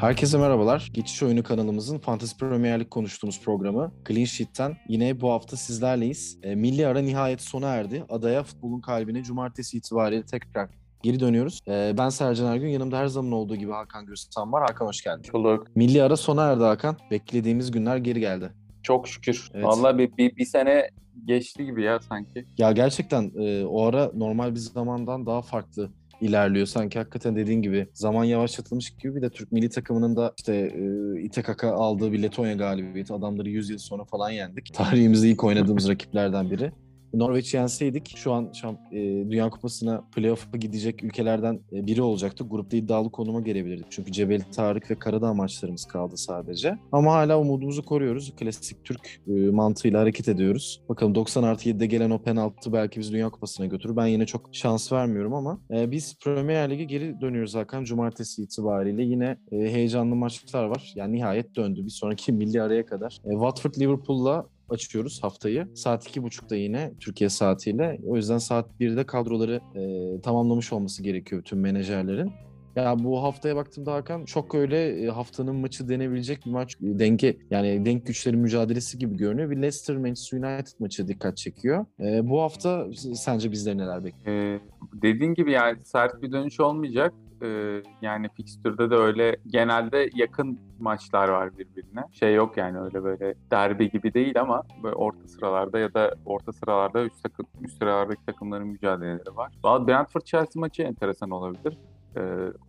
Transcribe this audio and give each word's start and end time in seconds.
Herkese 0.00 0.38
merhabalar. 0.38 0.90
Geçiş 0.92 1.22
Oyunu 1.22 1.42
kanalımızın 1.42 1.98
Fantasy 1.98 2.36
Premier 2.36 2.80
Lig 2.80 2.90
konuştuğumuz 2.90 3.40
programı 3.40 3.92
Clean 4.08 4.24
Sheet'ten 4.24 4.76
yine 4.88 5.20
bu 5.20 5.30
hafta 5.30 5.56
sizlerleyiz. 5.56 6.38
E, 6.42 6.54
milli 6.54 6.86
ara 6.86 7.00
nihayet 7.00 7.40
sona 7.40 7.66
erdi. 7.66 8.04
Adaya 8.08 8.42
futbolun 8.42 8.80
kalbine 8.80 9.22
cumartesi 9.22 9.76
itibariyle 9.76 10.24
tekrar 10.26 10.70
geri 11.02 11.20
dönüyoruz. 11.20 11.60
E, 11.68 11.94
ben 11.98 12.08
Sercan 12.08 12.46
Ergün. 12.46 12.68
Yanımda 12.68 12.98
her 12.98 13.06
zaman 13.06 13.32
olduğu 13.32 13.56
gibi 13.56 13.72
Hakan 13.72 14.06
Gürstan 14.06 14.52
var. 14.52 14.62
Hakan 14.68 14.86
hoş 14.86 15.02
geldin. 15.02 15.32
Bulduk. 15.32 15.76
Milli 15.76 16.02
ara 16.02 16.16
sona 16.16 16.52
erdi 16.52 16.64
Hakan. 16.64 16.96
Beklediğimiz 17.10 17.70
günler 17.70 17.96
geri 17.96 18.20
geldi. 18.20 18.52
Çok 18.82 19.08
şükür. 19.08 19.50
Evet. 19.54 19.64
Vallahi 19.64 19.98
bir, 19.98 20.16
bir, 20.16 20.36
bir 20.36 20.44
sene 20.44 20.90
geçti 21.24 21.64
gibi 21.64 21.82
ya 21.82 22.00
sanki. 22.00 22.46
Ya 22.58 22.72
gerçekten 22.72 23.32
e, 23.38 23.64
o 23.64 23.84
ara 23.84 24.10
normal 24.14 24.54
bir 24.54 24.60
zamandan 24.60 25.26
daha 25.26 25.42
farklı 25.42 25.90
ilerliyor. 26.20 26.66
Sanki 26.66 26.98
hakikaten 26.98 27.36
dediğin 27.36 27.62
gibi 27.62 27.88
zaman 27.92 28.24
yavaşlatılmış 28.24 28.90
gibi 28.90 29.16
bir 29.16 29.22
de 29.22 29.30
Türk 29.30 29.52
milli 29.52 29.68
takımının 29.68 30.16
da 30.16 30.34
işte 30.38 30.54
e, 30.54 31.20
İTKK 31.22 31.64
aldığı 31.64 32.12
bir 32.12 32.22
Letonya 32.22 32.54
galibiyeti 32.54 33.12
adamları 33.12 33.48
100 33.48 33.70
yıl 33.70 33.78
sonra 33.78 34.04
falan 34.04 34.30
yendik. 34.30 34.74
Tarihimizde 34.74 35.28
ilk 35.28 35.44
oynadığımız 35.44 35.88
rakiplerden 35.88 36.50
biri. 36.50 36.72
Norveç'i 37.14 37.56
yenseydik 37.56 38.16
şu 38.16 38.32
an 38.32 38.44
şamp- 38.44 38.92
e, 38.92 39.30
Dünya 39.30 39.50
Kupası'na 39.50 40.04
playoff'a 40.16 40.56
gidecek 40.58 41.04
ülkelerden 41.04 41.60
e, 41.72 41.86
biri 41.86 42.02
olacaktık. 42.02 42.50
Grupta 42.50 42.76
iddialı 42.76 43.10
konuma 43.10 43.40
gelebilirdik. 43.40 43.86
Çünkü 43.90 44.12
Cebeli 44.12 44.42
Tarık 44.50 44.90
ve 44.90 44.98
Karadağ 44.98 45.34
maçlarımız 45.34 45.84
kaldı 45.84 46.16
sadece. 46.16 46.78
Ama 46.92 47.12
hala 47.12 47.40
umudumuzu 47.40 47.84
koruyoruz. 47.84 48.32
Klasik 48.36 48.84
Türk 48.84 49.20
e, 49.28 49.32
mantığıyla 49.32 50.00
hareket 50.00 50.28
ediyoruz. 50.28 50.82
Bakalım 50.88 51.14
90 51.14 51.42
artı 51.42 51.68
7'de 51.68 51.86
gelen 51.86 52.10
o 52.10 52.18
penaltı 52.22 52.72
belki 52.72 53.00
bizi 53.00 53.12
Dünya 53.12 53.30
Kupası'na 53.30 53.66
götürür. 53.66 53.96
Ben 53.96 54.06
yine 54.06 54.26
çok 54.26 54.48
şans 54.52 54.92
vermiyorum 54.92 55.34
ama 55.34 55.60
e, 55.70 55.90
biz 55.90 56.18
Premier 56.24 56.70
Lig'e 56.70 56.84
geri 56.84 57.20
dönüyoruz 57.20 57.54
Hakan. 57.54 57.84
Cumartesi 57.84 58.42
itibariyle 58.42 59.02
yine 59.02 59.36
e, 59.52 59.56
heyecanlı 59.56 60.16
maçlar 60.16 60.64
var. 60.64 60.92
Yani 60.96 61.12
nihayet 61.16 61.56
döndü. 61.56 61.84
Bir 61.84 61.90
sonraki 61.90 62.32
milli 62.32 62.62
araya 62.62 62.86
kadar. 62.86 63.18
E, 63.24 63.30
Watford 63.30 63.74
Liverpool'la 63.80 64.46
açıyoruz 64.72 65.22
haftayı. 65.22 65.68
Saat 65.74 66.08
iki 66.08 66.22
buçukta 66.22 66.56
yine 66.56 66.92
Türkiye 67.00 67.30
saatiyle. 67.30 68.00
O 68.06 68.16
yüzden 68.16 68.38
saat 68.38 68.70
1'de 68.80 69.04
kadroları 69.04 69.60
e, 69.74 70.20
tamamlamış 70.20 70.72
olması 70.72 71.02
gerekiyor 71.02 71.42
tüm 71.42 71.60
menajerlerin. 71.60 72.32
Ya 72.76 72.96
bu 72.98 73.22
haftaya 73.22 73.56
baktığımda 73.56 73.92
Hakan 73.92 74.24
çok 74.24 74.54
öyle 74.54 75.04
e, 75.04 75.08
haftanın 75.08 75.56
maçı 75.56 75.88
denebilecek 75.88 76.46
bir 76.46 76.50
maç 76.50 76.76
denge 76.80 77.36
yani 77.50 77.84
denk 77.84 78.06
güçlerin 78.06 78.38
mücadelesi 78.38 78.98
gibi 78.98 79.16
görünüyor. 79.16 79.50
Bir 79.50 79.56
Leicester 79.56 79.96
Manchester 79.96 80.38
United 80.38 80.72
maçı 80.78 81.08
dikkat 81.08 81.36
çekiyor. 81.36 81.86
E, 82.00 82.28
bu 82.28 82.40
hafta 82.40 82.86
sence 83.14 83.52
bizleri 83.52 83.78
neler 83.78 84.04
bekliyor? 84.04 84.36
Ee, 84.36 84.60
dediğin 85.02 85.34
gibi 85.34 85.52
yani 85.52 85.78
sert 85.84 86.22
bir 86.22 86.32
dönüş 86.32 86.60
olmayacak. 86.60 87.14
Ee, 87.42 87.82
yani 88.02 88.28
fikstürde 88.36 88.90
de 88.90 88.94
öyle 88.94 89.36
genelde 89.46 90.10
yakın 90.14 90.58
maçlar 90.78 91.28
var 91.28 91.58
birbirine. 91.58 92.04
Şey 92.12 92.34
yok 92.34 92.56
yani 92.56 92.80
öyle 92.80 93.04
böyle 93.04 93.34
derbi 93.50 93.90
gibi 93.90 94.14
değil 94.14 94.40
ama 94.40 94.62
böyle 94.82 94.94
orta 94.94 95.28
sıralarda 95.28 95.78
ya 95.78 95.94
da 95.94 96.14
orta 96.24 96.52
sıralarda 96.52 97.04
üst, 97.04 97.22
takım, 97.22 97.46
üst 97.60 97.78
sıralardaki 97.78 98.26
takımların 98.26 98.66
mücadeleleri 98.66 99.36
var. 99.36 99.52
Brentford 99.64 100.22
Chelsea 100.22 100.60
maçı 100.60 100.82
enteresan 100.82 101.30
olabilir. 101.30 101.78
Ee, 102.16 102.22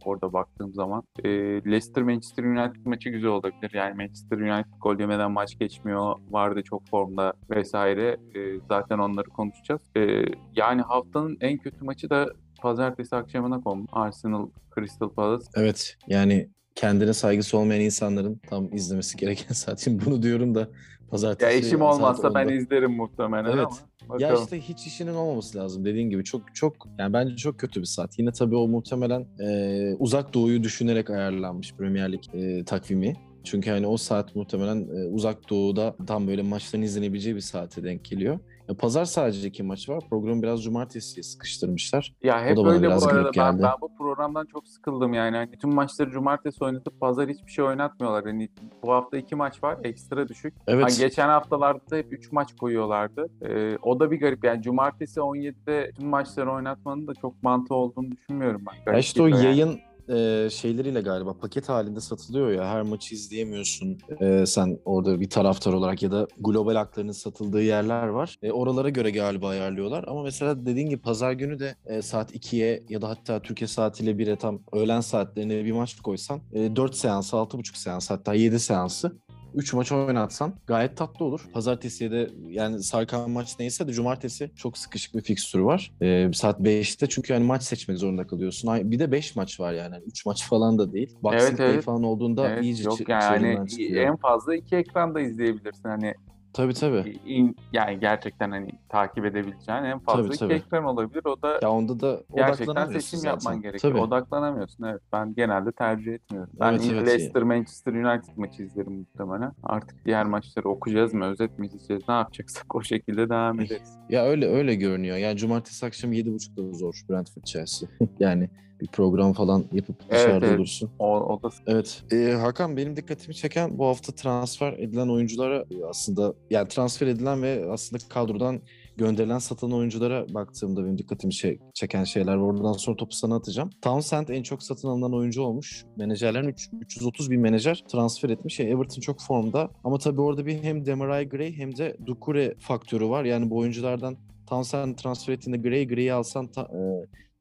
orada 0.05 0.33
baktığım 0.33 0.73
zaman. 0.73 1.03
Ee, 1.23 1.29
Leicester 1.65 2.03
Manchester 2.03 2.43
United 2.43 2.85
maçı 2.85 3.09
güzel 3.09 3.29
olabilir. 3.29 3.71
Yani 3.73 3.95
Manchester 3.95 4.37
United 4.37 4.71
gol 4.81 4.99
yemeden 4.99 5.31
maç 5.31 5.59
geçmiyor. 5.59 6.15
Vardı 6.31 6.63
çok 6.63 6.87
formda 6.87 7.33
vesaire. 7.49 8.17
Ee, 8.35 8.59
zaten 8.69 8.97
onları 8.97 9.29
konuşacağız. 9.29 9.81
Ee, 9.97 10.25
yani 10.55 10.81
haftanın 10.81 11.37
en 11.41 11.57
kötü 11.57 11.85
maçı 11.85 12.09
da 12.09 12.27
pazartesi 12.61 13.15
akşamına 13.15 13.61
kondu. 13.61 13.87
Arsenal 13.91 14.47
Crystal 14.75 15.09
Palace. 15.09 15.45
Evet 15.55 15.97
yani 16.07 16.49
kendine 16.75 17.13
saygısı 17.13 17.57
olmayan 17.57 17.81
insanların 17.81 18.41
tam 18.49 18.73
izlemesi 18.73 19.17
gereken 19.17 19.53
saat. 19.53 19.79
Şimdi 19.79 20.05
bunu 20.05 20.23
diyorum 20.23 20.55
da 20.55 20.69
pazartesi 21.09 21.65
Ya 21.65 21.79
saat 21.79 21.81
olmazsa 21.93 22.33
ben 22.35 22.45
10'da. 22.45 22.53
izlerim 22.53 22.91
muhtemelen 22.91 23.51
Evet. 23.51 23.65
ama 23.67 24.19
Ya 24.19 24.29
bakalım. 24.29 24.43
işte 24.43 24.59
hiç 24.61 24.87
işinin 24.87 25.13
olmaması 25.13 25.57
lazım 25.57 25.85
dediğin 25.85 26.09
gibi 26.09 26.23
çok 26.23 26.55
çok 26.55 26.73
yani 26.99 27.13
bence 27.13 27.35
çok 27.35 27.59
kötü 27.59 27.79
bir 27.81 27.85
saat. 27.85 28.19
Yine 28.19 28.31
tabii 28.31 28.55
o 28.55 28.67
muhtemelen 28.67 29.25
e, 29.39 29.95
uzak 29.99 30.33
doğuyu 30.33 30.63
düşünerek 30.63 31.09
ayarlanmış 31.09 31.73
Premier 31.73 32.11
Lig 32.11 32.21
e, 32.33 32.63
takvimi. 32.65 33.13
Çünkü 33.43 33.69
hani 33.69 33.87
o 33.87 33.97
saat 33.97 34.35
muhtemelen 34.35 34.87
e, 34.95 35.07
uzak 35.07 35.49
doğuda 35.49 35.95
tam 36.07 36.27
böyle 36.27 36.41
maçların 36.41 36.83
izlenebileceği 36.83 37.35
bir 37.35 37.41
saate 37.41 37.83
denk 37.83 38.05
geliyor. 38.05 38.39
Ya, 38.71 38.77
Pazar 38.77 39.05
sadece 39.05 39.47
iki 39.47 39.63
maç 39.63 39.89
var. 39.89 40.03
Programı 40.09 40.43
biraz 40.43 40.63
cumartesiye 40.63 41.23
sıkıştırmışlar. 41.23 42.13
Ya 42.23 42.45
hep 42.45 42.57
da 42.57 42.63
bana 42.63 42.71
öyle 42.71 42.87
biraz 42.87 43.05
bu 43.05 43.09
arada. 43.09 43.31
Ben, 43.37 43.61
ben 43.61 43.71
bu 43.81 43.95
programdan 43.97 44.45
çok 44.45 44.67
sıkıldım 44.67 45.13
yani. 45.13 45.37
Hani 45.37 45.51
tüm 45.51 45.73
maçları 45.73 46.11
cumartesi 46.11 46.63
oynatıp 46.63 46.99
pazar 46.99 47.29
hiçbir 47.29 47.51
şey 47.51 47.65
oynatmıyorlar. 47.65 48.25
Hani 48.25 48.49
bu 48.83 48.91
hafta 48.91 49.17
iki 49.17 49.35
maç 49.35 49.63
var. 49.63 49.77
Ekstra 49.83 50.27
düşük. 50.27 50.53
Evet. 50.67 50.83
Hani 50.83 50.97
geçen 50.97 51.27
haftalarda 51.29 51.95
hep 51.95 52.13
3 52.13 52.31
maç 52.31 52.55
koyuyorlardı. 52.55 53.29
Ee, 53.41 53.77
o 53.81 53.99
da 53.99 54.11
bir 54.11 54.19
garip. 54.19 54.43
Yani 54.43 54.61
cumartesi 54.61 55.19
17'de 55.19 55.91
tüm 55.99 56.07
maçları 56.07 56.51
oynatmanın 56.51 57.07
da 57.07 57.13
çok 57.13 57.43
mantığı 57.43 57.75
olduğunu 57.75 58.11
düşünmüyorum 58.11 58.63
ben. 58.85 58.93
Ya 58.93 58.99
işte 58.99 59.21
o 59.21 59.27
yani. 59.27 59.45
yayın 59.45 59.79
e, 60.09 60.49
şeyleriyle 60.51 61.01
galiba 61.01 61.33
paket 61.33 61.69
halinde 61.69 62.01
satılıyor 62.01 62.51
ya 62.51 62.67
her 62.67 62.81
maçı 62.81 63.15
izleyemiyorsun 63.15 63.97
e, 64.19 64.45
sen 64.45 64.79
orada 64.85 65.19
bir 65.19 65.29
taraftar 65.29 65.73
olarak 65.73 66.03
ya 66.03 66.11
da 66.11 66.27
global 66.39 66.75
haklarının 66.75 67.11
satıldığı 67.11 67.61
yerler 67.63 68.07
var. 68.07 68.37
E, 68.43 68.51
oralara 68.51 68.89
göre 68.89 69.11
galiba 69.11 69.49
ayarlıyorlar 69.49 70.05
ama 70.07 70.23
mesela 70.23 70.65
dediğin 70.65 70.89
gibi 70.89 71.01
pazar 71.01 71.31
günü 71.31 71.59
de 71.59 71.75
e, 71.85 72.01
saat 72.01 72.35
2'ye 72.35 72.83
ya 72.89 73.01
da 73.01 73.09
hatta 73.09 73.41
Türkiye 73.41 73.67
saatiyle 73.67 74.11
1'e 74.11 74.35
tam 74.35 74.59
öğlen 74.73 75.01
saatlerine 75.01 75.65
bir 75.65 75.71
maç 75.71 75.95
koysan 75.95 76.41
e, 76.53 76.75
4 76.75 76.95
seans, 76.95 77.33
6,5 77.33 77.77
seans 77.77 78.09
hatta 78.09 78.33
7 78.33 78.59
seansı 78.59 79.17
3 79.55 79.73
maç 79.73 79.91
oynatsan 79.91 80.53
gayet 80.67 80.97
tatlı 80.97 81.25
olur. 81.25 81.41
Pazartesiye 81.53 82.11
de 82.11 82.29
yani 82.49 82.83
sarkan 82.83 83.29
maç 83.31 83.59
neyse 83.59 83.87
de 83.87 83.93
cumartesi 83.93 84.51
çok 84.55 84.77
sıkışık 84.77 85.15
bir 85.15 85.21
fikstürü 85.21 85.63
var. 85.65 85.91
Ee, 86.01 86.29
saat 86.33 86.59
5'te 86.59 87.07
çünkü 87.09 87.33
yani 87.33 87.45
maç 87.45 87.63
seçmek 87.63 87.97
zorunda 87.97 88.27
kalıyorsun. 88.27 88.91
Bir 88.91 88.99
de 88.99 89.11
5 89.11 89.35
maç 89.35 89.59
var 89.59 89.73
yani. 89.73 89.95
3 90.05 90.25
maç 90.25 90.47
falan 90.47 90.79
da 90.79 90.93
değil. 90.93 91.15
Boxing 91.23 91.43
Evet, 91.49 91.59
Day 91.59 91.73
evet. 91.73 91.83
falan 91.83 92.03
olduğunda 92.03 92.49
Evet, 92.49 92.63
iyice 92.63 92.83
yok 92.83 93.09
yani 93.09 93.69
çıkıyor. 93.69 94.07
en 94.07 94.15
fazla 94.15 94.55
iki 94.55 94.75
ekranda 94.75 95.21
izleyebilirsin. 95.21 95.89
Hani 95.89 96.13
Tabii 96.53 96.73
tabii. 96.73 97.19
in- 97.25 97.55
yani 97.73 97.99
gerçekten 97.99 98.51
hani 98.51 98.69
takip 98.89 99.25
edebileceğin 99.25 99.83
en 99.83 99.99
fazla 99.99 100.23
Tabii, 100.23 100.37
tabii. 100.37 100.53
ekran 100.53 100.83
olabilir. 100.83 101.21
O 101.25 101.41
da 101.41 101.59
Ya 101.61 101.71
onda 101.71 101.99
da 101.99 102.21
gerçekten 102.35 102.85
seçim 102.87 103.19
zaten. 103.19 103.29
yapman 103.33 103.61
gerekiyor. 103.61 103.93
Tabii. 103.93 104.01
Odaklanamıyorsun 104.03 104.83
evet. 104.83 105.01
Ben 105.13 105.33
genelde 105.35 105.71
tercih 105.71 106.13
etmiyorum. 106.13 106.53
Ben 106.59 106.71
Evet, 106.73 106.87
evet. 106.91 107.07
Leicester 107.07 107.43
Manchester 107.43 107.93
United 107.93 108.37
maçı 108.37 108.63
izlerim 108.63 108.93
muhtemelen. 108.93 109.51
Artık 109.63 110.05
diğer 110.05 110.25
maçları 110.25 110.69
okuyacağız 110.69 111.13
mı, 111.13 111.25
özet 111.25 111.59
mi 111.59 111.65
izleyeceğiz, 111.67 112.03
ne 112.09 112.13
yapacaksak 112.15 112.75
o 112.75 112.81
şekilde 112.83 113.29
devam 113.29 113.59
ederiz. 113.59 113.97
Ya 114.09 114.25
öyle 114.25 114.47
öyle 114.47 114.75
görünüyor. 114.75 115.17
Yani 115.17 115.37
cumartesi 115.37 115.85
akşam 115.85 116.13
7.30'da 116.13 116.77
zor 116.77 117.01
Brentford 117.09 117.43
Chelsea. 117.43 117.89
yani 118.19 118.49
bir 118.81 118.87
program 118.87 119.33
falan 119.33 119.65
yapıp 119.71 119.95
Evet, 120.09 120.11
dışarıda 120.11 120.45
evet. 120.45 120.59
olursun. 120.59 120.89
O, 120.99 121.05
o 121.19 121.43
da 121.43 121.49
Evet. 121.67 122.03
Ee, 122.11 122.31
Hakan 122.41 122.77
benim 122.77 122.95
dikkatimi 122.95 123.35
çeken 123.35 123.77
bu 123.77 123.85
hafta 123.85 124.11
transfer 124.11 124.73
edilen 124.73 125.07
oyunculara 125.07 125.57
e, 125.71 125.85
aslında 125.89 126.33
yani 126.49 126.67
transfer 126.67 127.07
edilen 127.07 127.41
ve 127.43 127.65
aslında 127.71 128.03
kadrodan 128.09 128.61
gönderilen 128.97 129.39
satılan 129.39 129.73
oyunculara 129.77 130.33
baktığımda 130.33 130.83
benim 130.83 130.97
dikkatimi 130.97 131.33
şey- 131.33 131.59
çeken 131.73 132.03
şeyler 132.03 132.35
var. 132.35 132.53
Oradan 132.53 132.73
sonra 132.73 132.97
topu 132.97 133.15
sana 133.15 133.35
atacağım. 133.35 133.69
Townsend 133.81 134.27
en 134.29 134.43
çok 134.43 134.63
satın 134.63 134.87
alınan 134.87 135.13
oyuncu 135.13 135.41
olmuş. 135.41 135.85
Menajerlerin 135.97 136.47
üç- 136.47 136.69
330 136.81 137.31
bin 137.31 137.41
menajer 137.41 137.83
transfer 137.91 138.29
etmiş. 138.29 138.59
Yani 138.59 138.69
Everton 138.69 139.01
çok 139.01 139.21
formda 139.21 139.69
ama 139.83 139.97
tabii 139.97 140.21
orada 140.21 140.45
bir 140.45 140.63
hem 140.63 140.85
Demarai 140.85 141.29
Gray 141.29 141.53
hem 141.57 141.77
de 141.77 141.97
Dukure 142.05 142.55
faktörü 142.59 143.09
var. 143.09 143.23
Yani 143.23 143.49
bu 143.49 143.57
oyunculardan 143.57 144.17
Townsend 144.47 144.95
transfer 144.95 145.33
ettiğinde 145.33 145.57
Gray, 145.69 145.87
Gray'i 145.87 146.13
alsan 146.13 146.47
ta- 146.47 146.61
e, 146.73 146.81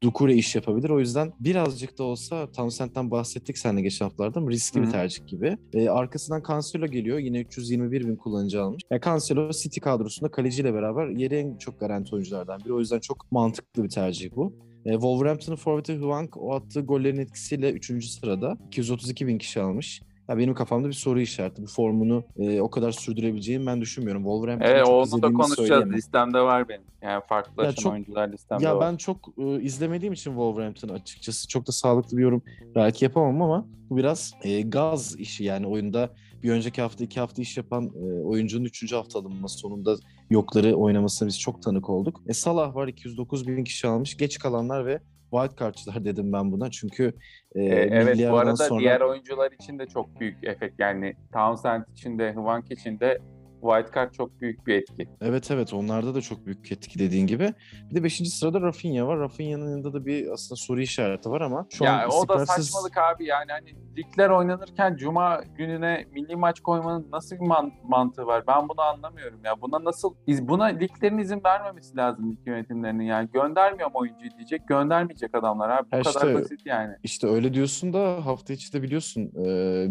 Dukure 0.03 0.34
iş 0.34 0.55
yapabilir. 0.55 0.91
O 0.91 1.01
yüzden 1.01 1.33
birazcık 1.41 1.98
da 1.98 2.04
olsa 2.04 2.53
Townsend'den 2.53 3.10
bahsettik 3.10 3.59
seninle 3.59 3.83
geçen 3.83 4.04
haftalarda 4.04 4.41
ama 4.41 4.51
riskli 4.51 4.80
Hı 4.80 4.83
bir 4.83 4.91
tercih 4.91 5.27
gibi. 5.27 5.57
Ee, 5.72 5.89
arkasından 5.89 6.42
Cancelo 6.48 6.86
geliyor. 6.86 7.19
Yine 7.19 7.41
321 7.41 8.09
bin 8.09 8.16
kullanıcı 8.16 8.63
almış. 8.63 8.83
Ya 8.91 9.01
Cancelo 9.01 9.51
City 9.51 9.80
kadrosunda 9.80 10.30
kaleciyle 10.30 10.74
beraber 10.74 11.09
yeri 11.09 11.34
en 11.34 11.59
çok 11.59 11.80
garanti 11.80 12.15
oyunculardan 12.15 12.60
biri. 12.65 12.72
O 12.72 12.78
yüzden 12.78 13.01
çok 13.01 13.33
mantıklı 13.33 13.84
bir 13.84 13.89
tercih 13.89 14.30
bu. 14.36 14.53
E, 14.84 14.92
Wolverhampton'ın 14.92 15.57
forveti 15.57 15.95
Hwang 15.97 16.36
o 16.36 16.54
attığı 16.54 16.80
gollerin 16.80 17.19
etkisiyle 17.19 17.72
3. 17.72 18.04
sırada 18.04 18.57
232 18.66 19.27
bin 19.27 19.39
kişi 19.39 19.60
almış. 19.60 20.03
Ya 20.30 20.38
benim 20.38 20.54
kafamda 20.54 20.88
bir 20.88 20.92
soru 20.92 21.21
işareti. 21.21 21.62
Bu 21.62 21.66
formunu 21.66 22.24
e, 22.38 22.60
o 22.60 22.71
kadar 22.71 22.92
sürdürebileceğini 22.92 23.66
ben 23.66 23.80
düşünmüyorum. 23.80 24.22
Wolverhampton'ı 24.22 24.78
çok 24.84 25.15
onu 25.15 25.22
da 25.22 25.32
konuşacağız. 25.32 25.56
söyleyemem. 25.68 25.92
Listemde 25.97 26.41
var 26.41 26.68
benim. 26.68 26.82
Yani 27.03 27.22
farklılaşan 27.28 27.71
Ya 27.71 27.77
çok- 27.77 27.92
oyuncular 27.92 28.32
listemde 28.32 28.65
Ya 28.65 28.77
var. 28.77 28.92
ben 28.92 28.97
çok 28.97 29.28
e, 29.38 29.62
izlemediğim 29.62 30.12
için 30.12 30.30
Wolverhampton'ı 30.30 30.92
açıkçası 30.92 31.48
çok 31.48 31.66
da 31.66 31.72
sağlıklı 31.72 32.16
bir 32.16 32.22
yorum 32.22 32.42
belki 32.74 33.04
yapamam 33.04 33.42
ama 33.42 33.66
bu 33.91 33.97
biraz 33.97 34.34
e, 34.42 34.60
gaz 34.62 35.16
işi 35.21 35.44
yani 35.44 35.66
oyunda 35.66 36.10
bir 36.42 36.50
önceki 36.50 36.83
hafta 36.83 37.04
iki 37.04 37.21
hafta 37.21 37.42
iş 37.42 37.56
yapan 37.56 37.84
e, 37.84 38.24
oyuncunun 38.24 38.65
üçüncü 38.65 38.97
hafta 38.97 39.18
alınması 39.18 39.59
sonunda 39.59 39.97
yokları 40.30 40.74
oynamasına 40.74 41.28
biz 41.28 41.41
çok 41.41 41.62
tanık 41.62 41.91
olduk. 41.91 42.21
E, 42.28 42.33
Salah 42.33 42.74
var 42.74 42.88
209 42.88 43.47
bin 43.48 43.65
kişi 43.65 43.86
almış. 43.88 44.16
Geç 44.16 44.38
kalanlar 44.38 44.86
ve 44.86 45.00
wild 45.30 45.59
cardçılar 45.59 46.04
dedim 46.04 46.32
ben 46.32 46.53
buna. 46.53 46.71
Çünkü 46.71 47.12
e, 47.54 47.62
Ee, 47.62 47.88
evet 47.91 48.30
bu 48.30 48.38
arada 48.38 48.56
sonra 48.56 48.80
diğer 48.80 49.00
oyuncular 49.00 49.53
için 49.53 49.78
de 49.78 49.86
çok 49.86 50.21
büyük 50.21 50.44
efekt. 50.44 50.74
Yani 50.78 51.15
Townsend 51.32 51.84
için 51.92 52.18
de 52.18 52.32
Hwank 52.32 52.71
için 52.71 53.00
de 53.00 53.18
wildcard 53.60 54.12
çok 54.12 54.41
büyük 54.41 54.66
bir 54.66 54.74
etki. 54.74 55.09
Evet 55.21 55.51
evet 55.51 55.74
onlarda 55.74 56.15
da 56.15 56.21
çok 56.21 56.47
büyük 56.47 56.72
etki 56.72 56.98
dediğin 56.98 57.27
gibi. 57.27 57.54
Bir 57.91 57.95
de 57.95 58.04
5. 58.04 58.30
sırada 58.30 58.60
Rafinha 58.60 59.07
var. 59.07 59.18
Rafinha'nın 59.18 59.71
yanında 59.71 59.92
da 59.92 60.07
bir 60.07 60.28
aslında 60.33 60.57
soru 60.57 60.80
işareti 60.80 61.30
var 61.30 61.41
ama 61.41 61.66
şu 61.71 61.84
ya 61.84 62.03
an 62.03 62.10
o 62.10 62.28
da 62.28 62.47
saçmalık 62.47 62.98
abi 62.98 63.24
yani 63.27 63.53
hani 63.53 63.74
ligler 63.97 64.30
oynanırken 64.30 64.97
cuma 64.97 65.42
gününe 65.57 66.07
milli 66.12 66.36
maç 66.36 66.60
koymanın 66.60 67.07
nasıl 67.12 67.36
bir 67.36 67.41
man- 67.47 67.72
mantığı 67.84 68.27
var? 68.27 68.45
Ben 68.47 68.68
bunu 68.68 68.80
anlamıyorum 68.80 69.41
ya. 69.45 69.60
Buna 69.62 69.84
nasıl 69.84 70.15
iz 70.27 70.48
buna 70.48 70.65
liglerin 70.65 71.18
izin 71.18 71.41
vermemesi 71.45 71.97
lazım 71.97 72.30
lig 72.33 72.39
yönetimlerinin 72.47 73.04
yani. 73.04 73.28
Göndermiyorum 73.33 73.92
oyuncuyu 73.95 74.30
diyecek. 74.39 74.68
Göndermeyecek 74.68 75.34
adamlar 75.34 75.68
abi. 75.71 75.86
Bu 75.92 75.97
Ha 75.97 76.03
kadar 76.03 76.10
işte- 76.28 76.34
basit 76.34 76.66
yani. 76.66 76.95
İşte 77.03 77.27
öyle 77.27 77.54
diyorsun 77.54 77.92
da 77.92 78.27
hafta 78.27 78.53
içi 78.53 78.72
de 78.72 78.83
biliyorsun 78.83 79.22
e, 79.36 79.45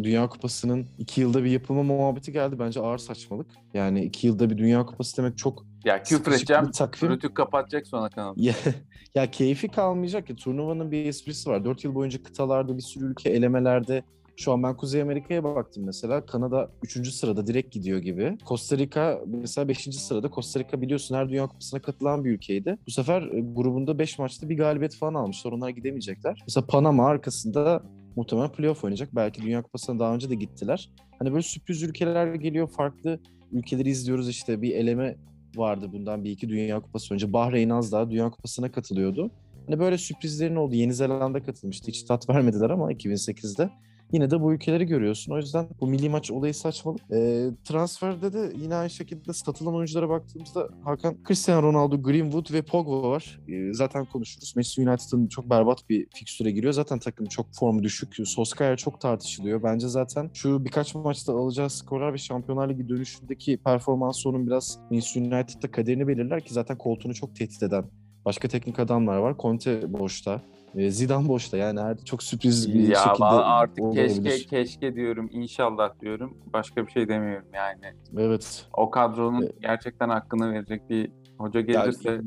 Dünya 0.04 0.30
Kupası'nın 0.30 0.88
iki 0.98 1.22
yılda 1.22 1.44
bir 1.44 1.50
yapılma 1.52 1.84
muhabbeti 1.84 2.32
geldi. 2.32 2.60
Bence 2.60 2.80
ağır 2.80 2.98
saçmalık. 2.98 3.48
Yani 3.74 4.04
iki 4.06 4.28
yılda 4.28 4.50
bir 4.50 4.58
Dünya 4.58 4.86
Kupası 4.86 5.18
demek 5.18 5.38
çok 5.38 5.66
Ya 5.86 6.04
küfür 6.04 6.32
edeceğim. 6.32 6.72
takvim. 6.72 7.10
Rütük 7.10 7.36
kapatacak 7.36 7.88
sonra 7.88 8.10
kanalı. 8.10 8.34
Ya, 8.38 8.54
ya 9.16 9.32
keyfi 9.32 9.68
kalmayacak 9.68 10.30
ya. 10.30 10.36
Turnuvanın 10.36 10.92
bir 10.92 11.06
esprisi 11.06 11.50
var. 11.50 11.66
4 11.66 11.84
yıl 11.84 11.96
boyunca 11.96 12.24
kıtalarda 12.24 12.78
bir 12.78 12.82
sürü 12.82 13.06
ülke 13.06 13.30
elemelerde 13.30 14.04
şu 14.38 14.52
an 14.54 14.64
ben 14.64 14.78
Kuzey 14.78 15.02
Amerika'ya 15.02 15.44
baktım 15.44 15.84
mesela. 15.86 16.26
Kanada 16.26 16.72
3. 16.84 17.12
sırada 17.14 17.48
direkt 17.48 17.72
gidiyor 17.74 18.00
gibi. 18.00 18.38
Costa 18.48 18.78
Rica 18.78 19.20
mesela 19.28 19.68
5. 19.68 19.78
sırada. 19.96 20.30
Costa 20.30 20.60
Rica 20.60 20.82
biliyorsun 20.82 21.16
her 21.16 21.30
Dünya 21.30 21.48
Kupası'na 21.48 21.82
katılan 21.82 22.26
bir 22.26 22.32
ülkeydi. 22.32 22.78
Bu 22.88 22.92
sefer 22.92 23.22
e, 23.22 23.40
grubunda 23.40 24.00
5 24.00 24.20
maçta 24.20 24.50
bir 24.50 24.58
galibiyet 24.58 24.96
falan 24.96 25.14
almışlar. 25.14 25.52
Onlar 25.52 25.70
gidemeyecekler. 25.70 26.40
Mesela 26.48 26.66
Panama 26.68 27.08
arkasında 27.08 27.84
muhtemelen 28.16 28.52
playoff 28.52 28.84
oynayacak. 28.84 29.10
Belki 29.16 29.42
Dünya 29.42 29.62
Kupası'na 29.62 30.00
daha 30.00 30.16
önce 30.16 30.30
de 30.30 30.36
gittiler. 30.36 30.90
Hani 31.20 31.32
böyle 31.32 31.44
sürpriz 31.44 31.84
ülkeler 31.84 32.34
geliyor. 32.36 32.68
Farklı 32.70 33.20
ülkeleri 33.52 33.90
izliyoruz 33.90 34.30
işte 34.30 34.62
bir 34.62 34.76
eleme 34.76 35.16
vardı 35.56 35.90
bundan 35.94 36.24
bir 36.24 36.32
iki 36.32 36.50
Dünya 36.50 36.80
Kupası 36.80 37.14
önce. 37.14 37.34
Bahreyn 37.34 37.70
az 37.70 37.92
daha 37.92 38.12
Dünya 38.12 38.30
Kupası'na 38.32 38.72
katılıyordu. 38.72 39.32
Hani 39.68 39.80
böyle 39.80 39.98
sürprizlerin 39.98 40.56
oldu. 40.56 40.76
Yeni 40.76 40.94
Zelanda 40.94 41.44
katılmıştı. 41.44 41.88
Hiç 41.88 42.04
tat 42.04 42.30
vermediler 42.30 42.70
ama 42.70 42.92
2008'de. 42.94 43.70
Yine 44.12 44.32
de 44.32 44.42
bu 44.42 44.54
ülkeleri 44.54 44.86
görüyorsun. 44.86 45.34
O 45.34 45.38
yüzden 45.38 45.68
bu 45.82 45.88
milli 45.88 46.10
maç 46.10 46.32
olayı 46.32 46.54
saçmalık. 46.54 47.02
Ee, 47.12 47.50
transferde 47.64 48.34
de 48.34 48.54
yine 48.56 48.76
aynı 48.76 48.90
şekilde 48.90 49.34
satılan 49.34 49.76
oyunculara 49.76 50.10
baktığımızda 50.10 50.70
Hakan 50.84 51.18
Cristiano 51.28 51.64
Ronaldo, 51.64 52.02
Greenwood 52.02 52.54
ve 52.54 52.62
Pogba 52.62 53.10
var. 53.10 53.40
Ee, 53.48 53.74
zaten 53.74 54.06
konuşuruz. 54.06 54.54
Manchester 54.56 54.88
United'ın 54.88 55.28
çok 55.28 55.50
berbat 55.50 55.90
bir 55.90 56.08
fikstüre 56.16 56.52
giriyor. 56.52 56.74
Zaten 56.74 57.00
takım 57.00 57.26
çok 57.26 57.46
formu 57.54 57.84
düşük. 57.84 58.16
Solskjaer 58.28 58.78
çok 58.78 59.02
tartışılıyor. 59.02 59.64
Bence 59.64 59.88
zaten 59.88 60.30
şu 60.34 60.66
birkaç 60.66 60.96
maçta 60.96 61.34
alacağı 61.34 61.70
skorlar 61.70 62.14
ve 62.14 62.18
Şampiyonlar 62.18 62.70
Ligi 62.70 62.90
dönüşündeki 62.90 63.58
performansı 63.58 64.30
onun 64.30 64.48
biraz 64.48 64.80
Manchester 64.92 65.22
United'da 65.22 65.72
kaderini 65.72 66.08
belirler 66.08 66.42
ki 66.42 66.54
zaten 66.54 66.78
koltuğunu 66.78 67.14
çok 67.14 67.36
tehdit 67.36 67.64
eden 67.64 67.86
başka 68.26 68.48
teknik 68.48 68.80
adamlar 68.80 69.18
var. 69.18 69.36
Conte 69.40 69.94
boşta. 69.94 70.42
E, 70.76 70.92
Zidane 70.92 71.28
boşta 71.28 71.58
yani 71.58 71.80
her 71.80 71.98
çok 71.98 72.24
sürpriz 72.24 72.74
bir 72.74 72.88
Ya 72.88 72.96
şekilde 73.00 73.26
artık 73.26 73.94
keşke 73.94 74.46
keşke 74.46 74.96
diyorum 74.96 75.30
inşallah 75.32 75.90
diyorum. 76.02 76.38
Başka 76.54 76.88
bir 76.88 76.92
şey 76.92 77.10
demiyorum 77.10 77.48
yani. 77.54 77.96
Evet. 78.18 78.66
O 78.74 78.90
kadronun 78.92 79.42
E- 79.42 79.52
gerçekten 79.62 80.10
hakkını 80.10 80.52
verecek 80.54 80.90
bir 80.90 81.12
hoca 81.38 81.60
Ya, 81.60 81.66
gelirse 81.66 82.22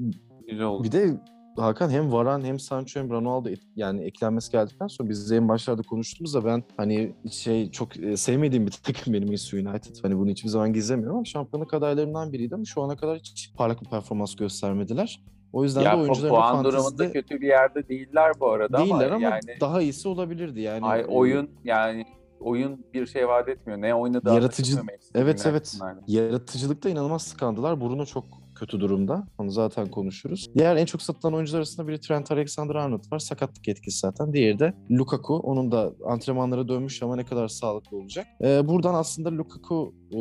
güzel 0.48 0.66
olur. 0.66 0.84
bir 0.84 0.92
de 0.92 1.20
Hakan 1.56 1.90
hem 1.90 2.12
Varan 2.12 2.44
hem 2.44 2.60
Sancho 2.60 3.00
hem 3.00 3.10
Ronaldo 3.10 3.48
yani 3.76 4.02
eklenmesi 4.04 4.52
geldikten 4.52 4.86
sonra 4.86 5.08
biz 5.08 5.32
en 5.32 5.48
başlarda 5.48 5.82
konuştuğumuzda 5.82 6.44
ben 6.44 6.62
hani 6.76 7.14
şey 7.30 7.70
çok 7.70 7.96
e, 7.96 8.16
sevmediğim 8.16 8.66
bir 8.66 8.70
takım 8.82 9.12
benim 9.14 9.28
Manchester 9.28 9.58
United. 9.66 9.96
Hani 10.02 10.18
bunu 10.18 10.30
hiçbir 10.30 10.48
zaman 10.48 10.72
gizlemiyorum 10.72 11.16
ama 11.16 11.24
şampiyonluk 11.24 11.74
adaylarından 11.74 12.32
biriydi 12.32 12.54
ama 12.54 12.64
şu 12.64 12.82
ana 12.82 12.96
kadar 12.96 13.18
hiç 13.18 13.52
parlak 13.56 13.82
bir 13.82 13.88
performans 13.88 14.36
göstermediler. 14.36 15.22
O 15.52 15.64
yüzden 15.64 15.80
de 15.80 15.84
Ya 15.84 15.94
pu- 15.94 16.00
oyuncuların 16.00 16.28
puan 16.34 16.64
durumunda 16.64 16.82
fantezide 16.82 17.12
kötü 17.12 17.40
bir 17.40 17.46
yerde 17.46 17.88
değiller 17.88 18.32
bu 18.40 18.50
arada 18.50 18.78
değiller 18.78 19.10
ama, 19.10 19.24
yani 19.24 19.40
daha 19.60 19.82
iyisi 19.82 20.08
olabilirdi 20.08 20.60
yani. 20.60 20.86
ay, 20.86 21.00
E, 21.00 21.04
oyun 21.04 21.50
yani 21.64 22.06
oyun 22.40 22.84
bir 22.94 23.06
şey 23.06 23.28
vaat 23.28 23.48
etmiyor. 23.48 23.80
Ne 23.80 23.94
oynadığı 23.94 24.34
Yaratıcı- 24.34 24.82
Evet 25.14 25.46
evet. 25.46 25.78
Yaratıcılıkta 26.06 26.88
inanılmaz 26.88 27.22
sıkandılar. 27.22 27.80
Bruno 27.80 28.04
çok 28.06 28.24
kötü 28.54 28.80
durumda. 28.80 29.26
Onu 29.38 29.50
zaten 29.50 29.90
konuşuruz. 29.90 30.50
Diğer 30.58 30.76
en 30.76 30.84
çok 30.84 31.02
satılan 31.02 31.34
oyuncular 31.34 31.58
arasında 31.58 31.88
biri 31.88 32.00
Trent 32.00 32.30
Alexander-Arnold 32.30 33.12
var. 33.12 33.18
Sakatlık 33.18 33.68
etkisi 33.68 33.98
zaten. 33.98 34.32
Diğeri 34.32 34.58
de 34.58 34.74
Lukaku. 34.90 35.36
Onun 35.36 35.72
da 35.72 35.92
antrenmanlara 36.06 36.68
dönmüş 36.68 37.02
ama 37.02 37.16
ne 37.16 37.24
kadar 37.24 37.48
sağlıklı 37.48 37.96
olacak. 37.96 38.26
Ee, 38.42 38.68
buradan 38.68 38.94
aslında 38.94 39.32
Lukaku 39.32 39.94
e, 40.12 40.18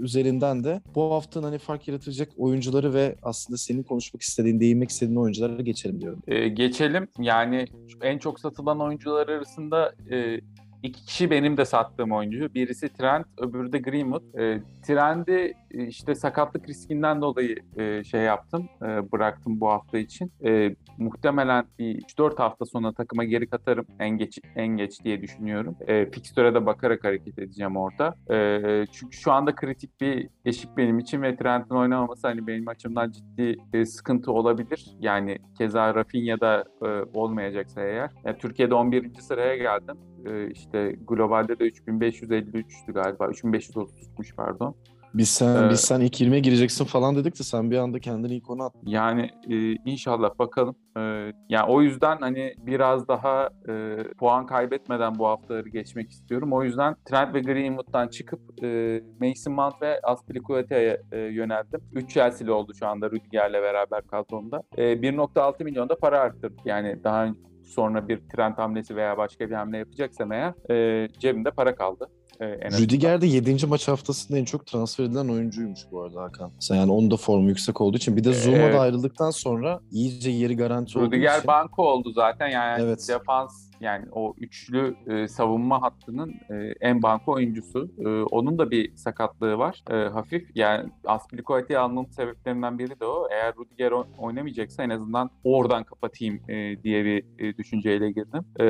üzerinden 0.00 0.64
de 0.64 0.82
bu 0.94 1.12
haftanın 1.12 1.44
hani 1.44 1.58
fark 1.58 1.88
yaratacak 1.88 2.28
oyuncuları 2.36 2.94
ve 2.94 3.16
aslında 3.22 3.56
senin 3.56 3.82
konuşmak 3.82 4.22
istediğin, 4.22 4.60
değinmek 4.60 4.90
istediğin 4.90 5.20
oyunculara 5.20 5.62
geçelim 5.62 6.00
diyorum. 6.00 6.22
Ee, 6.26 6.48
geçelim. 6.48 7.08
Yani 7.18 7.66
en 8.02 8.18
çok 8.18 8.40
satılan 8.40 8.80
oyuncular 8.80 9.28
arasında 9.28 9.94
e, 10.10 10.40
iki 10.82 11.06
kişi 11.06 11.30
benim 11.30 11.56
de 11.56 11.64
sattığım 11.64 12.12
oyuncu. 12.12 12.54
Birisi 12.54 12.88
Trent, 12.88 13.26
öbürü 13.38 13.72
de 13.72 13.78
Greenwood. 13.78 14.34
E, 14.34 14.62
Trent'i 14.86 15.54
işte 15.74 16.14
sakatlık 16.14 16.68
riskinden 16.68 17.20
dolayı 17.20 17.56
e, 17.76 18.04
şey 18.04 18.20
yaptım, 18.20 18.68
e, 18.82 19.12
bıraktım 19.12 19.60
bu 19.60 19.68
hafta 19.68 19.98
için. 19.98 20.32
E, 20.44 20.76
muhtemelen 20.98 21.64
bir 21.78 22.02
3-4 22.02 22.38
hafta 22.38 22.64
sonra 22.64 22.92
takıma 22.92 23.24
geri 23.24 23.46
katarım 23.46 23.86
en 23.98 24.10
geç 24.10 24.38
en 24.56 24.68
geç 24.68 25.04
diye 25.04 25.22
düşünüyorum. 25.22 25.76
E, 25.86 26.10
Fixture'a 26.10 26.54
da 26.54 26.66
bakarak 26.66 27.04
hareket 27.04 27.38
edeceğim 27.38 27.76
orada. 27.76 28.14
E, 28.30 28.86
çünkü 28.92 29.16
şu 29.16 29.32
anda 29.32 29.54
kritik 29.54 30.00
bir 30.00 30.28
eşik 30.44 30.76
benim 30.76 30.98
için 30.98 31.22
ve 31.22 31.36
Trent'in 31.36 31.74
oynamaması 31.74 32.26
hani 32.26 32.46
benim 32.46 32.68
açımdan 32.68 33.10
ciddi 33.10 33.56
e, 33.72 33.86
sıkıntı 33.86 34.32
olabilir. 34.32 34.96
Yani 35.00 35.38
keza 35.58 35.94
Rafinha'da 35.94 36.64
e, 36.82 37.18
olmayacaksa 37.18 37.82
eğer. 37.82 38.10
Yani 38.24 38.38
Türkiye'de 38.38 38.74
11. 38.74 39.14
sıraya 39.14 39.56
geldim. 39.56 39.96
E, 40.26 40.50
işte 40.50 40.96
globalde 41.06 41.58
de 41.58 41.68
3553'tü 41.68 42.92
galiba. 42.92 43.24
3530'muş 43.24 44.34
pardon. 44.36 44.76
Biz 45.14 45.28
sen, 45.28 45.66
Ee, 45.66 45.70
biz 45.70 45.80
sen 45.80 46.00
ilk 46.00 46.20
20'ye 46.20 46.40
gireceksin 46.40 46.84
falan 46.84 47.16
dedik 47.16 47.38
de 47.38 47.42
sen 47.42 47.70
bir 47.70 47.78
anda 47.78 47.98
kendini 48.00 48.34
ilk 48.34 48.50
ona 48.50 48.64
attın. 48.64 48.80
Yani 48.86 49.30
e, 49.50 49.72
inşallah 49.84 50.38
bakalım. 50.38 50.76
E, 50.96 51.00
yani 51.48 51.64
o 51.68 51.82
yüzden 51.82 52.16
hani 52.20 52.54
biraz 52.58 53.08
daha 53.08 53.48
e, 53.68 53.96
puan 54.18 54.46
kaybetmeden 54.46 55.18
bu 55.18 55.26
haftaları 55.26 55.68
geçmek 55.68 56.10
istiyorum. 56.10 56.52
O 56.52 56.62
yüzden 56.64 56.96
Trent 57.04 57.34
ve 57.34 57.40
Greenwood'dan 57.40 58.08
çıkıp 58.08 58.40
e, 58.64 59.00
Mason 59.20 59.52
Mount 59.54 59.82
ve 59.82 60.00
Aspilicueta'ya 60.02 60.98
e, 61.12 61.18
yöneldim. 61.18 61.80
3 61.92 62.10
Chelsea'li 62.14 62.52
oldu 62.52 62.74
şu 62.74 62.86
anda 62.86 63.10
Rüdiger'le 63.10 63.52
beraber 63.62 64.06
kadromda. 64.06 64.62
E, 64.76 64.82
1.6 65.02 65.64
milyon 65.64 65.88
da 65.88 65.98
para 65.98 66.20
arttırdım. 66.20 66.56
Yani 66.64 67.04
daha 67.04 67.28
sonra 67.64 68.08
bir 68.08 68.20
Trent 68.28 68.58
hamlesi 68.58 68.96
veya 68.96 69.18
başka 69.18 69.50
bir 69.50 69.54
hamle 69.54 69.78
yapacaksam 69.78 70.32
eğer 70.32 70.70
e, 70.70 71.08
cebimde 71.18 71.50
para 71.50 71.74
kaldı. 71.74 72.08
E, 72.40 72.66
azından. 72.66 72.82
Rüdiger 72.82 73.20
de 73.20 73.26
7. 73.26 73.66
maç 73.66 73.88
haftasında 73.88 74.38
en 74.38 74.44
çok 74.44 74.66
transfer 74.66 75.04
edilen 75.04 75.28
oyuncuymuş 75.28 75.80
bu 75.92 76.02
arada 76.02 76.22
Hakan. 76.22 76.50
Sen 76.60 76.76
yani 76.76 76.92
onun 76.92 77.10
da 77.10 77.16
formu 77.16 77.48
yüksek 77.48 77.80
olduğu 77.80 77.96
için. 77.96 78.16
Bir 78.16 78.24
de 78.24 78.32
Zuma 78.32 78.56
Evet. 78.56 78.74
da 78.74 78.80
ayrıldıktan 78.80 79.30
sonra 79.30 79.80
iyice 79.90 80.30
yeri 80.30 80.56
garanti 80.56 80.98
olduğu 80.98 81.06
Rudiger 81.06 81.38
için. 81.38 81.46
banko 81.48 81.88
oldu 81.88 82.12
zaten 82.12 82.48
yani 82.48 82.82
Evet. 82.82 83.06
defans 83.08 83.70
yani 83.80 84.06
o 84.12 84.34
üçlü 84.38 84.96
e, 85.06 85.28
savunma 85.28 85.82
hattının 85.82 86.34
e, 86.50 86.54
en 86.80 87.02
banko 87.02 87.32
oyuncusu. 87.32 87.90
E, 87.98 88.08
onun 88.08 88.58
da 88.58 88.70
bir 88.70 88.96
sakatlığı 88.96 89.58
var 89.58 89.82
e, 89.90 89.94
hafif. 90.08 90.50
Yani 90.54 90.90
Aspilicueta'yı 91.06 91.80
almamın 91.80 92.10
sebeplerinden 92.10 92.78
biri 92.78 93.00
de 93.00 93.04
o. 93.06 93.28
Eğer 93.32 93.54
Rudiger 93.56 93.92
oynamayacaksa 94.18 94.82
en 94.82 94.90
azından 94.90 95.30
oradan 95.44 95.84
kapatayım 95.84 96.50
e, 96.50 96.82
diye 96.82 97.04
bir 97.04 97.24
e, 97.38 97.56
düşünceyle 97.56 98.10
girdim. 98.10 98.44
E, 98.60 98.64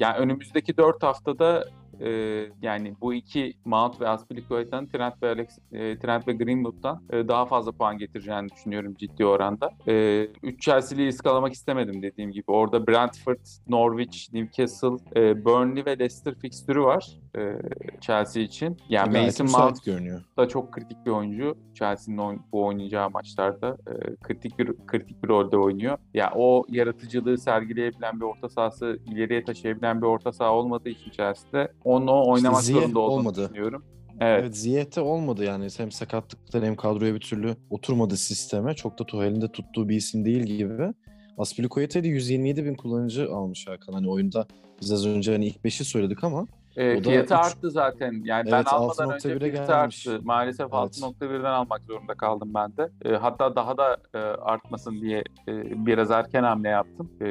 yani 0.00 0.16
önümüzdeki 0.18 0.76
dört 0.76 1.02
haftada 1.02 1.64
e, 2.00 2.10
yani 2.62 2.94
bu 3.00 3.14
iki 3.14 3.54
Mount 3.64 4.00
ve 4.00 4.08
Aspilicueta'nın 4.08 4.86
Trent 4.86 5.22
ve 5.22 5.28
Alex, 5.28 5.58
e, 5.72 5.98
Trent 5.98 6.28
ve 6.28 6.32
Greenwood'dan 6.32 7.02
e, 7.10 7.28
daha 7.28 7.46
fazla 7.46 7.72
puan 7.72 7.98
getireceğini 7.98 8.48
düşünüyorum 8.48 8.94
ciddi 8.98 9.26
oranda. 9.26 9.70
E, 9.88 10.26
üç 10.42 10.60
Chelsea'liyi 10.60 11.08
ıskalamak 11.08 11.52
istemedim 11.52 12.02
dediğim 12.02 12.32
gibi. 12.32 12.44
Orada 12.46 12.86
Brentford, 12.86 13.46
Norwich, 13.68 14.32
Newcastle, 14.32 14.96
e, 15.16 15.44
Burnley 15.44 15.86
ve 15.86 15.98
Leicester 15.98 16.34
fikstürü 16.34 16.82
var 16.82 17.22
e, 17.36 17.56
Chelsea 18.00 18.42
için. 18.42 18.76
Yani 18.88 19.12
Gayet 19.12 19.40
Mason 19.40 19.60
Mount 19.60 19.84
görünüyor. 19.84 20.22
da 20.36 20.48
çok 20.48 20.72
kritik 20.72 21.06
bir 21.06 21.10
oyuncu. 21.10 21.56
Chelsea'nin 21.74 22.40
bu 22.52 22.66
oynayacağı 22.66 23.10
maçlarda 23.10 23.76
e, 23.86 24.16
kritik 24.16 24.58
bir 24.58 24.72
kritik 24.86 25.22
bir 25.22 25.28
rolde 25.28 25.56
oynuyor. 25.56 25.98
Ya 26.14 26.32
o 26.36 26.64
yaratıcılığı 26.68 27.38
sergileyebilen 27.38 28.20
bir 28.20 28.24
orta 28.24 28.48
sahası, 28.48 28.98
ileriye 29.06 29.44
taşıyabilen 29.44 30.02
bir 30.02 30.06
orta 30.06 30.32
saha 30.32 30.52
olmadığı 30.52 30.88
için 30.88 31.10
Chelsea'de 31.10 31.72
onu 31.84 32.26
oynamak 32.26 32.62
Ziyech 32.62 32.82
zorunda 32.82 33.00
olduğunu 33.00 33.18
olmadı. 33.18 33.44
düşünüyorum. 33.50 33.84
Evet. 34.20 34.40
Evet 34.40 34.56
Ziyeh'te 34.56 35.00
olmadı 35.00 35.44
yani 35.44 35.68
hem 35.76 35.90
sakatlıktan 35.92 36.62
hem 36.62 36.76
kadroya 36.76 37.14
bir 37.14 37.20
türlü 37.20 37.56
oturmadı 37.70 38.16
sisteme. 38.16 38.74
Çok 38.74 38.98
da 38.98 39.04
Tuhel'in 39.06 39.40
de 39.40 39.52
tuttuğu 39.52 39.88
bir 39.88 39.96
isim 39.96 40.24
değil 40.24 40.42
gibi. 40.42 40.92
Aspilicueta 41.38 42.04
de 42.04 42.08
127 42.08 42.64
bin 42.64 42.74
kullanıcı 42.74 43.30
almış 43.34 43.68
Hakan. 43.68 43.92
Hani 43.92 44.10
oyunda 44.10 44.46
biz 44.80 44.92
az 44.92 45.06
önce 45.06 45.32
hani 45.32 45.46
ilk 45.46 45.64
5'i 45.64 45.84
söyledik 45.84 46.24
ama 46.24 46.46
E, 46.76 46.96
O 46.96 47.04
da 47.04 47.08
fiyatı 47.08 47.24
üç- 47.34 47.40
arttı 47.40 47.70
zaten. 47.70 48.22
Yani 48.24 48.48
Evet, 48.48 48.52
ben 48.66 48.72
almadan 48.76 49.10
önce 49.14 49.28
6.1'e 49.28 49.50
fiyatı 49.50 49.72
gelmiş. 49.72 50.06
arttı. 50.06 50.20
Maalesef 50.24 50.60
Evet. 50.66 50.72
6.1'den 50.72 51.44
almak 51.44 51.80
zorunda 51.88 52.14
kaldım 52.14 52.50
ben 52.54 52.76
de. 52.76 52.90
E, 53.04 53.16
hatta 53.16 53.56
daha 53.56 53.76
da 53.78 53.96
e, 54.14 54.18
artmasın 54.18 55.00
diye 55.00 55.18
e, 55.48 55.52
biraz 55.86 56.10
erken 56.10 56.42
hamle 56.42 56.68
yaptım. 56.68 57.10
E, 57.22 57.26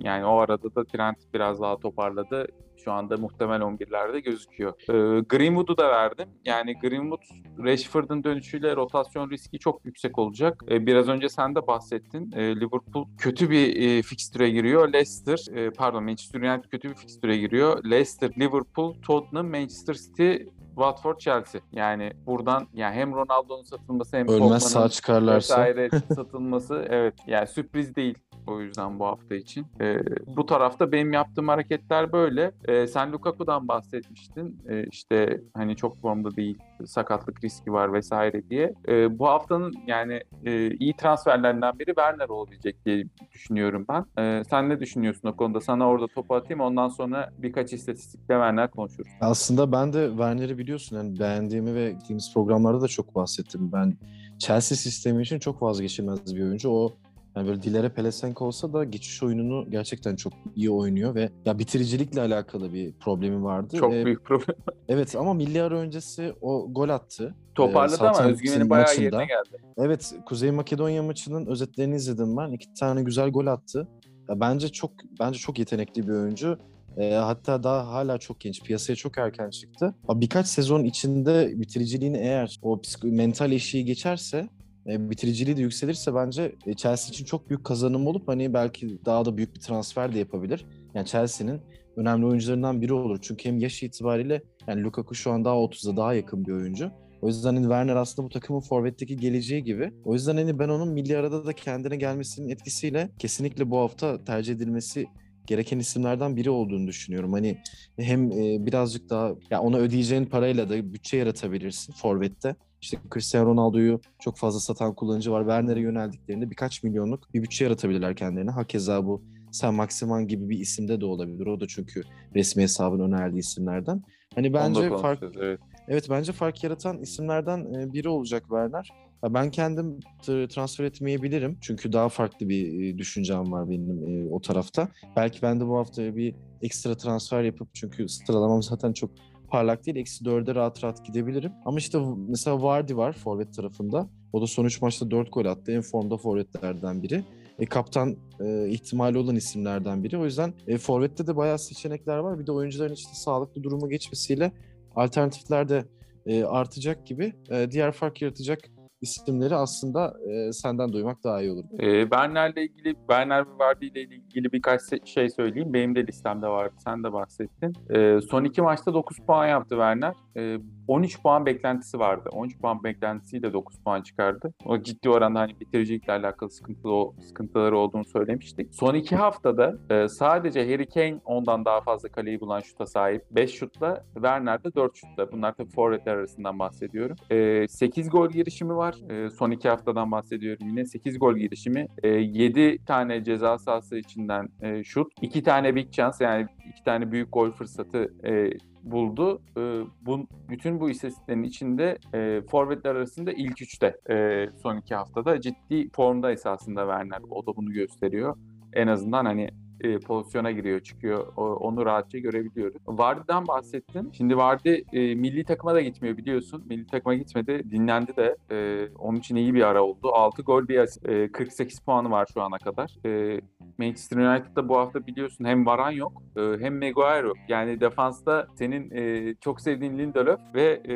yani 0.00 0.24
o 0.24 0.36
arada 0.36 0.74
da 0.74 0.84
trend 0.84 1.14
biraz 1.34 1.60
daha 1.60 1.76
toparladı. 1.76 2.46
Şu 2.84 2.92
anda 2.92 3.16
muhtemel 3.16 3.60
11'lerde 3.60 4.18
gözüküyor. 4.18 4.72
E, 4.88 5.20
Greenwood'u 5.20 5.76
da 5.76 5.88
verdim. 5.88 6.28
Yani 6.44 6.74
Greenwood, 6.78 7.22
Rashford'un 7.58 8.24
dönüşüyle 8.24 8.76
rotasyon 8.76 9.30
riski 9.30 9.58
çok 9.58 9.84
yüksek 9.84 10.18
olacak. 10.18 10.62
E, 10.70 10.86
biraz 10.86 11.08
önce 11.08 11.28
sen 11.28 11.54
de 11.54 11.66
bahsettin. 11.66 12.32
E, 12.32 12.56
Liverpool 12.56 13.06
kötü 13.18 13.50
bir 13.50 13.76
e, 13.76 14.02
fikstüre 14.02 14.50
giriyor. 14.50 14.92
Leicester, 14.92 15.56
e, 15.56 15.70
pardon 15.70 16.04
Manchester 16.04 16.40
United 16.40 16.70
kötü 16.70 16.90
bir 16.90 16.94
fikstüre 16.94 17.36
giriyor. 17.36 17.84
Leicester, 17.84 18.30
Liverpool, 18.38 18.94
Tottenham, 19.02 19.46
Manchester 19.46 19.94
City, 19.94 20.32
Watford, 20.74 21.18
Chelsea. 21.18 21.60
Yani 21.72 22.12
buradan 22.26 22.66
yani 22.74 22.94
hem 22.94 23.14
Ronaldo'nun 23.14 23.62
satılması 23.62 24.16
hem 24.16 24.28
ölmez 24.28 24.62
sağ 24.62 24.88
çıkarlarsa 24.88 25.60
vesaire 25.60 25.90
satılması 26.14 26.86
evet 26.90 27.14
yani 27.26 27.46
sürpriz 27.46 27.96
değil 27.96 28.18
o 28.46 28.60
yüzden 28.60 28.98
bu 28.98 29.06
hafta 29.06 29.34
için. 29.34 29.66
Ee, 29.80 29.98
bu 30.36 30.46
tarafta 30.46 30.92
benim 30.92 31.12
yaptığım 31.12 31.48
hareketler 31.48 32.12
böyle. 32.12 32.52
Ee, 32.68 32.86
sen 32.86 33.12
Lukaku'dan 33.12 33.68
bahsetmiştin. 33.68 34.58
Ee, 34.68 34.84
işte 34.90 35.40
hani 35.54 35.76
çok 35.76 36.00
formda 36.00 36.36
değil, 36.36 36.58
sakatlık 36.86 37.44
riski 37.44 37.72
var 37.72 37.92
vesaire 37.92 38.50
diye. 38.50 38.74
Ee, 38.88 39.18
bu 39.18 39.28
haftanın 39.28 39.74
yani 39.86 40.20
e, 40.44 40.70
iyi 40.70 40.96
transferlerinden 40.96 41.78
biri 41.78 41.86
Werner 41.86 42.28
olabilecek 42.28 42.86
diye 42.86 43.04
düşünüyorum 43.32 43.86
ben. 43.88 44.04
Ee, 44.18 44.42
sen 44.50 44.68
ne 44.68 44.80
düşünüyorsun 44.80 45.28
o 45.28 45.36
konuda? 45.36 45.60
Sana 45.60 45.88
orada 45.88 46.06
topu 46.06 46.34
atayım 46.34 46.60
ondan 46.60 46.88
sonra 46.88 47.30
birkaç 47.38 47.72
istatistikle 47.72 48.34
Werner 48.34 48.70
konuşuruz. 48.70 49.10
Aslında 49.20 49.72
ben 49.72 49.92
de 49.92 50.08
Werner'i 50.08 50.58
biliyorsun 50.58 50.96
yani 50.96 51.18
beğendiğimi 51.18 51.74
ve 51.74 51.92
gittiğimiz 51.92 52.34
programlarda 52.34 52.80
da 52.80 52.88
çok 52.88 53.14
bahsettim. 53.14 53.70
Ben 53.72 53.96
Chelsea 54.38 54.76
sistemi 54.76 55.22
için 55.22 55.38
çok 55.38 55.62
vazgeçilmez 55.62 56.36
bir 56.36 56.42
oyuncu. 56.42 56.70
O 56.70 56.96
yani 57.36 57.48
böyle 57.48 57.62
Dilere 57.62 57.88
Pelesenko 57.88 58.44
olsa 58.44 58.72
da 58.72 58.84
geçiş 58.84 59.22
oyununu 59.22 59.70
gerçekten 59.70 60.16
çok 60.16 60.32
iyi 60.56 60.70
oynuyor 60.70 61.14
ve 61.14 61.30
ya 61.44 61.58
bitiricilikle 61.58 62.20
alakalı 62.20 62.72
bir 62.72 62.92
problemi 62.92 63.42
vardı. 63.44 63.76
Çok 63.76 63.92
Ee, 63.92 64.04
büyük 64.04 64.24
problem. 64.24 64.56
Evet 64.88 65.16
ama 65.16 65.34
milli 65.34 65.62
ara 65.62 65.78
öncesi 65.78 66.32
o 66.40 66.66
gol 66.72 66.88
attı. 66.88 67.34
Toparladı 67.54 67.96
ama 68.00 68.12
Southampton 68.14 68.32
özgüveni 68.32 68.70
bayağı 68.70 68.86
maçında. 68.86 69.04
yerine 69.04 69.24
geldi. 69.24 69.62
Evet, 69.78 70.14
Kuzey 70.26 70.50
Makedonya 70.50 71.02
maçının 71.02 71.46
özetlerini 71.46 71.96
izledim 71.96 72.36
ben. 72.36 72.52
İki 72.52 72.74
tane 72.74 73.02
güzel 73.02 73.30
gol 73.30 73.46
attı. 73.46 73.88
Ya 74.28 74.40
bence 74.40 74.68
çok 74.68 74.90
bence 75.20 75.38
çok 75.38 75.58
yetenekli 75.58 76.08
bir 76.08 76.12
oyuncu. 76.12 76.58
Ee, 76.96 77.12
hatta 77.14 77.62
daha 77.62 77.86
hala 77.86 78.18
çok 78.18 78.40
genç. 78.40 78.62
Piyasaya 78.62 78.96
çok 78.96 79.18
erken 79.18 79.50
çıktı. 79.50 79.94
Ama 80.08 80.20
birkaç 80.20 80.46
sezon 80.46 80.84
içinde 80.84 81.52
bitiriciliğini 81.60 82.16
eğer 82.16 82.58
o 82.62 82.76
psiko- 82.76 83.10
mental 83.10 83.52
eşiği 83.52 83.84
geçerse 83.84 84.48
e, 84.86 85.10
bitiriciliği 85.10 85.56
de 85.56 85.60
yükselirse 85.60 86.14
bence 86.14 86.54
e, 86.66 86.74
Chelsea 86.74 87.08
için 87.08 87.24
çok 87.24 87.48
büyük 87.48 87.64
kazanım 87.64 88.06
olup 88.06 88.28
hani 88.28 88.54
belki 88.54 88.98
daha 89.04 89.24
da 89.24 89.36
büyük 89.36 89.54
bir 89.54 89.60
transfer 89.60 90.14
de 90.14 90.18
yapabilir. 90.18 90.66
Yani 90.94 91.06
Chelsea'nin 91.06 91.60
önemli 91.96 92.26
oyuncularından 92.26 92.82
biri 92.82 92.92
olur. 92.92 93.18
Çünkü 93.22 93.48
hem 93.48 93.58
yaş 93.58 93.82
itibariyle 93.82 94.42
yani 94.66 94.82
Lukaku 94.82 95.14
şu 95.14 95.32
an 95.32 95.44
daha 95.44 95.54
30'a 95.54 95.96
daha 95.96 96.14
yakın 96.14 96.46
bir 96.46 96.52
oyuncu. 96.52 96.90
O 97.22 97.28
yüzden 97.28 97.54
hani 97.54 97.62
Werner 97.62 97.96
aslında 97.96 98.26
bu 98.28 98.32
takımın 98.32 98.60
forvetteki 98.60 99.16
geleceği 99.16 99.64
gibi. 99.64 99.92
O 100.04 100.14
yüzden 100.14 100.36
hani 100.36 100.58
ben 100.58 100.68
onun 100.68 100.88
milli 100.88 101.16
arada 101.16 101.46
da 101.46 101.52
kendine 101.52 101.96
gelmesinin 101.96 102.48
etkisiyle 102.48 103.10
kesinlikle 103.18 103.70
bu 103.70 103.78
hafta 103.78 104.24
tercih 104.24 104.54
edilmesi 104.54 105.06
gereken 105.46 105.78
isimlerden 105.78 106.36
biri 106.36 106.50
olduğunu 106.50 106.86
düşünüyorum. 106.86 107.32
Hani 107.32 107.58
hem 107.98 108.32
e, 108.32 108.66
birazcık 108.66 109.10
daha 109.10 109.32
ya 109.50 109.60
ona 109.60 109.76
ödeyeceğin 109.76 110.24
parayla 110.24 110.68
da 110.68 110.92
bütçe 110.92 111.16
yaratabilirsin 111.16 111.92
forvette. 111.92 112.56
İşte 112.82 112.98
Cristiano 113.14 113.46
Ronaldo'yu 113.46 114.00
çok 114.20 114.36
fazla 114.36 114.60
satan 114.60 114.94
kullanıcı 114.94 115.32
var. 115.32 115.40
Werner'e 115.40 115.80
yöneldiklerinde 115.80 116.50
birkaç 116.50 116.82
milyonluk 116.82 117.34
bir 117.34 117.42
bütçe 117.42 117.64
yaratabilirler 117.64 118.16
kendilerine. 118.16 118.50
Hakeza 118.50 119.06
bu 119.06 119.22
Sen 119.52 119.74
Maximan 119.74 120.28
gibi 120.28 120.48
bir 120.48 120.58
isimde 120.58 121.00
de 121.00 121.06
olabilir. 121.06 121.46
O 121.46 121.60
da 121.60 121.66
çünkü 121.68 122.02
resmi 122.34 122.62
hesabın 122.62 123.00
önerdiği 123.00 123.40
isimlerden. 123.40 124.02
Hani 124.34 124.54
bence 124.54 124.88
fark 124.96 125.22
evet. 125.40 125.60
Evet 125.88 126.06
bence 126.10 126.32
fark 126.32 126.64
yaratan 126.64 127.00
isimlerden 127.00 127.74
e, 127.74 127.92
biri 127.92 128.08
olacak 128.08 128.42
Werner. 128.42 128.90
Ben 129.28 129.50
kendim 129.50 130.00
transfer 130.24 130.84
etmeyebilirim. 130.84 131.58
Çünkü 131.60 131.92
daha 131.92 132.08
farklı 132.08 132.48
bir 132.48 132.82
e, 132.82 132.98
düşüncem 132.98 133.52
var 133.52 133.70
benim 133.70 134.06
e, 134.06 134.30
o 134.30 134.40
tarafta. 134.40 134.88
Belki 135.16 135.42
ben 135.42 135.60
de 135.60 135.66
bu 135.66 135.78
hafta 135.78 136.16
bir 136.16 136.34
ekstra 136.62 136.96
transfer 136.96 137.42
yapıp 137.42 137.68
çünkü 137.74 138.08
sıralamam 138.08 138.62
zaten 138.62 138.92
çok 138.92 139.10
parlak 139.52 139.86
değil. 139.86 139.96
Eksi 139.96 140.24
dörde 140.24 140.54
rahat 140.54 140.84
rahat 140.84 141.04
gidebilirim. 141.04 141.52
Ama 141.64 141.78
işte 141.78 141.98
mesela 142.28 142.62
Vardy 142.62 142.96
var 142.96 143.12
forvet 143.12 143.54
tarafında. 143.54 144.08
O 144.32 144.42
da 144.42 144.46
son 144.46 144.64
üç 144.64 144.82
maçta 144.82 145.10
dört 145.10 145.32
gol 145.32 145.44
attı. 145.44 145.72
En 145.72 145.80
formda 145.80 146.16
forvetlerden 146.16 147.02
biri. 147.02 147.24
E, 147.58 147.66
kaptan 147.66 148.16
e, 148.40 148.68
ihtimali 148.68 149.18
olan 149.18 149.36
isimlerden 149.36 150.04
biri. 150.04 150.18
O 150.18 150.24
yüzden 150.24 150.54
e, 150.66 150.78
forvette 150.78 151.26
de 151.26 151.36
bayağı 151.36 151.58
seçenekler 151.58 152.18
var. 152.18 152.38
Bir 152.38 152.46
de 152.46 152.52
oyuncuların 152.52 152.94
işte 152.94 153.14
sağlıklı 153.14 153.62
durumu 153.62 153.88
geçmesiyle 153.88 154.52
alternatifler 154.96 155.68
de 155.68 155.84
e, 156.26 156.44
artacak 156.44 157.06
gibi. 157.06 157.32
E, 157.50 157.70
diğer 157.70 157.92
fark 157.92 158.22
yaratacak 158.22 158.58
isimleri 159.02 159.54
aslında 159.54 160.14
e, 160.30 160.52
senden 160.52 160.92
duymak 160.92 161.24
daha 161.24 161.40
iyi 161.42 161.50
olur. 161.50 161.64
Ee, 161.78 162.02
Werner'le 162.02 162.56
ilgili, 162.56 162.94
Werner 162.94 163.46
ve 163.46 163.58
Vardy 163.58 163.86
ile 163.86 164.02
ilgili 164.02 164.52
birkaç 164.52 164.80
şey 165.04 165.30
söyleyeyim. 165.30 165.72
Benim 165.72 165.94
de 165.94 166.06
listemde 166.06 166.46
vardı. 166.46 166.74
Sen 166.84 167.04
de 167.04 167.12
bahsettin. 167.12 167.76
Ee, 167.90 168.18
son 168.30 168.44
iki 168.44 168.62
maçta 168.62 168.94
9 168.94 169.18
puan 169.18 169.46
yaptı 169.46 169.70
Werner. 169.70 170.14
Ee, 170.36 170.58
13 170.88 171.22
puan 171.22 171.46
beklentisi 171.46 171.98
vardı. 171.98 172.28
13 172.32 172.58
puan 172.58 172.84
beklentisiyle 172.84 173.52
9 173.52 173.78
puan 173.78 174.02
çıkardı. 174.02 174.54
O 174.66 174.82
ciddi 174.82 175.10
oranda 175.10 175.40
hani 175.40 175.60
bitiricilikle 175.60 176.12
alakalı 176.12 176.50
sıkıntılı, 176.50 177.22
sıkıntıları 177.22 177.78
olduğunu 177.78 178.04
söylemiştik. 178.04 178.74
Son 178.74 178.94
iki 178.94 179.16
haftada 179.16 179.74
e, 179.90 180.08
sadece 180.08 180.72
Harry 180.72 180.86
Kane 180.86 181.20
ondan 181.24 181.64
daha 181.64 181.80
fazla 181.80 182.08
kaleyi 182.08 182.40
bulan 182.40 182.60
şuta 182.60 182.86
sahip. 182.86 183.22
5 183.30 183.50
şutla, 183.50 184.04
Werner 184.14 184.64
de 184.64 184.74
4 184.74 184.96
şutla. 184.96 185.32
Bunlar 185.32 185.54
tabii 185.54 185.70
forvetler 185.70 186.14
arasından 186.16 186.58
bahsediyorum. 186.58 187.16
E, 187.30 187.68
8 187.68 188.10
gol 188.10 188.28
girişimi 188.28 188.76
var. 188.76 188.91
E, 189.10 189.30
son 189.30 189.50
iki 189.50 189.68
haftadan 189.68 190.10
bahsediyorum 190.12 190.68
yine. 190.68 190.84
8 190.84 191.18
gol 191.18 191.36
girişimi. 191.36 191.86
E, 192.02 192.08
7 192.08 192.84
tane 192.86 193.24
ceza 193.24 193.58
sahası 193.58 193.98
içinden 193.98 194.48
e, 194.62 194.84
şut. 194.84 195.12
2 195.22 195.42
tane 195.42 195.74
big 195.74 195.92
chance 195.92 196.24
yani 196.24 196.46
2 196.72 196.84
tane 196.84 197.12
büyük 197.12 197.32
gol 197.32 197.50
fırsatı 197.50 198.14
e, 198.24 198.50
buldu. 198.82 199.42
E, 199.56 199.60
bu, 200.06 200.26
bütün 200.48 200.80
bu 200.80 200.90
istatistiklerin 200.90 201.42
içinde 201.42 201.98
e, 202.14 202.42
forvetler 202.50 202.94
arasında 202.94 203.32
ilk 203.32 203.62
üçte 203.62 203.96
e, 204.10 204.46
son 204.62 204.76
iki 204.76 204.94
haftada 204.94 205.40
ciddi 205.40 205.90
formda 205.90 206.32
esasında 206.32 206.80
Werner. 206.80 207.20
O 207.30 207.46
da 207.46 207.56
bunu 207.56 207.72
gösteriyor. 207.72 208.36
En 208.72 208.86
azından 208.86 209.24
hani 209.24 209.50
e, 209.82 209.98
pozisyona 209.98 210.50
giriyor, 210.50 210.80
çıkıyor. 210.80 211.26
O- 211.36 211.54
onu 211.54 211.86
rahatça 211.86 212.18
görebiliyoruz. 212.18 212.76
Vardy'den 212.86 213.46
bahsettin. 213.46 214.10
Şimdi 214.12 214.36
Vardy 214.36 214.74
e, 214.92 215.14
milli 215.14 215.44
takıma 215.44 215.74
da 215.74 215.80
gitmiyor 215.80 216.16
biliyorsun. 216.16 216.64
Milli 216.68 216.86
takıma 216.86 217.14
gitmedi. 217.14 217.62
Dinlendi 217.70 218.16
de. 218.16 218.36
E, 218.50 218.88
onun 218.98 219.18
için 219.18 219.36
iyi 219.36 219.54
bir 219.54 219.62
ara 219.62 219.82
oldu. 219.82 220.08
6 220.12 220.42
gol 220.42 220.68
bir 220.68 220.78
asist. 220.78 221.08
E, 221.08 221.32
48 221.32 221.80
puanı 221.80 222.10
var 222.10 222.28
şu 222.34 222.42
ana 222.42 222.58
kadar. 222.58 222.96
E, 223.06 223.40
Manchester 223.78 224.16
United'da 224.16 224.68
bu 224.68 224.76
hafta 224.78 225.06
biliyorsun 225.06 225.44
hem 225.44 225.66
Varan 225.66 225.90
yok 225.90 226.12
e, 226.36 226.40
hem 226.60 226.74
Maguire 226.74 227.26
yok. 227.26 227.36
Yani 227.48 227.80
defansta 227.80 228.46
senin 228.54 228.90
e, 228.90 229.34
çok 229.40 229.60
sevdiğin 229.60 229.98
Lindelöf 229.98 230.40
ve 230.54 230.82
e, 230.88 230.94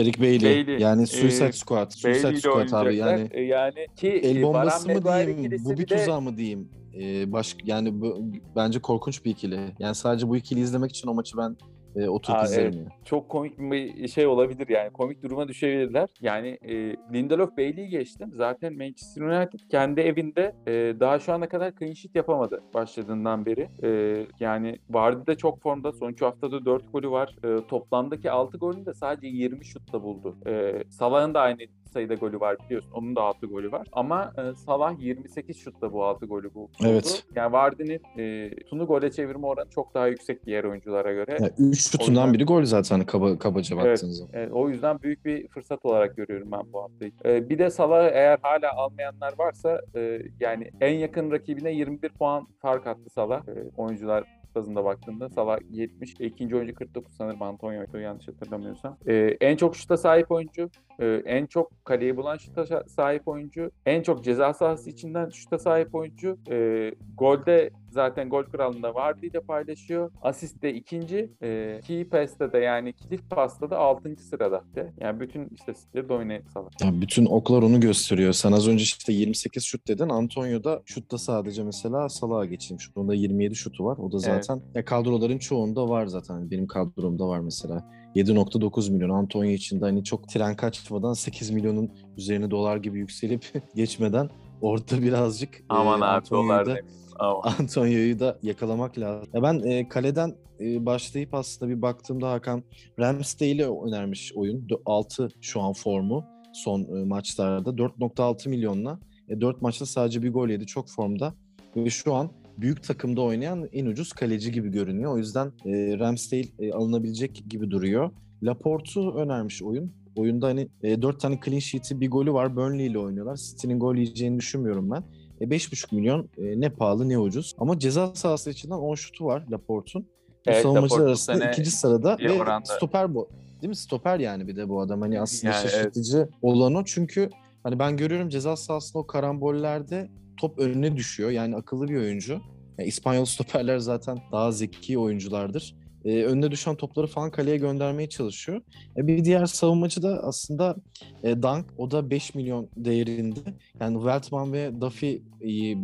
Eric 0.00 0.20
Bailey, 0.20 0.56
Bailey, 0.66 0.78
yani 0.78 1.06
Suicide 1.06 1.46
e, 1.46 1.52
Squad, 1.52 1.90
Suicide 1.90 2.36
Squad 2.36 2.72
abi 2.72 2.96
yani 2.96 3.28
E, 3.32 3.42
yani 3.42 3.86
ki 3.96 4.08
el 4.08 4.36
e, 4.36 4.42
bombası 4.42 4.88
mı 4.88 4.94
Maguire 4.94 5.36
diyeyim, 5.36 5.64
bu 5.64 5.70
bir 5.70 5.78
bir 5.78 5.86
tuzağı 5.86 6.20
mı 6.20 6.36
diyeyim? 6.36 6.68
Ee, 7.00 7.32
baş, 7.32 7.56
yani 7.64 8.00
bu, 8.00 8.24
bence 8.56 8.78
korkunç 8.78 9.24
bir 9.24 9.30
ikili. 9.30 9.60
Yani 9.78 9.94
sadece 9.94 10.28
bu 10.28 10.36
ikili 10.36 10.60
izlemek 10.60 10.90
için 10.90 11.08
o 11.08 11.14
maçı 11.14 11.36
ben 11.38 11.56
e, 11.96 12.08
oturup 12.08 12.38
Aa, 12.38 12.44
izlerim. 12.44 12.64
evet. 12.64 12.74
yani. 12.74 12.88
çok 13.04 13.28
komik 13.28 13.58
bir 13.58 14.08
şey 14.08 14.26
olabilir 14.26 14.68
yani. 14.68 14.90
Komik 14.90 15.22
duruma 15.22 15.48
düşebilirler. 15.48 16.08
Yani 16.20 16.58
e, 16.62 16.96
Lindelof 17.12 17.56
Bailey'i 17.56 17.88
geçtim. 17.88 18.30
Zaten 18.34 18.72
Manchester 18.76 19.22
United 19.22 19.60
kendi 19.70 20.00
evinde 20.00 20.54
e, 20.66 20.72
daha 21.00 21.18
şu 21.18 21.32
ana 21.32 21.48
kadar 21.48 21.72
clean 21.78 21.92
sheet 21.92 22.14
yapamadı 22.14 22.62
başladığından 22.74 23.46
beri. 23.46 23.68
E, 23.82 24.20
yani 24.40 24.78
Vardy 24.90 25.26
de 25.26 25.34
çok 25.34 25.60
formda. 25.60 25.92
Son 25.92 26.10
3 26.10 26.22
haftada 26.22 26.64
4 26.64 26.92
golü 26.92 27.10
var. 27.10 27.36
E, 27.44 27.66
toplamdaki 27.66 28.30
6 28.30 28.58
golünü 28.58 28.86
de 28.86 28.94
sadece 28.94 29.26
20 29.26 29.64
şutla 29.64 30.02
buldu. 30.02 30.36
E, 30.46 30.82
Salah'ın 30.90 31.34
da 31.34 31.40
aynı 31.40 31.62
sayıda 31.94 32.14
golü 32.14 32.40
var 32.40 32.56
biliyorsun. 32.66 32.90
Onun 32.94 33.16
da 33.16 33.22
6 33.22 33.46
golü 33.46 33.72
var. 33.72 33.86
Ama 33.92 34.32
e, 34.38 34.54
Salah 34.54 34.94
28 35.00 35.56
şutla 35.56 35.92
bu 35.92 36.04
6 36.04 36.26
golü 36.26 36.54
buldu. 36.54 36.70
Evet. 36.84 37.24
Yani 37.34 37.52
Vardy'nin 37.52 38.02
e, 38.18 38.50
şutunu 38.62 38.86
gole 38.86 39.10
çevirme 39.12 39.46
oranı 39.46 39.70
çok 39.70 39.94
daha 39.94 40.06
yüksek 40.06 40.46
diğer 40.46 40.64
oyunculara 40.64 41.12
göre. 41.12 41.36
Yani 41.40 41.52
üç 41.58 41.90
şutundan 41.90 42.10
yüzden- 42.12 42.34
biri 42.34 42.44
gol 42.44 42.64
zaten 42.64 43.00
kaba, 43.06 43.38
kabaca 43.38 43.76
Evet. 43.76 43.86
baktığınız 43.86 44.16
zaman. 44.16 44.30
Evet, 44.34 44.52
o 44.52 44.68
yüzden 44.68 45.02
büyük 45.02 45.24
bir 45.24 45.48
fırsat 45.48 45.84
olarak 45.86 46.16
görüyorum 46.16 46.48
ben 46.52 46.72
bu 46.72 46.82
haftayı. 46.82 47.12
Ee, 47.24 47.48
bir 47.48 47.58
de 47.58 47.70
Salah'ı 47.70 48.08
eğer 48.12 48.38
hala 48.42 48.72
almayanlar 48.76 49.34
varsa 49.38 49.80
e, 49.96 50.22
yani 50.40 50.70
en 50.80 50.94
yakın 50.98 51.30
rakibine 51.30 51.72
21 51.72 52.08
puan 52.08 52.46
fark 52.62 52.86
attı 52.86 53.10
Salah. 53.14 53.48
E, 53.48 53.52
oyuncular 53.76 54.24
bazında 54.54 54.84
baktığında 54.84 55.28
Salah 55.28 55.58
70, 55.70 56.14
ikinci 56.20 56.56
oyuncu 56.56 56.74
49 56.74 57.14
sanırım 57.14 57.42
Antonio'ydu 57.42 57.98
yanlış 57.98 58.28
hatırlamıyorsam. 58.28 58.96
E, 59.06 59.14
en 59.40 59.56
çok 59.56 59.76
şuta 59.76 59.96
sahip 59.96 60.30
oyuncu, 60.30 60.70
e, 61.00 61.22
en 61.24 61.46
çok 61.46 61.84
kaleyi 61.84 62.16
bulan 62.16 62.36
şuta 62.36 62.84
sahip 62.86 63.28
oyuncu, 63.28 63.70
en 63.86 64.02
çok 64.02 64.24
ceza 64.24 64.54
sahası 64.54 64.90
içinden 64.90 65.28
şuta 65.28 65.58
sahip 65.58 65.94
oyuncu, 65.94 66.38
e, 66.50 66.90
golde 67.16 67.70
zaten 67.94 68.28
gol 68.28 68.42
kralında 68.44 68.94
Vardy 68.94 69.26
ile 69.26 69.40
paylaşıyor. 69.40 70.10
Asiste 70.22 70.74
ikinci, 70.74 71.30
e, 71.42 71.80
key 71.86 72.04
pass'te 72.04 72.52
de 72.52 72.58
yani 72.58 72.92
kilit 72.92 73.30
pasta 73.30 73.70
da 73.70 73.78
6. 73.78 74.16
sırada. 74.16 74.64
Yani 75.00 75.20
bütün 75.20 75.48
istatistikleri 75.48 76.08
domine 76.08 76.42
Salah. 76.54 76.68
Ya 76.82 77.00
bütün 77.00 77.26
oklar 77.26 77.62
onu 77.62 77.80
gösteriyor. 77.80 78.32
Sen 78.32 78.52
az 78.52 78.68
önce 78.68 78.82
işte 78.82 79.12
28 79.12 79.64
şut 79.64 79.88
dedin. 79.88 80.08
Antonio'da 80.08 80.82
şutta 80.84 81.18
sadece 81.18 81.62
mesela 81.64 82.08
Salah'a 82.08 82.44
geçilmiş. 82.44 82.88
Onda 82.94 83.14
27 83.14 83.54
şutu 83.54 83.84
var. 83.84 83.98
O 83.98 84.12
da 84.12 84.16
Evet. 84.30 84.44
zaten 84.46 84.62
ya 84.74 84.84
kadroların 84.84 85.38
çoğunda 85.38 85.88
var 85.88 86.06
zaten. 86.06 86.50
Benim 86.50 86.66
kadromda 86.66 87.28
var 87.28 87.40
mesela. 87.40 87.90
7.9 88.14 88.90
milyon. 88.92 89.10
Antonio 89.10 89.50
için 89.50 89.80
de 89.80 89.84
hani 89.84 90.04
çok 90.04 90.28
tren 90.28 90.56
kaçmadan 90.56 91.12
8 91.12 91.50
milyonun 91.50 91.90
üzerine 92.16 92.50
dolar 92.50 92.76
gibi 92.76 92.98
yükselip 92.98 93.44
geçmeden 93.74 94.28
orada 94.60 95.02
birazcık 95.02 95.60
Aman 95.68 96.00
e, 96.00 96.04
abi 96.04 96.30
dolar 96.30 96.66
da- 96.66 96.78
Aman. 97.18 97.54
Antonio'yu 97.58 98.20
da 98.20 98.38
yakalamak 98.42 98.98
lazım. 98.98 99.28
Ya 99.34 99.42
ben 99.42 99.58
e, 99.58 99.88
kaleden 99.88 100.34
e, 100.60 100.86
başlayıp 100.86 101.34
aslında 101.34 101.76
bir 101.76 101.82
baktığımda 101.82 102.30
Hakan 102.30 102.62
Ramsdale'i 102.98 103.66
önermiş 103.86 104.32
oyun. 104.34 104.68
6 104.86 105.28
şu 105.40 105.60
an 105.60 105.72
formu 105.72 106.24
son 106.54 106.80
e, 106.80 107.04
maçlarda. 107.04 107.70
4.6 107.70 108.48
milyonla. 108.48 108.98
E, 109.28 109.40
4 109.40 109.62
maçta 109.62 109.86
sadece 109.86 110.22
bir 110.22 110.32
gol 110.32 110.48
yedi. 110.48 110.66
Çok 110.66 110.90
formda. 110.90 111.34
Ve 111.76 111.90
şu 111.90 112.14
an 112.14 112.30
büyük 112.58 112.82
takımda 112.82 113.20
oynayan 113.20 113.68
en 113.72 113.86
ucuz 113.86 114.12
kaleci 114.12 114.52
gibi 114.52 114.68
görünüyor. 114.68 115.14
O 115.14 115.18
yüzden 115.18 115.46
e, 115.46 115.98
Ramsdale 115.98 116.48
e, 116.58 116.72
alınabilecek 116.72 117.44
gibi 117.48 117.70
duruyor. 117.70 118.10
Laporte'u 118.42 119.14
önermiş 119.14 119.62
oyun. 119.62 119.92
Oyunda 120.16 120.46
hani 120.46 120.68
e, 120.82 121.02
4 121.02 121.20
tane 121.20 121.38
clean 121.44 121.58
sheet'i 121.58 122.00
bir 122.00 122.10
golü 122.10 122.32
var. 122.32 122.56
Burnley 122.56 122.86
ile 122.86 122.98
oynuyorlar. 122.98 123.36
City'nin 123.36 123.78
gol 123.78 123.94
yiyeceğini 123.94 124.38
düşünmüyorum 124.38 124.90
ben. 124.90 125.04
E, 125.40 125.44
5,5 125.44 125.94
milyon 125.94 126.28
e, 126.38 126.60
ne 126.60 126.70
pahalı 126.70 127.08
ne 127.08 127.18
ucuz. 127.18 127.54
Ama 127.58 127.78
ceza 127.78 128.14
sahası 128.14 128.50
içinden 128.50 128.76
10 128.76 128.94
şutu 128.94 129.24
var 129.24 129.44
Laporte'un. 129.50 130.06
Evet, 130.46 130.62
savunmacılar 130.62 131.06
arasında 131.06 131.50
ikinci 131.50 131.70
sırada 131.70 132.18
ve 132.18 132.32
oranda- 132.32 132.66
stoper 132.66 133.14
bu. 133.14 133.28
Değil 133.62 133.68
mi? 133.68 133.76
Stoper 133.76 134.18
yani 134.18 134.48
bir 134.48 134.56
de 134.56 134.68
bu 134.68 134.80
adam. 134.80 135.00
Hani 135.00 135.20
aslında 135.20 135.52
Yani 135.52 135.60
evet. 135.62 135.72
şaşırtıcı 135.72 136.28
olan 136.42 136.74
o. 136.74 136.84
Çünkü 136.84 137.30
hani 137.62 137.78
ben 137.78 137.96
görüyorum 137.96 138.28
ceza 138.28 138.56
sahasında 138.56 138.98
o 138.98 139.06
karambollerde 139.06 140.08
top 140.36 140.58
önüne 140.58 140.96
düşüyor. 140.96 141.30
Yani 141.30 141.56
akıllı 141.56 141.88
bir 141.88 141.96
oyuncu. 141.96 142.40
Yani 142.78 142.88
İspanyol 142.88 143.24
stoperler 143.34 143.78
zaten 143.78 144.18
daha 144.32 144.52
zeki 144.52 144.98
oyunculardır. 144.98 145.76
Ee, 146.04 146.24
önüne 146.24 146.50
düşen 146.50 146.74
topları 146.74 147.06
falan 147.06 147.30
kaleye 147.30 147.56
göndermeye 147.56 148.08
çalışıyor. 148.08 148.60
E, 148.96 149.06
bir 149.06 149.24
diğer 149.24 149.46
savunmacı 149.46 150.02
da 150.02 150.20
aslında 150.22 150.76
e, 151.22 151.42
Dunk. 151.42 151.66
O 151.78 151.90
da 151.90 152.10
5 152.10 152.34
milyon 152.34 152.68
değerinde. 152.76 153.40
Yani 153.80 153.94
Weltman 153.94 154.52
ve 154.52 154.80
Duffy 154.80 155.22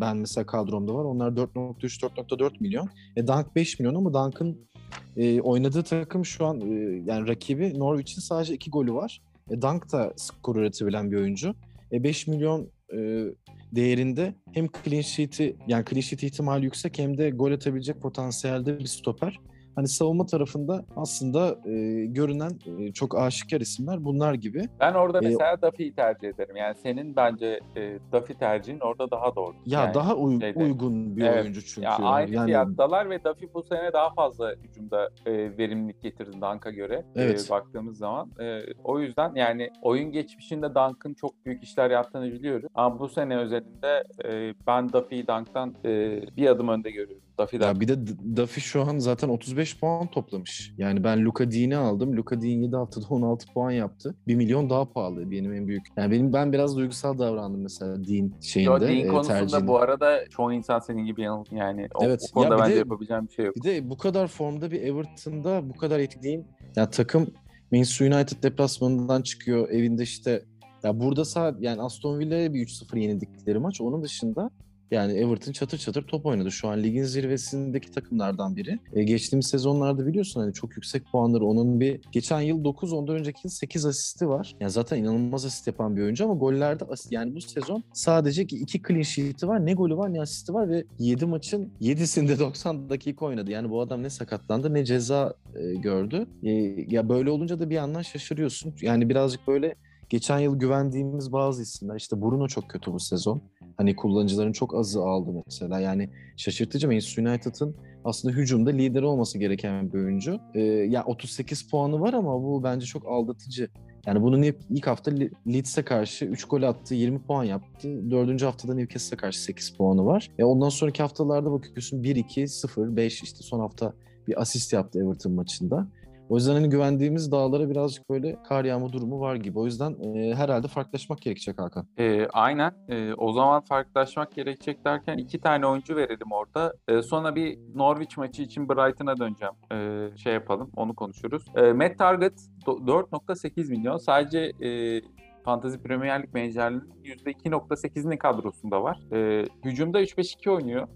ben 0.00 0.16
mesela 0.16 0.46
kadromda 0.46 0.94
var. 0.94 1.04
Onlar 1.04 1.32
4.3-4.4 1.32 2.52
milyon. 2.60 2.88
E, 3.16 3.26
Dunk 3.26 3.56
5 3.56 3.78
milyon 3.78 3.94
ama 3.94 4.14
Dunk'ın 4.14 4.68
e, 5.16 5.40
oynadığı 5.40 5.82
takım 5.82 6.24
şu 6.24 6.46
an 6.46 6.60
e, 6.60 7.02
yani 7.06 7.28
rakibi 7.28 7.78
Norwich'in 7.78 8.20
sadece 8.20 8.54
2 8.54 8.70
golü 8.70 8.92
var. 8.92 9.22
E, 9.50 9.62
Dunk 9.62 9.92
da 9.92 10.12
skor 10.16 10.56
üretebilen 10.56 11.12
bir 11.12 11.16
oyuncu. 11.16 11.54
E, 11.92 12.04
5 12.04 12.26
milyon 12.26 12.70
e, 12.96 13.24
değerinde 13.72 14.34
hem 14.52 14.66
clean 14.84 15.02
sheet'i 15.02 15.56
yani 15.66 15.84
clean 15.90 16.00
sheet 16.00 16.22
ihtimali 16.22 16.64
yüksek 16.64 16.98
hem 16.98 17.18
de 17.18 17.30
gol 17.30 17.52
atabilecek 17.52 18.00
potansiyelde 18.00 18.78
bir 18.78 18.86
stoper. 18.86 19.40
Hani 19.80 19.88
savunma 19.88 20.26
tarafında 20.26 20.84
aslında 20.96 21.48
e, 21.64 22.05
görünen 22.07 22.50
e, 22.78 22.92
çok 22.92 23.18
aşikar 23.18 23.61
isimler 23.61 24.05
bunlar 24.05 24.35
gibi. 24.35 24.62
Ben 24.81 24.94
orada 24.94 25.18
E, 25.18 25.20
mesela 25.20 25.62
Duffy'yi 25.62 25.92
tercih 25.92 26.28
ederim. 26.28 26.57
Yani 26.57 26.74
senin 26.83 27.16
bence 27.16 27.61
e, 27.76 27.98
Duffy 28.12 28.35
tercihin 28.35 28.81
orada 28.81 29.11
daha 29.11 29.37
doğru. 29.37 29.52
Ya 29.66 29.81
Yani 29.83 29.94
daha 29.94 30.14
uy- 30.16 30.40
şeyde- 30.40 30.59
uygun 30.59 31.16
bir 31.16 31.22
Evet. 31.24 31.42
oyuncu 31.42 31.64
çünkü. 31.64 31.85
Ya 31.87 31.96
aynı 31.96 32.35
yani, 32.35 32.46
fiyattalar 32.46 33.11
ve 33.11 33.24
Duffy 33.24 33.46
bu 33.55 33.62
sene 33.62 33.92
daha 33.92 34.11
fazla 34.14 34.55
hücumda 34.64 35.11
e, 35.26 35.33
verimlilik 35.59 36.02
getirdi 36.02 36.33
Dunk'a 36.40 36.70
göre 36.70 36.94
e, 37.16 37.22
Evet. 37.22 37.50
baktığımız 37.50 37.98
zaman. 37.98 38.31
E, 38.40 38.61
o 38.85 39.00
yüzden 39.00 39.35
yani 39.35 39.70
oyun 39.83 40.12
geçmişinde 40.12 40.74
Dunk'ın 40.74 41.14
çok 41.14 41.46
büyük 41.46 41.62
işler 41.62 41.90
yaptığını 41.90 42.33
biliyorum. 42.33 42.68
Ama 42.74 42.98
bu 42.98 43.09
sene 43.09 43.37
özelinde 43.38 44.05
e, 44.24 44.55
ben 44.66 44.92
Duffy'yi 44.92 45.26
Dunk'tan 45.26 45.74
e, 45.85 46.20
bir 46.37 46.46
adım 46.46 46.68
önde 46.68 46.90
görüyorum. 46.90 47.24
Duffy'den. 47.40 47.66
Ya 47.68 47.81
bir 47.81 47.88
de 47.88 48.07
Duffy 48.37 48.61
şu 48.61 48.83
an 48.83 48.98
zaten 48.98 49.29
35 49.29 49.81
puan 49.81 50.07
toplamış. 50.11 50.72
Yani 50.79 51.05
ben 51.05 51.24
Luka 51.24 51.50
Dean'i 51.50 51.76
aldım. 51.76 52.16
Luka 52.16 52.42
Dean 52.42 52.50
7 52.62 52.76
haftada 52.76 53.05
16 53.11 53.46
puan 53.53 53.70
yaptı. 53.70 54.14
1 54.26 54.35
milyon 54.35 54.70
daha 54.70 54.92
pahalı 54.92 55.31
benim 55.31 55.53
en 55.55 55.66
büyük. 55.66 55.87
Yani 55.96 56.11
benim 56.12 56.33
ben 56.33 56.53
biraz 56.53 56.76
duygusal 56.76 57.18
davrandım 57.18 57.62
mesela 57.62 57.96
Dean 58.09 58.33
şeyinde. 58.40 58.70
Yo, 58.72 58.81
Dean 58.81 58.96
e, 58.96 59.07
konusunda 59.07 59.38
tercihinde. 59.38 59.66
bu 59.66 59.79
arada 59.79 60.29
çoğu 60.31 60.53
insan 60.53 60.79
senin 60.79 61.05
gibi 61.05 61.22
yanıl 61.22 61.44
yani 61.50 61.88
o, 61.94 62.05
Evet. 62.05 62.31
o 62.31 62.35
konuda 62.35 62.55
Ya 62.55 62.61
bence 62.61 62.74
de- 62.74 62.79
yapabileceğim 62.79 63.29
bir 63.29 63.33
şey 63.33 63.44
yok. 63.44 63.57
Bir 63.57 63.62
de 63.62 63.90
bu 63.90 63.96
kadar 63.98 64.26
formda 64.29 64.70
bir 64.70 64.83
Everton'da 64.83 65.68
bu 65.68 65.76
kadar 65.76 65.98
etkileyim. 66.00 66.44
Ya 66.76 66.90
takım 66.90 67.26
Manchester 67.72 68.11
United 68.12 68.42
deplasmanından 68.42 69.22
çıkıyor. 69.22 69.68
Evinde 69.70 70.03
işte 70.03 70.44
ya 70.85 71.00
burada 71.00 71.24
sadece 71.24 71.66
yani 71.68 71.83
Aston 71.83 72.18
Villa'ya 72.18 72.55
bir 72.55 72.61
3-0 72.66 72.98
yenildikleri 72.98 73.59
maç. 73.59 73.81
Onun 73.81 74.03
dışında 74.03 74.50
yani 74.90 75.12
Everton 75.12 75.53
çatır 75.53 75.79
çatır 75.79 76.03
top 76.03 76.26
oynadı. 76.26 76.50
Şu 76.50 76.68
an 76.68 76.83
ligin 76.83 77.05
zirvesindeki 77.05 77.90
takımlardan 77.90 78.57
biri. 78.57 78.79
E, 78.92 79.03
geçtiğimiz 79.03 79.46
sezonlarda 79.46 80.07
biliyorsun 80.07 80.40
hani 80.40 80.53
çok 80.53 80.76
yüksek 80.76 81.05
puanları. 81.12 81.44
Onun 81.44 81.81
bir 81.81 82.00
geçen 82.12 82.40
yıl 82.40 82.64
9, 82.64 82.92
ondan 82.92 83.16
önceki 83.16 83.40
yıl 83.44 83.50
8 83.50 83.87
asisti 83.87 84.29
var. 84.29 84.57
Yani 84.61 84.70
zaten 84.70 84.98
inanılmaz 84.98 85.44
asist 85.44 85.66
yapan 85.66 85.96
bir 85.96 86.03
oyuncu 86.03 86.24
ama 86.24 86.35
gollerde 86.35 86.85
asist 86.85 87.12
yani 87.12 87.35
bu 87.35 87.40
sezon 87.40 87.85
sadece 87.92 88.42
2 88.42 88.83
clean 88.83 89.03
sheet'i 89.03 89.48
var. 89.48 89.66
Ne 89.66 89.74
golü 89.74 89.96
var 89.96 90.14
ne 90.14 90.20
asisti 90.20 90.55
var 90.55 90.68
ve 90.68 90.85
7 90.98 91.26
maçın 91.26 91.70
7'sinde 91.81 92.38
90 92.38 92.90
dakika 92.90 93.26
oynadı. 93.26 93.50
Yani 93.50 93.70
bu 93.70 93.81
adam 93.81 94.03
ne 94.03 94.11
sakatlandı 94.11 94.74
ne 94.74 94.85
ceza 94.85 95.35
e, 95.55 95.74
gördü. 95.74 96.26
E, 96.42 96.50
ya 96.88 97.09
böyle 97.09 97.31
olunca 97.31 97.61
da 97.61 97.70
bir 97.70 97.74
yandan 97.74 98.03
şaşırıyorsun. 98.03 98.74
Yani 98.83 99.09
birazcık 99.09 99.48
böyle 99.48 99.74
geçen 100.11 100.38
yıl 100.38 100.59
güvendiğimiz 100.59 101.33
bazı 101.33 101.62
isimler 101.62 101.96
işte 101.96 102.20
Bruno 102.23 102.49
çok 102.49 102.70
kötü 102.70 102.92
bu 102.92 103.01
sezon. 103.01 103.42
Hani 103.77 103.96
kullanıcıların 103.96 104.53
çok 104.53 104.75
azı 104.75 105.01
aldı 105.03 105.42
mesela. 105.46 105.81
Yani 105.81 106.11
şaşırtıcı 106.37 106.87
Manchester 106.87 107.27
United'ın 107.27 107.77
aslında 108.05 108.35
hücumda 108.35 108.70
lider 108.70 109.03
olması 109.03 109.38
gereken 109.38 109.92
bir 109.92 109.99
oyuncu. 109.99 110.40
Ee, 110.55 110.61
ya 110.61 111.05
38 111.05 111.62
puanı 111.62 112.01
var 112.01 112.12
ama 112.12 112.42
bu 112.42 112.62
bence 112.64 112.87
çok 112.87 113.07
aldatıcı. 113.07 113.68
Yani 114.07 114.23
bunun 114.23 114.42
ilk, 114.42 114.57
ilk 114.70 114.87
hafta 114.87 115.11
Le- 115.11 115.31
Leeds'e 115.46 115.83
karşı 115.83 116.25
3 116.25 116.44
gol 116.44 116.62
attı, 116.62 116.94
20 116.94 117.23
puan 117.23 117.44
yaptı. 117.44 118.11
Dördüncü 118.11 118.44
haftada 118.44 118.75
Newcastle'e 118.75 119.16
karşı 119.16 119.42
8 119.42 119.70
puanı 119.70 120.07
var. 120.07 120.31
E 120.38 120.44
ondan 120.44 120.68
sonraki 120.68 121.03
haftalarda 121.03 121.53
bakıyorsun 121.53 122.03
1-2, 122.03 122.42
0-5 122.42 123.07
işte 123.25 123.38
son 123.40 123.61
hafta 123.61 123.92
bir 124.29 124.40
asist 124.40 124.73
yaptı 124.73 124.99
Everton 124.99 125.33
maçında. 125.33 125.88
O 126.31 126.37
yüzden 126.37 126.55
hani 126.55 126.69
güvendiğimiz 126.69 127.33
dağlara 127.33 127.71
birazcık 127.71 128.11
böyle 128.11 128.37
kar 128.43 128.64
yağma 128.64 128.93
durumu 128.93 129.21
var 129.21 129.35
gibi. 129.37 129.59
O 129.59 129.66
yüzden 129.66 129.97
e, 130.03 130.35
herhalde 130.35 130.69
farklılaşmak 130.69 131.23
gerekecek 131.23 131.59
Hakan. 131.59 131.87
E, 131.99 132.29
aynen. 132.33 132.73
E, 132.88 133.14
o 133.14 133.33
zaman 133.33 133.61
farklılaşmak 133.61 134.35
gerekecek 134.35 134.85
derken 134.85 135.19
iki 135.19 135.40
tane 135.40 135.66
oyuncu 135.66 135.97
verelim 135.97 136.33
orada. 136.33 136.75
E, 136.88 137.03
sonra 137.03 137.35
bir 137.35 137.59
Norwich 137.75 138.19
maçı 138.19 138.43
için 138.43 138.69
Brighton'a 138.69 139.19
döneceğim. 139.19 139.55
E, 139.73 140.09
şey 140.16 140.33
yapalım, 140.35 140.71
onu 140.77 140.95
konuşuruz. 140.95 141.45
E, 141.57 141.73
Matt 141.73 141.99
Target 141.99 142.40
do- 142.66 142.87
4.8 142.87 143.71
milyon. 143.71 143.97
Sadece 143.97 144.38
e, 144.38 145.01
Fantasy 145.44 145.76
Premier 145.76 146.22
Lig 146.22 146.35
menajerlerinin 146.35 146.92
%2.8'inin 147.05 148.16
kadrosunda 148.16 148.83
var. 148.83 148.98
E, 149.12 149.46
hücumda 149.64 150.03
3-5-2 150.03 150.50
oynuyor. 150.50 150.88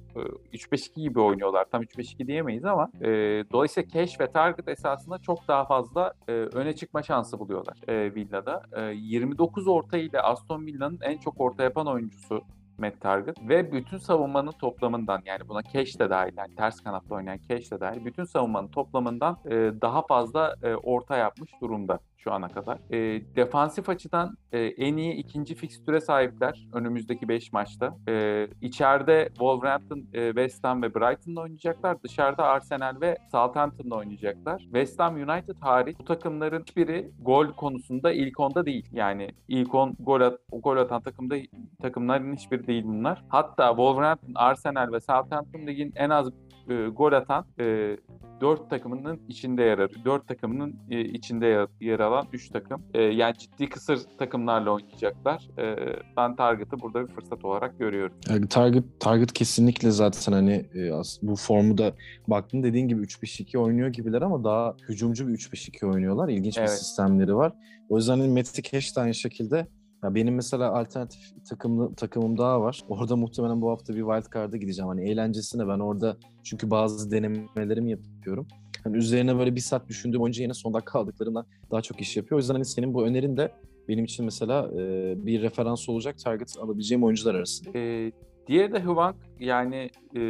E, 0.52 0.57
3-5-2 0.57 1.00
gibi 1.00 1.20
oynuyorlar. 1.20 1.64
Tam 1.70 1.83
3-5-2 1.83 2.26
diyemeyiz 2.26 2.64
ama 2.64 2.90
e, 3.00 3.09
dolayısıyla 3.52 3.88
Cash 3.88 4.20
ve 4.20 4.33
Target 4.33 4.68
esasında 4.68 5.18
çok 5.18 5.48
daha 5.48 5.64
fazla 5.64 6.12
e, 6.28 6.33
öne 6.33 6.76
çıkma 6.76 7.02
şansı 7.02 7.38
buluyorlar 7.38 7.76
e, 7.88 8.14
Villa'da. 8.14 8.62
E, 8.72 8.83
29 8.94 9.68
orta 9.68 9.98
ile 9.98 10.20
Aston 10.20 10.66
Villa'nın 10.66 10.98
en 11.02 11.18
çok 11.18 11.40
orta 11.40 11.62
yapan 11.62 11.87
oyuncusu 11.87 12.42
Matt 12.78 13.00
Target 13.00 13.48
ve 13.48 13.72
bütün 13.72 13.98
savunmanın 13.98 14.52
toplamından 14.52 15.22
yani 15.26 15.48
buna 15.48 15.62
Cash 15.62 15.98
de 15.98 16.11
dahil 16.11 16.33
yani 16.37 16.54
ters 16.54 16.80
kanatta 16.80 17.14
oynayan 17.14 17.38
Cash 17.48 17.70
de 17.70 17.80
dahil 17.80 18.04
bütün 18.04 18.24
savunmanın 18.24 18.68
toplamından 18.68 19.38
e, 19.44 19.50
daha 19.80 20.02
fazla 20.07 20.54
e, 20.62 20.74
orta 20.74 21.16
yapmış 21.16 21.50
durumda 21.61 21.98
şu 22.24 22.32
ana 22.32 22.48
kadar. 22.48 22.78
E, 22.90 23.22
defansif 23.37 23.88
açıdan 23.88 24.37
e, 24.52 24.60
en 24.60 24.96
iyi 24.96 25.14
ikinci 25.14 25.54
fikstüre 25.54 26.00
sahipler 26.00 26.68
önümüzdeki 26.72 27.28
5 27.28 27.52
maçta. 27.52 27.96
E, 28.08 28.46
içeride 28.60 29.28
Wolverhampton, 29.28 30.04
e, 30.12 30.26
West 30.26 30.64
Ham 30.64 30.82
ve 30.82 30.94
Brighton'la 30.94 31.40
oynayacaklar. 31.40 32.02
Dışarıda 32.02 32.44
Arsenal 32.44 33.00
ve 33.00 33.16
Southampton'la 33.32 33.96
oynayacaklar. 33.96 34.58
West 34.58 35.00
Ham 35.00 35.14
United 35.14 35.56
hariç 35.60 35.96
bu 35.98 36.04
takımların 36.04 36.60
hiçbiri 36.60 37.10
gol 37.22 37.46
konusunda 37.46 38.12
ilk 38.12 38.40
onda 38.40 38.66
değil. 38.66 38.88
Yani 38.92 39.28
ilk 39.48 39.74
on 39.74 39.96
gol, 40.00 40.20
at, 40.20 40.38
gol 40.52 40.76
atan 40.76 41.02
takımda 41.02 41.37
takımların 41.82 42.37
hiçbiri 42.37 42.66
değil 42.66 42.84
bunlar. 42.84 43.24
Hatta 43.28 43.68
Wolverhampton, 43.68 44.32
Arsenal 44.34 44.92
ve 44.92 45.00
Southampton 45.00 45.66
ligin 45.66 45.92
en 45.96 46.10
az 46.10 46.30
e, 46.68 46.87
gol 46.87 47.12
atan 47.12 47.44
e, 47.60 47.96
4 48.40 48.70
takımının 48.70 49.20
içinde 49.28 49.62
yer 49.62 49.78
arıyor. 49.78 50.04
4 50.04 50.28
takımının 50.28 50.76
e, 50.90 51.00
içinde 51.00 51.46
yer, 51.46 51.68
yer 51.80 52.00
3 52.33 52.50
takım. 52.50 52.83
E, 52.94 53.03
yani 53.03 53.35
ciddi 53.38 53.68
kısır 53.68 54.00
takımlarla 54.18 54.70
oynayacaklar. 54.70 55.48
E, 55.59 55.77
ben 56.16 56.37
Target'ı 56.37 56.81
burada 56.81 57.09
bir 57.09 57.14
fırsat 57.14 57.44
olarak 57.44 57.79
görüyorum. 57.79 58.16
Yani 58.29 58.48
target 58.48 58.85
target 59.00 59.33
kesinlikle 59.33 59.90
zaten 59.90 60.33
hani 60.33 60.53
e, 60.53 60.90
bu 61.22 61.37
formu 61.37 61.79
da 61.79 61.94
baktın 62.29 62.62
dediğin 62.62 62.88
gibi 62.88 63.03
3-5-2 63.03 63.59
oynuyor 63.59 63.88
gibiler 63.88 64.22
ama 64.22 64.44
daha 64.44 64.77
hücumcu 64.88 65.29
bir 65.29 65.35
3-5-2 65.35 65.87
oynuyorlar. 65.87 66.29
İlginç 66.29 66.59
evet. 66.59 66.68
bir 66.68 66.74
sistemleri 66.74 67.37
var. 67.37 67.53
O 67.88 67.96
yüzden 67.96 68.18
hani 68.18 68.29
Matty 68.29 68.61
Cash 68.61 68.96
de 68.96 69.00
aynı 69.00 69.14
şekilde 69.14 69.66
ya 70.05 70.14
benim 70.14 70.35
mesela 70.35 70.72
alternatif 70.72 71.20
takımlı 71.48 71.94
takımım 71.94 72.38
daha 72.38 72.61
var. 72.61 72.81
Orada 72.88 73.16
muhtemelen 73.16 73.62
bu 73.62 73.70
hafta 73.70 73.94
bir 73.94 74.00
wild 74.00 74.35
card'a 74.35 74.57
gideceğim. 74.57 74.88
Hani 74.88 75.11
eğlencesine 75.11 75.68
ben 75.68 75.79
orada 75.79 76.16
çünkü 76.42 76.70
bazı 76.70 77.11
denemelerimi 77.11 77.90
yapıyorum. 77.90 78.46
Hani 78.85 78.97
üzerine 78.97 79.38
böyle 79.38 79.55
bir 79.55 79.61
saat 79.61 79.88
düşündüğüm 79.88 80.23
oyuncu 80.23 80.42
yine 80.42 80.55
son 80.55 80.75
dakika 80.75 80.99
aldıklarından 80.99 81.47
daha 81.70 81.83
çok 81.83 82.01
iş 82.01 82.16
yapıyor. 82.16 82.37
O 82.37 82.40
yüzden 82.40 82.55
hani 82.55 82.64
senin 82.64 82.94
bu 82.94 83.07
önerin 83.07 83.37
de 83.37 83.53
benim 83.88 84.05
için 84.05 84.25
mesela 84.25 84.70
e, 84.73 85.14
bir 85.27 85.42
referans 85.42 85.88
olacak 85.88 86.18
target 86.18 86.57
alabileceğim 86.59 87.05
oyuncular 87.05 87.35
arasında. 87.35 87.79
Ee, 87.79 88.12
diğeri 88.47 88.73
de 88.73 88.81
Hwang 88.81 89.16
yani 89.40 89.90
e, 90.16 90.20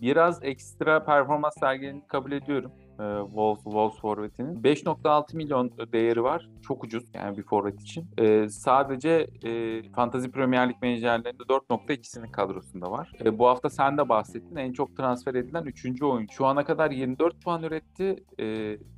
biraz 0.00 0.44
ekstra 0.44 1.04
performans 1.04 1.54
sergilediğini 1.60 2.06
kabul 2.06 2.32
ediyorum 2.32 2.70
e, 3.00 3.26
Wolves, 3.26 3.64
Wolves 3.64 4.00
forvetinin. 4.00 4.62
5.6 4.62 5.36
milyon 5.36 5.72
değeri 5.92 6.22
var. 6.22 6.48
Çok 6.62 6.84
ucuz 6.84 7.04
yani 7.14 7.38
bir 7.38 7.42
forvet 7.42 7.80
için. 7.80 8.06
E, 8.18 8.48
sadece 8.48 9.26
e, 9.44 9.82
Fantasy 9.82 10.28
Premier 10.28 10.68
Lig 10.68 10.76
menajerlerinde 10.82 11.42
4.2'sinin 11.42 12.32
kadrosunda 12.32 12.90
var. 12.90 13.12
E, 13.24 13.38
bu 13.38 13.46
hafta 13.46 13.70
sen 13.70 13.98
de 13.98 14.08
bahsettin. 14.08 14.56
En 14.56 14.72
çok 14.72 14.96
transfer 14.96 15.34
edilen 15.34 15.64
3. 15.64 16.02
oyuncu. 16.02 16.34
Şu 16.34 16.46
ana 16.46 16.64
kadar 16.64 16.90
24 16.90 17.42
puan 17.42 17.62
üretti 17.62 18.24
e, 18.38 18.46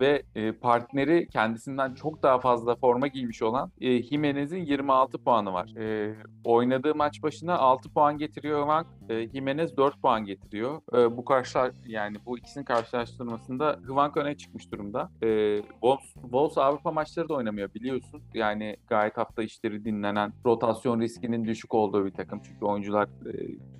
ve 0.00 0.22
e, 0.34 0.52
partneri 0.52 1.28
kendisinden 1.28 1.94
çok 1.94 2.22
daha 2.22 2.38
fazla 2.38 2.76
forma 2.76 3.06
giymiş 3.06 3.42
olan 3.42 3.70
e, 3.80 4.02
Jimenez'in 4.02 4.64
26 4.64 5.18
puanı 5.18 5.52
var. 5.52 5.76
E, 5.76 6.14
oynadığı 6.44 6.94
maç 6.94 7.22
başına 7.22 7.58
6 7.58 7.92
puan 7.92 8.18
getiriyor 8.18 8.66
Van. 8.66 8.86
E, 9.08 9.28
Jimenez 9.28 9.76
4 9.76 10.02
puan 10.02 10.24
getiriyor. 10.24 10.80
E, 10.94 11.16
bu 11.16 11.24
karşı 11.24 11.56
yani 11.86 12.16
bu 12.26 12.38
ikisinin 12.38 12.64
karşılaştırmasında 12.64 13.78
Hvank 13.92 14.16
öne 14.16 14.36
çıkmış 14.36 14.72
durumda. 14.72 15.10
E, 15.22 15.60
Wolves, 15.70 16.14
Wolves 16.14 16.58
Avrupa 16.58 16.92
maçları 16.92 17.28
da 17.28 17.34
oynamıyor 17.34 17.74
biliyorsun. 17.74 18.22
Yani 18.34 18.76
gayet 18.86 19.16
hafta 19.16 19.42
işleri 19.42 19.84
dinlenen, 19.84 20.32
rotasyon 20.46 21.00
riskinin 21.00 21.44
düşük 21.44 21.74
olduğu 21.74 22.06
bir 22.06 22.10
takım. 22.12 22.40
Çünkü 22.42 22.64
oyuncular 22.64 23.08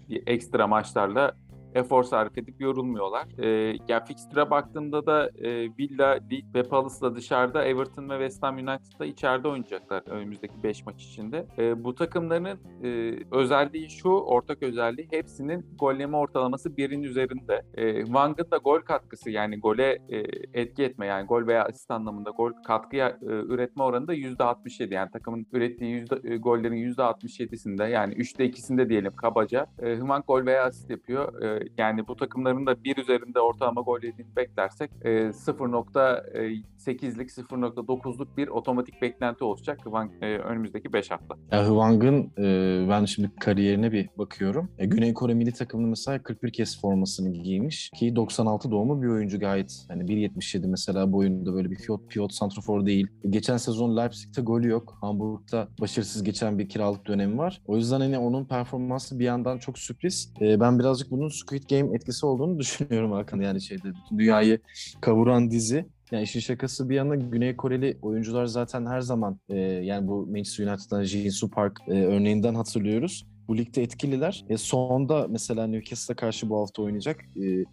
e, 0.09 0.33
ekstra 0.33 0.66
maçlarla 0.66 1.35
efor 1.77 2.03
sarf 2.03 2.39
edip 2.39 2.61
yorulmuyorlar. 2.61 3.27
E, 3.39 3.77
ya 3.89 4.05
fixture'a 4.05 4.51
baktığımda 4.51 5.07
da 5.07 5.31
e, 5.39 5.49
Villa, 5.79 6.19
Leeds 6.31 6.55
ve 6.55 6.62
Palace'la 6.62 7.15
dışarıda 7.17 7.65
Everton 7.65 8.11
ve 8.11 8.15
West 8.15 8.43
Ham 8.43 8.55
United'da 8.57 9.07
içeride 9.07 9.49
oynayacaklar 9.49 10.03
önümüzdeki 10.09 10.62
5 10.62 10.87
maç 10.87 11.05
içinde. 11.05 11.47
E, 11.59 11.85
bu 11.85 11.95
takımların 11.95 12.59
e, 12.85 13.19
özelliği 13.31 13.91
şu, 13.91 14.09
ortak 14.09 14.62
özelliği 14.62 15.09
hepsinin 15.11 15.67
golleme 15.79 16.17
ortalaması 16.17 16.77
birin 16.77 17.03
üzerinde. 17.03 17.62
E, 17.75 18.05
Wang'ın 18.05 18.51
da 18.51 18.57
gol 18.57 18.81
katkısı 18.81 19.31
yani 19.31 19.61
gole 19.61 19.99
e, 20.09 20.19
etki 20.55 20.85
etme 20.85 21.07
yani 21.07 21.27
gol 21.27 21.47
veya 21.47 21.65
asist 21.65 21.91
anlamında 21.91 22.31
gol 22.31 22.53
katkıya 22.67 23.09
e, 23.09 23.27
üretme 23.27 23.83
oranı 23.83 24.09
da 24.09 24.15
%67 24.15 24.95
yani 24.95 25.11
takımın 25.11 25.47
ürettiği 25.53 25.91
yüzde, 25.91 26.21
e, 26.25 26.37
gollerin 26.37 26.95
%67'sinde 26.95 27.89
yani 27.89 28.15
3'te 28.15 28.47
2'sinde 28.47 28.89
diyelim 28.89 29.12
kabaca 29.17 29.67
e, 29.83 29.95
Hwang 29.97 30.27
gol 30.27 30.47
veya 30.47 30.65
asist 30.65 30.91
yapıyor. 30.91 31.43
E, 31.43 31.65
yani 31.79 32.09
bu 32.09 32.16
takımların 32.16 32.66
da 32.66 32.85
bir 32.85 32.96
üzerinde 32.96 33.40
ortalama 33.40 33.81
gol 33.81 34.02
yediğini 34.02 34.37
beklersek 34.37 34.90
e, 35.02 35.11
0.8'lik 35.11 37.31
0.9'luk 37.31 38.37
bir 38.37 38.48
otomatik 38.48 39.02
beklenti 39.02 39.44
olacak 39.44 39.79
Hwang, 39.85 40.11
e, 40.22 40.38
önümüzdeki 40.38 40.92
5 40.92 41.11
hafta. 41.11 41.35
Ya 41.52 41.64
Hwang'ın 41.64 42.33
e, 42.38 42.87
ben 42.88 43.05
şimdi 43.05 43.31
kariyerine 43.40 43.92
bir 43.92 44.09
bakıyorum. 44.18 44.70
E, 44.79 44.87
Güney 44.87 45.14
Kore 45.14 45.35
milli 45.35 45.52
takımının 45.52 45.90
mesela 45.90 46.22
41 46.22 46.52
kez 46.52 46.81
formasını 46.81 47.33
giymiş 47.33 47.90
ki 47.96 48.16
96 48.16 48.70
doğumlu 48.70 49.02
bir 49.02 49.09
oyuncu 49.09 49.40
gayet. 49.40 49.85
Hani 49.88 50.02
1.77 50.02 50.66
mesela 50.66 51.12
boyunda 51.12 51.55
böyle 51.55 51.70
bir 51.70 51.76
pivot, 51.76 52.11
pivot 52.11 52.33
santrafor 52.33 52.87
değil. 52.87 53.07
Geçen 53.31 53.57
sezon 53.57 53.96
Leipzig'te 53.96 54.42
golü 54.42 54.68
yok. 54.68 54.98
Hamburg'da 55.00 55.68
başarısız 55.81 56.22
geçen 56.22 56.59
bir 56.59 56.68
kiralık 56.68 57.07
dönemi 57.07 57.38
var. 57.38 57.62
O 57.66 57.76
yüzden 57.76 58.00
hani 58.00 58.18
onun 58.18 58.44
performansı 58.44 59.18
bir 59.18 59.24
yandan 59.24 59.59
çok 59.59 59.79
sürpriz. 59.79 60.33
E, 60.40 60.61
ben 60.61 60.79
birazcık 60.79 61.11
bunun 61.11 61.29
Squid 61.29 61.56
Game 61.69 61.97
etkisi 61.97 62.27
olduğunu 62.27 62.59
düşünüyorum 62.59 63.12
Hakan. 63.12 63.40
Yani 63.40 63.61
şeyde 63.61 63.85
bütün 63.85 64.19
dünyayı 64.19 64.59
kavuran 65.01 65.51
dizi. 65.51 65.87
Yani 66.11 66.23
işin 66.23 66.40
şakası 66.40 66.88
bir 66.88 66.95
yana 66.95 67.14
Güney 67.14 67.57
Koreli 67.57 67.99
oyuncular 68.03 68.47
zaten 68.47 68.87
her 68.87 69.01
zaman 69.01 69.40
e, 69.49 69.59
yani 69.59 70.09
bu 70.09 70.27
Manchester 70.27 70.66
United'dan 70.66 71.03
Jin 71.03 71.49
Park 71.49 71.81
e, 71.88 71.92
örneğinden 71.92 72.55
hatırlıyoruz 72.55 73.27
bu 73.49 73.57
ligde 73.57 73.83
etkililer. 73.83 74.45
E, 74.49 74.57
sonda 74.57 75.27
mesela 75.31 75.66
Newcastle'a 75.66 76.16
karşı 76.16 76.49
bu 76.49 76.61
hafta 76.61 76.83
oynayacak. 76.83 77.25
E, 77.42 77.64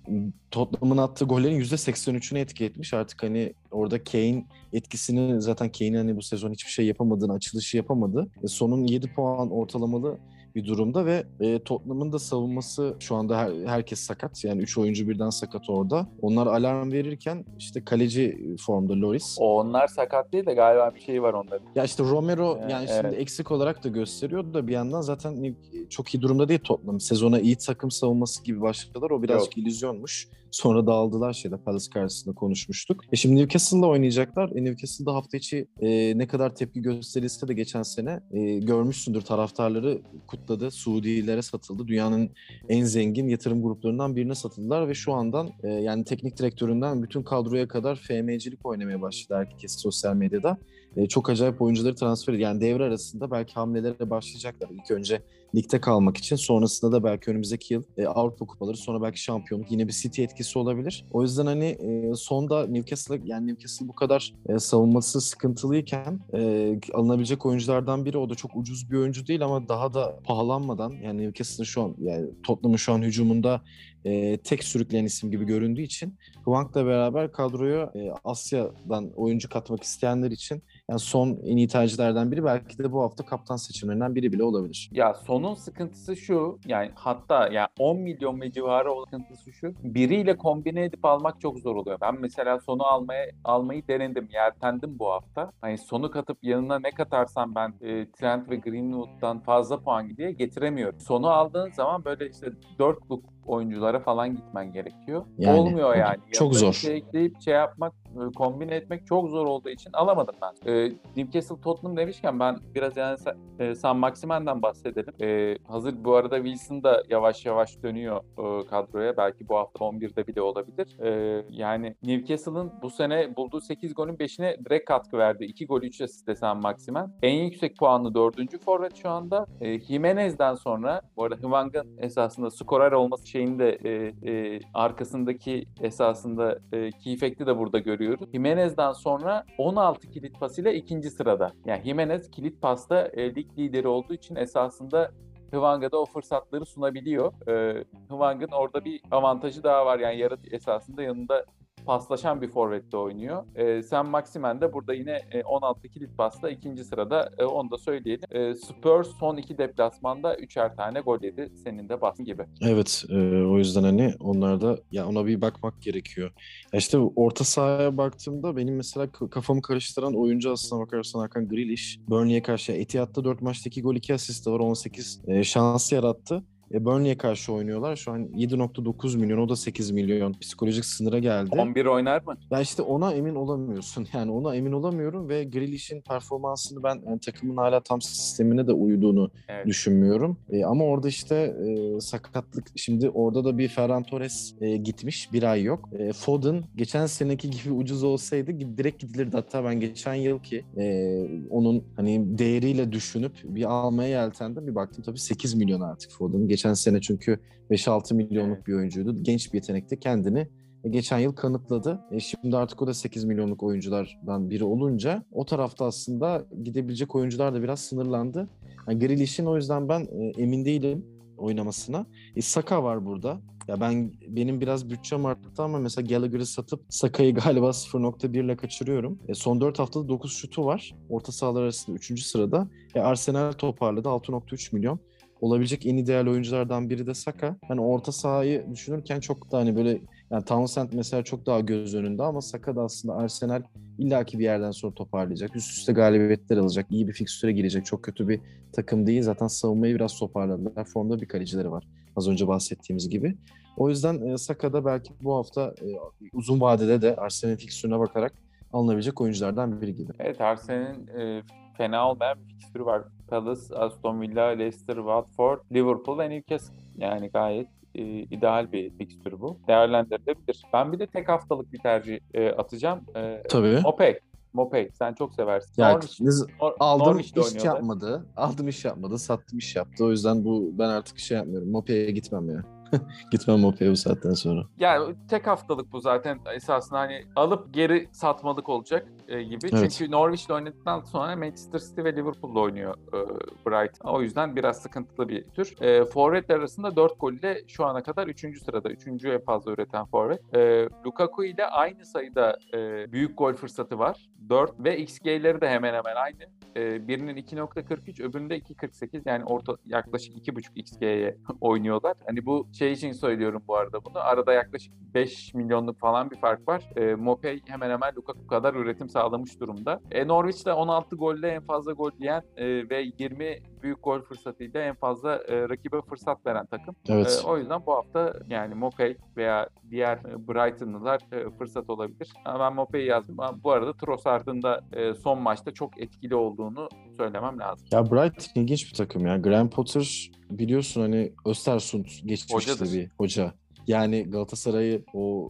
Tottenham'ın 0.51 0.97
attığı 0.97 1.25
gollerin 1.25 1.59
%83'ünü 1.59 2.39
etki 2.39 2.65
etmiş. 2.65 2.93
Artık 2.93 3.23
hani 3.23 3.53
orada 3.71 4.03
Kane 4.03 4.45
etkisini 4.73 5.41
zaten 5.41 5.71
Kane 5.71 5.97
hani 5.97 6.15
bu 6.15 6.21
sezon 6.21 6.51
hiçbir 6.51 6.71
şey 6.71 6.85
yapamadığını, 6.85 7.33
açılışı 7.33 7.77
yapamadı. 7.77 8.27
E, 8.43 8.47
sonun 8.47 8.83
7 8.83 9.13
puan 9.13 9.51
ortalamalı 9.51 10.17
bir 10.55 10.65
durumda 10.65 11.05
ve 11.05 11.23
e, 11.39 11.59
Tottenham'ın 11.59 12.11
da 12.11 12.19
savunması 12.19 12.95
şu 12.99 13.15
anda 13.15 13.37
her, 13.37 13.51
herkes 13.65 13.99
sakat. 13.99 14.43
Yani 14.43 14.61
3 14.61 14.77
oyuncu 14.77 15.09
birden 15.09 15.29
sakat 15.29 15.69
orada. 15.69 16.07
Onlar 16.21 16.47
alarm 16.47 16.91
verirken 16.91 17.45
işte 17.59 17.85
kaleci 17.85 18.55
formda 18.65 18.93
Loris. 18.93 19.37
O 19.39 19.59
onlar 19.59 19.87
sakat 19.87 20.33
değil 20.33 20.45
de 20.45 20.53
galiba 20.53 20.91
bir 20.95 20.99
şey 20.99 21.21
var 21.21 21.33
onların. 21.33 21.67
Ya 21.75 21.83
işte 21.83 22.03
Romero 22.03 22.57
ee, 22.57 22.71
yani 22.71 22.85
evet. 22.89 23.01
şimdi 23.01 23.15
eksik 23.15 23.51
olarak 23.51 23.83
da 23.83 23.89
gösteriyor 23.89 24.53
da 24.53 24.67
bir 24.67 24.73
yandan 24.73 25.01
zaten 25.01 25.55
çok 25.89 26.15
iyi 26.15 26.21
durumda 26.21 26.49
değil 26.49 26.59
Tottenham. 26.63 26.99
Sezona 26.99 27.39
iyi 27.39 27.55
takım 27.55 27.91
savunması 27.91 28.43
gibi 28.43 28.61
başladılar. 28.61 29.11
O 29.11 29.23
birazcık 29.23 29.57
illüzyonmuş. 29.57 30.27
Sonra 30.53 30.87
dağıldılar 30.87 31.33
şeyde 31.33 31.57
Palace 31.57 31.89
karşısında 31.93 32.35
konuşmuştuk. 32.35 33.01
E 33.11 33.15
şimdi 33.15 33.35
Newcastle'da 33.41 33.87
oynayacaklar. 33.87 34.49
E 34.55 34.63
Newcastle'da 34.63 35.13
hafta 35.13 35.37
içi 35.37 35.67
e, 35.79 36.17
ne 36.17 36.27
kadar 36.27 36.55
tepki 36.55 36.81
gösterilse 36.81 37.47
de 37.47 37.53
geçen 37.53 37.83
sene 37.83 38.19
e, 38.31 38.59
görmüşsündür 38.59 39.21
taraftarları 39.21 40.01
kutladı. 40.43 40.71
Suudilere 40.71 41.41
satıldı. 41.41 41.87
Dünyanın 41.87 42.29
en 42.69 42.83
zengin 42.83 43.27
yatırım 43.27 43.63
gruplarından 43.63 44.15
birine 44.15 44.35
satıldılar 44.35 44.87
ve 44.87 44.93
şu 44.93 45.13
andan 45.13 45.51
e, 45.63 45.67
yani 45.67 46.03
teknik 46.03 46.37
direktöründen 46.37 47.03
bütün 47.03 47.23
kadroya 47.23 47.67
kadar 47.67 47.95
FM'cilik 47.95 48.65
oynamaya 48.65 49.01
başladı 49.01 49.39
herkes 49.39 49.81
sosyal 49.81 50.15
medyada. 50.15 50.57
E, 50.97 51.07
çok 51.07 51.29
acayip 51.29 51.61
oyuncuları 51.61 51.95
transfer 51.95 52.33
ediyor. 52.33 52.49
Yani 52.49 52.61
devre 52.61 52.83
arasında 52.83 53.31
belki 53.31 53.53
hamlelere 53.53 54.09
başlayacaklar. 54.09 54.69
İlk 54.69 54.91
önce 54.91 55.21
ligde 55.55 55.81
kalmak 55.81 56.17
için. 56.17 56.35
Sonrasında 56.35 56.91
da 56.91 57.03
belki 57.03 57.31
önümüzdeki 57.31 57.73
yıl 57.73 57.83
e, 57.97 58.05
Avrupa 58.05 58.45
kupaları 58.45 58.77
sonra 58.77 59.01
belki 59.01 59.21
şampiyonluk 59.23 59.71
yine 59.71 59.87
bir 59.87 59.93
City 59.93 60.23
etkisi 60.23 60.59
olabilir. 60.59 61.05
O 61.11 61.21
yüzden 61.21 61.45
hani 61.45 61.65
e, 61.65 62.15
sonda 62.15 62.67
Newcastle 62.67 63.21
yani 63.25 63.47
Newcastle 63.47 63.87
bu 63.87 63.95
kadar 63.95 64.33
e, 64.49 64.59
savunması 64.59 65.21
sıkıntılıyken 65.21 66.19
e, 66.33 66.79
alınabilecek 66.93 67.45
oyunculardan 67.45 68.05
biri. 68.05 68.17
O 68.17 68.29
da 68.29 68.35
çok 68.35 68.55
ucuz 68.55 68.91
bir 68.91 68.97
oyuncu 68.97 69.27
değil 69.27 69.45
ama 69.45 69.67
daha 69.67 69.93
da 69.93 70.19
pahalanmadan 70.23 70.91
yani 70.91 71.21
Newcastle'ın 71.21 71.65
şu 71.65 71.83
an 71.83 71.95
yani 72.01 72.27
Tottenham'ın 72.43 72.77
şu 72.77 72.93
an 72.93 73.01
hücumunda 73.01 73.61
e, 74.05 74.37
tek 74.37 74.63
sürükleyen 74.63 75.05
isim 75.05 75.31
gibi 75.31 75.45
göründüğü 75.45 75.81
için 75.81 76.17
Hwang'la 76.35 76.85
beraber 76.85 77.31
kadroya 77.31 77.91
e, 77.95 78.11
Asya'dan 78.23 79.11
oyuncu 79.15 79.49
katmak 79.49 79.83
isteyenler 79.83 80.31
için 80.31 80.63
yani 80.89 80.99
son 80.99 81.39
en 81.45 81.57
iyi 81.57 81.67
tercihlerden 81.67 82.31
biri 82.31 82.43
belki 82.43 82.77
de 82.77 82.91
bu 82.91 83.01
hafta 83.01 83.25
kaptan 83.25 83.55
seçimlerinden 83.55 84.15
biri 84.15 84.33
bile 84.33 84.43
olabilir. 84.43 84.89
Ya 84.93 85.13
sonun 85.43 85.55
sıkıntısı 85.55 86.15
şu 86.15 86.59
yani 86.65 86.91
hatta 86.95 87.47
ya 87.47 87.67
10 87.79 87.99
milyon 87.99 88.41
ve 88.41 88.51
civarı 88.51 88.91
olan 88.91 89.03
sıkıntısı 89.05 89.51
şu 89.53 89.73
biriyle 89.83 90.37
kombine 90.37 90.83
edip 90.83 91.05
almak 91.05 91.41
çok 91.41 91.59
zor 91.59 91.75
oluyor. 91.75 91.97
Ben 92.01 92.21
mesela 92.21 92.59
sonu 92.59 92.83
almaya 92.83 93.31
almayı 93.43 93.87
denedim, 93.87 94.29
yeltendim 94.33 94.99
bu 94.99 95.11
hafta. 95.11 95.51
Hani 95.61 95.77
sonu 95.77 96.11
katıp 96.11 96.37
yanına 96.43 96.79
ne 96.79 96.91
katarsam 96.91 97.55
ben 97.55 97.73
e, 97.81 98.11
Trent 98.11 98.49
ve 98.49 98.55
Greenwood'dan 98.55 99.39
fazla 99.39 99.79
puan 99.83 100.17
diye 100.17 100.31
getiremiyorum. 100.31 100.99
Sonu 100.99 101.29
aldığın 101.29 101.71
zaman 101.71 102.05
böyle 102.05 102.29
işte 102.29 102.47
4'luk 102.79 103.21
oyunculara 103.47 103.99
falan 103.99 104.35
gitmen 104.35 104.73
gerekiyor. 104.73 105.25
Yani, 105.37 105.59
Olmuyor 105.59 105.95
yani. 105.95 106.17
Çok 106.31 106.55
zor. 106.55 106.73
Şey 106.73 106.97
ekleyip 106.97 107.41
şey 107.41 107.53
yapmak 107.53 107.93
e, 107.93 108.31
kombine 108.35 108.75
etmek 108.75 109.07
çok 109.07 109.29
zor 109.29 109.45
olduğu 109.45 109.69
için 109.69 109.89
alamadım 109.93 110.35
ben. 110.41 110.71
E, 110.71 110.91
Newcastle 111.17 111.61
Tottenham 111.61 111.97
demişken 111.97 112.39
ben 112.39 112.57
biraz 112.75 112.97
yani 112.97 113.17
e, 113.59 113.75
San 113.75 113.97
Maximen'den 113.97 114.61
bahsedelim. 114.61 115.13
E, 115.21 115.57
hazır 115.67 116.03
bu 116.03 116.15
arada 116.15 116.35
Wilson 116.35 116.83
da 116.83 117.03
yavaş 117.09 117.45
yavaş 117.45 117.83
dönüyor 117.83 118.17
e, 118.17 118.67
kadroya. 118.67 119.17
Belki 119.17 119.49
bu 119.49 119.57
hafta 119.57 119.85
11'de 119.85 120.27
bile 120.27 120.41
olabilir. 120.41 120.99
E, 120.99 121.43
yani 121.49 121.95
Newcastle'ın 122.03 122.71
bu 122.81 122.89
sene 122.89 123.35
bulduğu 123.35 123.61
8 123.61 123.93
golün 123.95 124.15
5'ine 124.15 124.65
direkt 124.65 124.85
katkı 124.85 125.17
verdi. 125.17 125.45
2 125.45 125.67
gol 125.67 125.81
3 125.81 126.01
asist 126.01 126.37
San 126.37 126.61
Maximen. 126.61 127.13
En 127.21 127.33
yüksek 127.33 127.77
puanlı 127.77 128.13
4. 128.13 128.63
forvet 128.65 128.95
şu 128.95 129.09
anda. 129.09 129.45
E, 129.61 129.79
Jimenez'den 129.79 130.55
sonra 130.55 131.01
bu 131.17 131.23
arada 131.23 131.35
Hwang'ın 131.35 131.97
esasında 131.97 132.51
skorer 132.51 132.91
olması 132.91 133.27
şeyinde 133.33 133.79
e, 133.83 134.13
e, 134.31 134.59
arkasındaki 134.73 135.65
esasında 135.81 136.59
e, 136.73 136.91
key 136.91 137.13
effect'i 137.13 137.47
de 137.47 137.57
burada 137.57 137.79
görüyoruz. 137.79 138.31
Jimenez'den 138.31 138.91
sonra 138.91 139.45
16 139.57 140.11
kilit 140.11 140.39
pasıyla 140.39 140.71
ikinci 140.71 141.09
sırada. 141.09 141.51
Yani 141.65 141.83
Jimenez 141.85 142.31
kilit 142.31 142.61
pasta 142.61 143.07
e, 143.13 143.35
lig 143.35 143.57
lideri 143.57 143.87
olduğu 143.87 144.13
için 144.13 144.35
esasında 144.35 145.11
Hwang'a 145.51 145.91
da 145.91 146.01
o 146.01 146.05
fırsatları 146.05 146.65
sunabiliyor. 146.65 147.33
E, 147.47 147.83
Hwang'ın 148.09 148.51
orada 148.51 148.85
bir 148.85 149.01
avantajı 149.11 149.63
daha 149.63 149.85
var. 149.85 149.99
Yani 149.99 150.17
yarat 150.17 150.53
esasında 150.53 151.03
yanında 151.03 151.45
paslaşan 151.85 152.41
bir 152.41 152.47
forvette 152.47 152.97
oynuyor. 152.97 153.43
E, 153.55 153.83
Sam 153.83 154.07
Maximen 154.07 154.61
de 154.61 154.73
burada 154.73 154.93
yine 154.93 155.21
e, 155.31 155.43
16 155.43 155.87
kilit 155.87 156.17
pasla 156.17 156.49
ikinci 156.49 156.83
sırada 156.83 157.29
e, 157.37 157.43
onu 157.45 157.71
da 157.71 157.77
söyleyelim. 157.77 158.23
E, 158.31 158.55
Spurs 158.55 159.07
son 159.19 159.37
iki 159.37 159.57
deplasmanda 159.57 160.35
üçer 160.35 160.75
tane 160.75 160.99
gol 160.99 161.19
yedi. 161.21 161.51
Senin 161.63 161.89
de 161.89 162.01
bahsin 162.01 162.25
gibi. 162.25 162.45
Evet 162.61 163.03
e, 163.09 163.15
o 163.45 163.57
yüzden 163.57 163.83
hani 163.83 164.13
onlarda 164.19 164.77
ya 164.91 165.07
ona 165.07 165.25
bir 165.25 165.41
bakmak 165.41 165.81
gerekiyor. 165.81 166.31
Ya 166.73 166.79
işte 166.79 166.97
orta 166.97 167.43
sahaya 167.43 167.97
baktığımda 167.97 168.57
benim 168.57 168.75
mesela 168.75 169.11
kafamı 169.11 169.61
karıştıran 169.61 170.15
oyuncu 170.15 170.51
aslına 170.51 170.81
bakarsan 170.81 171.19
Hakan 171.19 171.47
Grealish. 171.47 171.99
Burnley'e 172.07 172.41
karşı 172.41 172.71
Etihad'da 172.71 173.23
4 173.23 173.41
maçtaki 173.41 173.81
gol 173.81 173.95
2 173.95 174.13
asist 174.13 174.47
var 174.47 174.59
18 174.59 175.21
e, 175.27 175.43
şans 175.43 175.91
yarattı. 175.91 176.43
E, 176.73 176.85
Burnley'e 176.85 177.17
karşı 177.17 177.53
oynuyorlar. 177.53 177.95
Şu 177.95 178.11
an 178.11 178.23
7.9 178.23 179.17
milyon, 179.17 179.37
o 179.37 179.49
da 179.49 179.55
8 179.55 179.91
milyon. 179.91 180.33
Psikolojik 180.33 180.85
sınıra 180.85 181.19
geldi. 181.19 181.49
11 181.51 181.85
oynar 181.85 182.21
mı? 182.21 182.37
Ya 182.51 182.61
işte 182.61 182.81
ona 182.81 183.13
emin 183.13 183.35
olamıyorsun. 183.35 184.07
Yani 184.13 184.31
ona 184.31 184.55
emin 184.55 184.71
olamıyorum 184.71 185.29
ve 185.29 185.43
Grealish'in 185.43 186.01
performansını 186.01 186.83
ben 186.83 187.01
yani 187.07 187.19
takımın 187.19 187.57
hala 187.57 187.79
tam 187.79 188.01
sistemine 188.01 188.67
de 188.67 188.73
uyduğunu 188.73 189.31
evet. 189.47 189.65
düşünmüyorum. 189.65 190.37
E, 190.49 190.65
ama 190.65 190.83
orada 190.83 191.07
işte 191.07 191.35
e, 191.35 192.01
sakatlık, 192.01 192.67
şimdi 192.75 193.09
orada 193.09 193.45
da 193.45 193.57
bir 193.57 193.67
Ferran 193.67 194.03
Torres 194.03 194.55
e, 194.61 194.77
gitmiş. 194.77 195.33
Bir 195.33 195.43
ay 195.43 195.63
yok. 195.63 195.89
E, 195.99 196.13
Foden 196.13 196.63
geçen 196.75 197.05
seneki 197.05 197.49
gibi 197.49 197.71
ucuz 197.71 198.03
olsaydı 198.03 198.77
direkt 198.77 198.99
gidilirdi. 198.99 199.35
Hatta 199.35 199.63
ben 199.63 199.79
geçen 199.79 200.13
yıl 200.13 200.39
ki 200.39 200.65
e, 200.77 201.17
onun 201.49 201.83
hani 201.95 202.37
değeriyle 202.37 202.91
düşünüp 202.91 203.33
bir 203.43 203.63
almaya 203.63 204.09
yeltendim. 204.09 204.67
Bir 204.67 204.75
baktım 204.75 205.03
tabii 205.05 205.19
8 205.19 205.53
milyon 205.53 205.81
artık 205.81 206.11
Foden. 206.11 206.47
Geç 206.47 206.62
Geçen 206.63 206.73
sene 206.73 207.01
çünkü 207.01 207.39
5-6 207.71 208.13
milyonluk 208.13 208.67
bir 208.67 208.73
oyuncuydu. 208.73 209.23
Genç 209.23 209.53
bir 209.53 209.57
yetenekte 209.57 209.99
kendini 209.99 210.47
e, 210.83 210.89
geçen 210.89 211.19
yıl 211.19 211.35
kanıtladı. 211.35 212.01
E 212.11 212.19
şimdi 212.19 212.57
artık 212.57 212.81
o 212.81 212.87
da 212.87 212.93
8 212.93 213.23
milyonluk 213.23 213.63
oyunculardan 213.63 214.49
biri 214.49 214.63
olunca 214.63 215.23
o 215.31 215.45
tarafta 215.45 215.85
aslında 215.85 216.45
gidebilecek 216.63 217.15
oyuncular 217.15 217.53
da 217.53 217.63
biraz 217.63 217.79
sınırlandı. 217.79 218.49
Yani 218.87 218.99
Grealish'in 218.99 219.45
o 219.45 219.55
yüzden 219.55 219.89
ben 219.89 219.99
e, 219.99 220.41
emin 220.41 220.65
değilim 220.65 221.05
oynamasına. 221.37 222.05
E, 222.35 222.41
Saka 222.41 222.83
var 222.83 223.05
burada. 223.05 223.41
Ya 223.67 223.81
ben 223.81 224.11
benim 224.27 224.61
biraz 224.61 224.89
bütçem 224.89 225.25
arttı 225.25 225.63
ama 225.63 225.79
mesela 225.79 226.07
Gallagher'ı 226.07 226.45
satıp 226.45 226.85
Saka'yı 226.89 227.33
galiba 227.45 227.67
0.1 227.67 228.45
ile 228.45 228.55
kaçırıyorum. 228.55 229.19
E, 229.27 229.33
son 229.33 229.61
4 229.61 229.79
haftada 229.79 230.07
9 230.09 230.33
şutu 230.37 230.65
var. 230.65 230.95
Orta 231.09 231.31
sahalar 231.31 231.63
arasında 231.63 231.95
3. 231.97 232.25
sırada. 232.25 232.67
E, 232.95 232.99
Arsenal 232.99 233.51
toparladı 233.51 234.07
6.3 234.07 234.75
milyon 234.75 234.99
olabilecek 235.43 235.85
en 235.85 235.97
ideal 235.97 236.27
oyunculardan 236.27 236.89
biri 236.89 237.07
de 237.07 237.13
Saka. 237.13 237.55
Hani 237.67 237.81
orta 237.81 238.11
sahayı 238.11 238.65
düşünürken 238.71 239.19
çok 239.19 239.51
da 239.51 239.57
hani 239.57 239.75
böyle 239.75 240.01
yani 240.31 240.45
Townsend 240.45 240.89
mesela 240.93 241.23
çok 241.23 241.45
daha 241.45 241.59
göz 241.59 241.95
önünde 241.95 242.23
ama 242.23 242.41
Saka 242.41 242.75
da 242.75 242.81
aslında 242.81 243.15
Arsenal 243.15 243.61
illaki 243.97 244.39
bir 244.39 244.43
yerden 244.43 244.71
sonra 244.71 244.93
toparlayacak. 244.93 245.55
Üst 245.55 245.71
üste 245.71 245.93
galibiyetler 245.93 246.57
alacak. 246.57 246.85
iyi 246.89 247.07
bir 247.07 247.13
fikstüre 247.13 247.51
girecek. 247.51 247.85
Çok 247.85 248.03
kötü 248.03 248.27
bir 248.27 248.39
takım 248.73 249.07
değil. 249.07 249.21
Zaten 249.21 249.47
savunmayı 249.47 249.95
biraz 249.95 250.19
toparladılar. 250.19 250.85
Formda 250.85 251.21
bir 251.21 251.25
kalecileri 251.25 251.71
var. 251.71 251.87
Az 252.15 252.29
önce 252.29 252.47
bahsettiğimiz 252.47 253.09
gibi. 253.09 253.37
O 253.77 253.89
yüzden 253.89 254.21
e, 254.21 254.37
Saka'da 254.37 254.85
belki 254.85 255.13
bu 255.23 255.35
hafta 255.35 255.75
e, 255.81 255.87
uzun 256.33 256.61
vadede 256.61 257.01
de 257.01 257.15
Arsenal'in 257.15 257.57
fikstürüne 257.57 257.99
bakarak 257.99 258.33
alınabilecek 258.73 259.21
oyunculardan 259.21 259.81
biri 259.81 259.95
gibi. 259.95 260.11
Evet 260.19 260.41
Arsenal'in 260.41 261.07
e, 261.07 261.41
fena 261.77 262.09
olmayan 262.09 262.37
bir 262.39 262.53
fikstürü 262.53 262.85
var. 262.85 263.01
Palace, 263.27 263.75
Aston 263.75 264.21
Villa, 264.21 264.43
Leicester, 264.45 264.95
Watford, 264.95 265.59
Liverpool 265.71 266.17
ve 266.19 266.29
Newcastle. 266.29 266.75
Yani 266.97 267.29
gayet 267.29 267.67
e, 267.95 268.01
ideal 268.03 268.71
bir 268.71 268.97
fikstür 268.97 269.39
bu. 269.41 269.57
Değerlendirilebilir. 269.67 270.61
Ben 270.73 270.93
bir 270.93 270.99
de 270.99 271.07
tek 271.07 271.29
haftalık 271.29 271.73
bir 271.73 271.79
tercih 271.79 272.19
e, 272.33 272.49
atacağım. 272.49 272.99
E, 273.15 273.43
Tabii. 273.49 273.79
Mopey. 273.83 274.19
Mopey 274.53 274.89
sen 274.93 275.13
çok 275.13 275.33
seversin. 275.33 275.81
Ya, 275.81 275.91
Norwich, 275.93 276.21
Nor- 276.21 276.75
aldım 276.79 277.19
iş 277.19 277.37
oynuyorlar. 277.37 277.65
yapmadı. 277.65 278.25
Aldım 278.37 278.67
iş 278.67 278.85
yapmadı. 278.85 279.17
Sattım 279.19 279.59
iş 279.59 279.75
yaptı. 279.75 280.05
O 280.05 280.11
yüzden 280.11 280.45
bu 280.45 280.69
ben 280.73 280.89
artık 280.89 281.19
şey 281.19 281.37
yapmıyorum. 281.37 281.71
Mopey'e 281.71 282.11
gitmem 282.11 282.49
ya. 282.49 282.63
Gitmem 283.31 283.59
Mopey'e 283.59 283.91
bu 283.91 283.95
saatten 283.97 284.33
sonra. 284.33 284.63
Yani 284.79 285.15
tek 285.29 285.47
haftalık 285.47 285.91
bu 285.91 285.99
zaten 285.99 286.39
esasında 286.55 286.99
hani 286.99 287.23
alıp 287.35 287.73
geri 287.73 288.07
satmalık 288.11 288.69
olacak 288.69 289.07
e, 289.27 289.43
gibi. 289.43 289.69
Evet. 289.73 289.91
Çünkü 289.91 290.11
Norwich'le 290.11 290.49
oynadıktan 290.49 291.01
sonra 291.01 291.35
Manchester 291.35 291.79
City 291.79 292.03
ve 292.03 292.15
Liverpool'la 292.15 292.59
oynuyor 292.59 292.95
e, 293.13 293.19
Brighton. 293.65 294.09
O 294.09 294.21
yüzden 294.21 294.55
biraz 294.55 294.81
sıkıntılı 294.81 295.29
bir 295.29 295.43
tür. 295.43 295.81
E, 295.81 296.05
forvet 296.05 296.49
arasında 296.49 296.95
4 296.95 297.19
gol 297.19 297.33
ile 297.33 297.61
şu 297.67 297.85
ana 297.85 298.03
kadar 298.03 298.27
3. 298.27 298.63
sırada. 298.63 298.89
3. 298.89 299.07
en 299.25 299.41
fazla 299.41 299.71
üreten 299.71 300.05
forvet. 300.05 300.55
E, 300.55 300.89
Lukaku 301.05 301.45
ile 301.45 301.65
aynı 301.65 302.05
sayıda 302.05 302.57
e, 302.73 303.11
büyük 303.11 303.37
gol 303.37 303.53
fırsatı 303.53 303.99
var. 303.99 304.29
4 304.49 304.79
ve 304.79 304.97
XG'leri 304.97 305.61
de 305.61 305.69
hemen 305.69 305.93
hemen 305.93 306.15
aynı. 306.15 306.43
E, 306.75 307.07
birinin 307.07 307.37
2.43 307.37 308.23
öbüründe 308.23 308.57
2.48 308.57 309.21
yani 309.25 309.45
orta 309.45 309.77
yaklaşık 309.85 310.47
2.5 310.47 310.63
XG'ye 310.75 311.37
oynuyorlar. 311.61 312.13
Hani 312.25 312.45
bu 312.45 312.67
şey 312.73 312.91
için 312.91 313.11
söylüyorum 313.11 313.63
bu 313.67 313.77
arada 313.77 314.05
bunu. 314.05 314.19
Arada 314.19 314.53
yaklaşık 314.53 314.93
5 315.13 315.53
milyonluk 315.53 315.99
falan 315.99 316.31
bir 316.31 316.39
fark 316.39 316.67
var. 316.67 316.89
E, 316.95 317.15
Mopey 317.15 317.61
hemen 317.67 317.89
hemen 317.89 318.15
Lukaku 318.15 318.47
kadar 318.47 318.73
üretim 318.73 319.09
sağlamış 319.13 319.59
durumda. 319.59 319.99
E, 320.11 320.27
Norwich 320.27 320.65
de 320.65 320.73
16 320.73 321.15
golle 321.15 321.47
en 321.47 321.61
fazla 321.61 321.91
gol 321.91 322.11
yiyen 322.19 322.41
e, 322.57 322.89
ve 322.89 323.05
20 323.19 323.59
büyük 323.83 324.03
gol 324.03 324.21
fırsatıyla 324.21 324.81
en 324.81 324.95
fazla 324.95 325.35
e, 325.35 325.69
rakibe 325.69 326.01
fırsat 326.01 326.45
veren 326.45 326.65
takım. 326.65 326.95
Evet. 327.09 327.41
E, 327.43 327.47
o 327.47 327.57
yüzden 327.57 327.85
bu 327.85 327.93
hafta 327.93 328.33
yani 328.49 328.75
Mopey 328.75 329.17
veya 329.37 329.69
diğer 329.91 330.17
e, 330.17 330.47
Brighton'lılar 330.47 331.21
e, 331.31 331.49
fırsat 331.57 331.89
olabilir. 331.89 332.33
Ama 332.45 332.59
ben 332.59 332.75
Mopey'i 332.75 333.07
yazdım. 333.07 333.39
Ama 333.39 333.63
bu 333.63 333.71
arada 333.71 333.93
Trossard'ın 333.93 334.61
da 334.61 334.81
e, 334.93 335.13
son 335.13 335.41
maçta 335.41 335.71
çok 335.71 336.01
etkili 336.01 336.35
olduğunu 336.35 336.89
söylemem 337.17 337.59
lazım. 337.59 337.87
Ya 337.91 338.11
Brighton 338.11 338.61
ilginç 338.61 338.91
bir 338.91 338.97
takım 338.97 339.27
ya. 339.27 339.37
Graham 339.37 339.69
Potter 339.69 340.31
biliyorsun 340.49 341.01
hani 341.01 341.33
Östersund 341.45 342.05
geçmişte 342.05 342.71
Hocadır. 342.71 342.93
bir 342.93 343.09
hoca. 343.17 343.53
Yani 343.87 344.23
Galatasaray'ı 344.23 345.03
o 345.13 345.49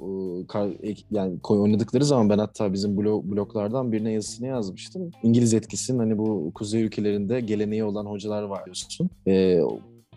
yani 1.11 1.39
oynadıkları 1.49 2.05
zaman 2.05 2.29
ben 2.29 2.37
hatta 2.37 2.73
bizim 2.73 2.97
blog, 2.97 3.25
bloklardan 3.25 3.91
birine 3.91 4.11
yazısını 4.11 4.47
yazmıştım. 4.47 5.11
İngiliz 5.23 5.53
etkisinin 5.53 5.99
hani 5.99 6.17
bu 6.17 6.51
kuzey 6.55 6.83
ülkelerinde 6.83 7.39
geleneği 7.39 7.83
olan 7.83 8.05
hocalar 8.05 8.43
var 8.43 8.65
diyorsun. 8.65 9.09
Ee, 9.27 9.61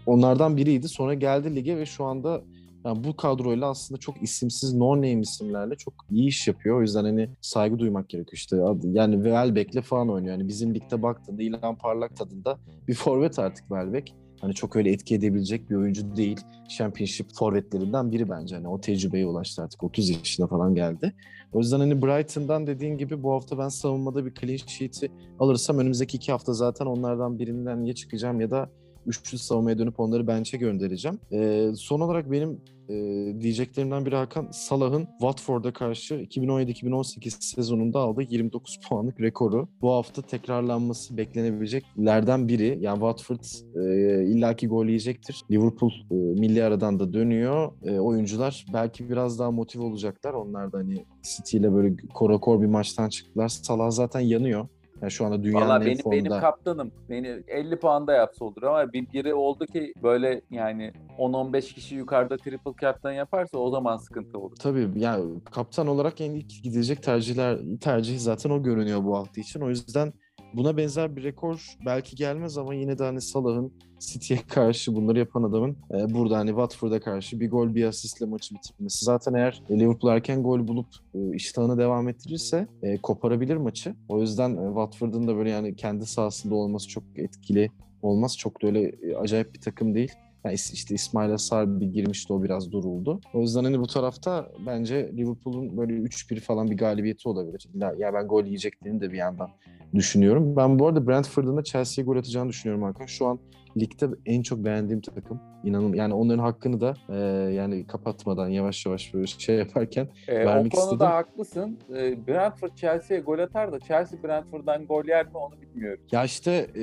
onlardan 0.06 0.56
biriydi. 0.56 0.88
Sonra 0.88 1.14
geldi 1.14 1.56
lige 1.56 1.76
ve 1.76 1.86
şu 1.86 2.04
anda 2.04 2.42
yani 2.84 3.04
bu 3.04 3.16
kadroyla 3.16 3.66
aslında 3.66 4.00
çok 4.00 4.22
isimsiz 4.22 4.74
no-name 4.74 5.20
isimlerle 5.20 5.74
çok 5.76 5.94
iyi 6.10 6.28
iş 6.28 6.48
yapıyor. 6.48 6.78
O 6.78 6.82
yüzden 6.82 7.04
hani 7.04 7.30
saygı 7.40 7.78
duymak 7.78 8.08
gerekiyor 8.08 8.36
işte. 8.36 8.56
Yani 8.92 9.14
Welbeck'le 9.14 9.82
falan 9.82 10.10
oynuyor. 10.10 10.38
Yani 10.38 10.48
bizim 10.48 10.74
ligde 10.74 11.02
baktığında 11.02 11.42
İlhan 11.42 11.76
Parlak 11.76 12.16
tadında 12.16 12.58
bir 12.88 12.94
forvet 12.94 13.38
artık 13.38 13.68
Welbeck. 13.68 14.12
Hani 14.40 14.54
çok 14.54 14.76
öyle 14.76 14.92
etki 14.92 15.14
edebilecek 15.14 15.70
bir 15.70 15.74
oyuncu 15.74 16.16
değil. 16.16 16.40
Championship 16.68 17.26
forvetlerinden 17.34 18.12
biri 18.12 18.30
bence. 18.30 18.56
Hani 18.56 18.68
o 18.68 18.80
tecrübeye 18.80 19.26
ulaştı 19.26 19.62
artık. 19.62 19.82
30 19.82 20.10
yaşına 20.10 20.46
falan 20.46 20.74
geldi. 20.74 21.14
O 21.52 21.58
yüzden 21.58 21.80
hani 21.80 22.02
Brighton'dan 22.02 22.66
dediğin 22.66 22.98
gibi 22.98 23.22
bu 23.22 23.32
hafta 23.32 23.58
ben 23.58 23.68
savunmada 23.68 24.26
bir 24.26 24.34
clean 24.34 24.56
sheet'i 24.56 25.12
alırsam 25.38 25.78
önümüzdeki 25.78 26.16
iki 26.16 26.32
hafta 26.32 26.52
zaten 26.52 26.86
onlardan 26.86 27.38
birinden 27.38 27.84
ya 27.84 27.94
çıkacağım 27.94 28.40
ya 28.40 28.50
da 28.50 28.70
üçlü 29.06 29.38
savunmaya 29.38 29.78
dönüp 29.78 30.00
onları 30.00 30.26
bench'e 30.26 30.56
göndereceğim. 30.58 31.18
E, 31.32 31.70
son 31.76 32.00
olarak 32.00 32.30
benim 32.30 32.60
e, 32.88 32.94
diyeceklerimden 33.40 34.06
biri 34.06 34.16
Hakan 34.16 34.48
Salah'ın 34.50 35.08
Watford'a 35.20 35.72
karşı 35.72 36.14
2017-2018 36.14 37.30
sezonunda 37.54 38.00
aldığı 38.00 38.22
29 38.22 38.80
puanlık 38.88 39.20
rekoru. 39.20 39.68
Bu 39.80 39.92
hafta 39.92 40.22
tekrarlanması 40.22 41.16
beklenebileceklerden 41.16 42.48
biri. 42.48 42.78
Yani 42.80 42.94
Watford 42.94 43.44
e, 43.74 44.24
illaki 44.24 44.68
gol 44.68 44.86
yiyecektir. 44.86 45.42
Liverpool 45.50 45.92
e, 46.10 46.14
milli 46.14 46.64
aradan 46.64 47.00
da 47.00 47.12
dönüyor. 47.12 47.72
E, 47.84 47.98
oyuncular 47.98 48.66
belki 48.72 49.10
biraz 49.10 49.38
daha 49.38 49.50
motive 49.50 49.82
olacaklar. 49.82 50.34
Onlar 50.34 50.72
da 50.72 50.78
hani 50.78 51.04
City 51.22 51.56
ile 51.56 51.72
böyle 51.72 51.96
korakor 52.14 52.60
bir 52.60 52.66
maçtan 52.66 53.08
çıktılar. 53.08 53.48
Salah 53.48 53.90
zaten 53.90 54.20
yanıyor. 54.20 54.68
Yani 55.02 55.10
şu 55.10 55.26
anda 55.26 55.42
dünyanın 55.42 55.66
Valla 55.66 55.78
en 55.78 55.86
benim, 55.86 55.98
formda. 56.02 56.16
benim 56.16 56.40
kaptanım. 56.40 56.92
Beni 57.10 57.42
50 57.48 57.78
puanda 57.78 58.12
yapsa 58.12 58.44
olur 58.44 58.62
ama 58.62 58.92
bir 58.92 59.12
biri 59.12 59.34
oldu 59.34 59.66
ki 59.66 59.92
böyle 60.02 60.40
yani 60.50 60.92
10-15 61.18 61.74
kişi 61.74 61.94
yukarıda 61.94 62.36
triple 62.36 62.72
captain 62.80 63.12
yaparsa 63.12 63.58
o 63.58 63.70
zaman 63.70 63.96
sıkıntı 63.96 64.38
olur. 64.38 64.56
Tabii 64.56 64.88
yani 64.96 65.40
kaptan 65.52 65.86
olarak 65.86 66.20
en 66.20 66.30
ilk 66.30 66.62
gidecek 66.62 67.02
tercihler 67.02 67.58
tercih 67.80 68.18
zaten 68.18 68.50
o 68.50 68.62
görünüyor 68.62 69.04
bu 69.04 69.16
hafta 69.16 69.40
için. 69.40 69.60
O 69.60 69.68
yüzden 69.68 70.12
buna 70.56 70.76
benzer 70.76 71.16
bir 71.16 71.22
rekor 71.22 71.76
belki 71.86 72.16
gelmez 72.16 72.58
ama 72.58 72.74
yine 72.74 72.98
de 72.98 73.04
hani 73.04 73.20
Salah'ın 73.20 73.72
City'ye 73.98 74.40
karşı 74.48 74.94
bunları 74.94 75.18
yapan 75.18 75.42
adamın 75.42 75.76
e, 75.90 76.14
burada 76.14 76.38
hani 76.38 76.48
Watford'a 76.48 77.00
karşı 77.00 77.40
bir 77.40 77.50
gol 77.50 77.74
bir 77.74 77.84
asistle 77.84 78.26
maçı 78.26 78.54
bitirmesi. 78.54 79.04
Zaten 79.04 79.34
eğer 79.34 79.62
Liverpool 79.70 80.12
erken 80.12 80.42
gol 80.42 80.68
bulup 80.68 80.86
e, 81.14 81.34
iştahını 81.34 81.78
devam 81.78 82.08
ettirirse 82.08 82.66
e, 82.82 82.96
koparabilir 82.96 83.56
maçı. 83.56 83.94
O 84.08 84.20
yüzden 84.20 84.56
e, 84.56 84.66
Watford'un 84.66 85.28
da 85.28 85.36
böyle 85.36 85.50
yani 85.50 85.76
kendi 85.76 86.06
sahasında 86.06 86.54
olması 86.54 86.88
çok 86.88 87.04
etkili 87.16 87.70
olmaz. 88.02 88.38
Çok 88.38 88.62
da 88.62 88.66
öyle 88.66 88.80
e, 88.82 89.16
acayip 89.16 89.54
bir 89.54 89.60
takım 89.60 89.94
değil. 89.94 90.12
Yani 90.46 90.54
işte 90.72 90.94
İsmail 90.94 91.32
Asar 91.34 91.80
bir 91.80 91.86
girmişti 91.86 92.32
o 92.32 92.42
biraz 92.42 92.72
duruldu. 92.72 93.20
O 93.34 93.40
yüzden 93.40 93.64
hani 93.64 93.80
bu 93.80 93.86
tarafta 93.86 94.48
bence 94.66 95.10
Liverpool'un 95.16 95.76
böyle 95.76 95.92
3-1 95.92 96.40
falan 96.40 96.70
bir 96.70 96.76
galibiyeti 96.76 97.28
olabilir. 97.28 97.66
İlla- 97.74 97.94
Ya 97.98 98.14
ben 98.14 98.28
gol 98.28 98.44
yiyeceklerini 98.44 99.00
de 99.00 99.12
bir 99.12 99.16
yandan 99.18 99.48
düşünüyorum. 99.94 100.56
Ben 100.56 100.78
bu 100.78 100.86
arada 100.86 101.06
Brentford'un 101.06 101.56
da 101.56 101.64
Chelsea'ye 101.64 102.06
gol 102.06 102.16
atacağını 102.16 102.48
düşünüyorum 102.48 102.82
Hakan. 102.84 103.06
Şu 103.06 103.26
an 103.26 103.38
ligde 103.76 104.06
en 104.26 104.42
çok 104.42 104.64
beğendiğim 104.64 105.00
takım. 105.00 105.40
İnanın 105.64 105.92
yani 105.92 106.14
onların 106.14 106.38
hakkını 106.42 106.80
da 106.80 106.94
e, 107.08 107.16
yani 107.52 107.86
kapatmadan 107.86 108.48
yavaş 108.48 108.86
yavaş 108.86 109.14
böyle 109.14 109.26
şey 109.26 109.56
yaparken 109.56 110.08
o 110.28 110.32
Vermek 110.32 110.72
konuda 110.72 110.84
istedim. 110.92 111.06
haklısın. 111.06 111.78
Ee, 111.90 112.26
Brentford 112.26 112.74
Chelsea'ye 112.76 113.22
gol 113.22 113.38
atar 113.38 113.72
da 113.72 113.80
Chelsea 113.80 114.22
Brentford'dan 114.22 114.86
gol 114.86 115.04
yer 115.04 115.26
mi 115.26 115.36
onu 115.36 115.54
bilmiyorum. 115.60 116.00
Ya 116.12 116.24
işte 116.24 116.66
e, 116.74 116.82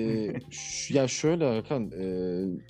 ya 0.89 1.07
şöyle 1.07 1.55
Hakan 1.55 1.91
e, 1.91 2.05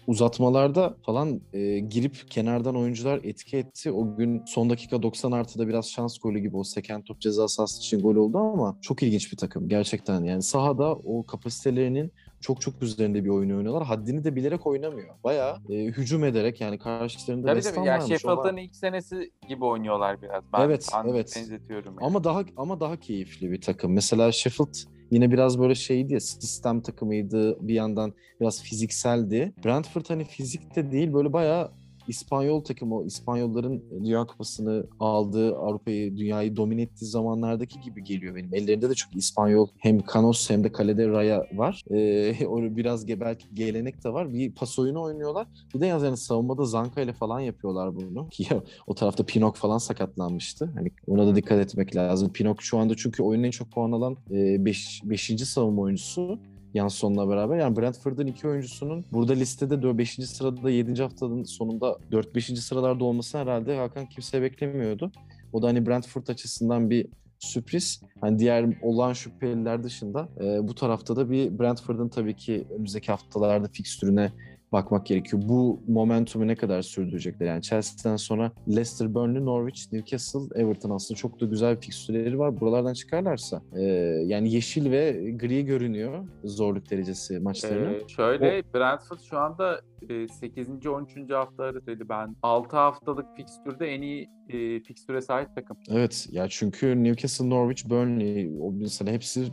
uzatmalarda 0.08 0.96
falan 1.06 1.42
e, 1.54 1.80
girip 1.80 2.16
kenardan 2.30 2.76
oyuncular 2.76 3.20
etki 3.24 3.58
etti. 3.58 3.92
O 3.92 4.16
gün 4.16 4.42
son 4.46 4.70
dakika 4.70 5.04
90 5.04 5.32
artıda 5.32 5.68
biraz 5.68 5.90
şans 5.90 6.18
golü 6.20 6.40
gibi 6.40 6.58
o 6.58 6.64
seken 6.64 7.02
top 7.02 7.22
ceza 7.22 7.48
sahası 7.48 7.80
için 7.80 8.02
gol 8.02 8.16
oldu 8.16 8.38
ama 8.38 8.78
çok 8.82 9.04
ilginç 9.04 9.32
bir 9.32 9.38
takım 9.38 9.70
gerçekten. 9.70 10.24
Yani 10.24 10.44
sahada 10.44 10.96
o 10.96 11.26
kapasitelerinin 11.26 12.12
çok 12.44 12.62
çok 12.62 12.82
üzerinde 12.82 13.24
bir 13.24 13.30
oyun 13.30 13.50
oynuyorlar. 13.50 13.84
Haddini 13.84 14.24
de 14.24 14.36
bilerek 14.36 14.68
oynamıyor. 14.68 15.16
Bayağı 15.24 15.58
e, 15.70 15.74
hücum 15.74 16.24
ederek 16.24 16.62
yani 16.62 16.80
karşılarında 16.80 17.48
Tabii 17.48 17.62
West. 17.62 17.78
Ham 17.78 17.88
varmış. 17.88 18.08
Sheffield'ın 18.08 18.58
ilk 18.58 18.76
senesi 18.76 19.32
gibi 19.48 19.66
oynuyorlar 19.66 20.22
biraz. 20.22 20.44
Ben, 20.54 20.62
Evet, 20.62 20.90
evet. 21.06 21.34
benzetiyorum. 21.38 21.94
yani. 21.94 22.06
Ama 22.08 22.24
daha 22.24 22.44
ama 22.58 22.80
daha 22.80 23.00
keyifli 23.00 23.52
bir 23.52 23.62
takım. 23.62 23.94
Mesela 23.94 24.32
Sheffield 24.32 24.74
yine 25.12 25.32
biraz 25.32 25.60
böyle 25.60 25.76
şeydi 25.76 26.14
ya 26.14 26.20
sistem 26.20 26.82
takımıydı. 26.82 27.68
Bir 27.68 27.74
yandan 27.74 28.14
biraz 28.40 28.64
fizikseldi. 28.64 29.54
Brentford 29.66 30.06
hani 30.08 30.26
fizikte 30.26 30.92
değil 30.92 31.14
böyle 31.14 31.34
bayağı 31.34 31.72
İspanyol 32.08 32.62
takımı, 32.62 33.06
İspanyolların 33.06 33.84
Dünya 34.04 34.26
Kupası'nı 34.26 34.86
aldığı, 35.00 35.56
Avrupa'yı, 35.56 36.18
dünyayı 36.18 36.56
domine 36.56 36.82
ettiği 36.82 37.06
zamanlardaki 37.06 37.82
gibi 37.82 38.04
geliyor 38.04 38.36
benim. 38.36 38.54
Ellerinde 38.54 38.90
de 38.90 38.94
çok 38.94 39.16
İspanyol 39.16 39.68
hem 39.78 40.00
Canos 40.14 40.50
hem 40.50 40.64
de 40.64 40.72
kalede 40.72 41.08
Raya 41.08 41.48
var. 41.54 41.84
Ee, 41.92 42.36
biraz 42.76 43.08
belki 43.08 43.46
gelenek 43.54 44.04
de 44.04 44.14
var. 44.14 44.34
Bir 44.34 44.52
pas 44.52 44.80
oyunu 44.80 45.02
oynuyorlar. 45.02 45.48
Bir 45.76 45.82
de 45.82 45.86
yani 45.86 46.18
savunmada 46.18 46.66
Zanka 46.66 47.02
ile 47.02 47.14
falan 47.14 47.40
yapıyorlar 47.40 47.96
bunu. 47.96 48.28
Ki 48.32 48.48
o 48.88 48.96
tarafta 48.96 49.26
Pinok 49.26 49.56
falan 49.56 49.78
sakatlanmıştı. 49.78 50.72
Hani 50.76 50.92
ona 51.08 51.28
da 51.28 51.36
dikkat 51.36 51.60
etmek 51.60 51.96
lazım. 51.96 52.34
Pinok 52.34 52.62
şu 52.62 52.78
anda 52.78 52.96
çünkü 52.96 53.24
oyunun 53.24 53.44
en 53.44 53.52
çok 53.52 53.72
puan 53.72 53.92
alan 53.92 54.18
5. 54.30 55.02
beşinci 55.04 55.46
savunma 55.46 55.82
oyuncusu. 55.82 56.40
Janson'la 56.76 57.30
beraber. 57.30 57.58
Yani 57.58 57.78
Brentford'un 57.78 58.28
iki 58.28 58.48
oyuncusunun 58.48 59.06
burada 59.12 59.34
listede 59.34 59.98
5. 59.98 60.14
sırada 60.14 60.70
7. 60.70 61.02
haftanın 61.02 61.44
sonunda 61.44 61.98
4-5. 62.12 62.56
sıralarda 62.56 63.04
olması 63.04 63.38
herhalde 63.38 63.78
Hakan 63.78 64.06
kimse 64.06 64.42
beklemiyordu. 64.42 65.12
O 65.54 65.62
da 65.62 65.68
hani 65.68 65.86
Brentford 65.86 66.28
açısından 66.28 66.90
bir 66.90 67.08
sürpriz. 67.40 68.02
Hani 68.22 68.40
diğer 68.40 68.66
olan 68.82 69.14
şüpheliler 69.14 69.84
dışında 69.84 70.30
e, 70.42 70.68
bu 70.68 70.76
tarafta 70.76 71.16
da 71.16 71.32
bir 71.32 71.60
Brentford'un 71.60 72.10
tabii 72.10 72.36
ki 72.36 72.68
önümüzdeki 72.72 73.08
haftalarda 73.08 73.68
fikstürüne 73.68 74.32
bakmak 74.74 75.06
gerekiyor. 75.06 75.42
Bu 75.46 75.82
momentumu 75.88 76.48
ne 76.48 76.56
kadar 76.56 76.82
sürdürecekler? 76.82 77.48
Yani 77.48 77.62
Chelsea'den 77.62 78.16
sonra 78.16 78.52
Leicester, 78.68 79.14
Burnley, 79.14 79.46
Norwich, 79.46 79.94
Newcastle, 79.94 80.62
Everton 80.62 80.90
aslında 80.90 81.18
çok 81.18 81.42
da 81.42 81.46
güzel 81.46 81.80
fikstürleri 81.80 82.40
var. 82.40 82.60
Buralardan 82.60 82.94
çıkarlarsa 82.94 83.62
e, 83.76 83.84
yani 84.26 84.54
yeşil 84.54 84.92
ve 84.92 85.32
gri 85.32 85.66
görünüyor 85.66 86.28
zorluk 86.44 86.90
derecesi 86.92 87.40
maçlarının. 87.40 87.94
Ee, 87.94 88.08
şöyle 88.08 88.64
Brentford 88.74 89.20
şu 89.20 89.38
anda 89.38 89.82
e, 90.10 90.28
8. 90.28 90.70
13. 90.88 91.32
hafta 91.32 91.64
arasıydı. 91.64 92.10
Ben 92.10 92.36
6 92.44 92.78
haftalık 92.78 93.26
fikstürde 93.38 93.88
en 93.88 94.02
iyi 94.02 94.30
e, 94.50 94.80
fikstüre 94.80 95.22
sahip 95.22 95.56
takım. 95.56 95.78
Evet 95.90 96.28
ya 96.32 96.48
çünkü 96.50 97.04
Newcastle, 97.04 97.50
Norwich, 97.50 97.90
Burnley 97.90 98.52
o 98.62 98.72
mesela 98.72 99.12
hepsi 99.12 99.46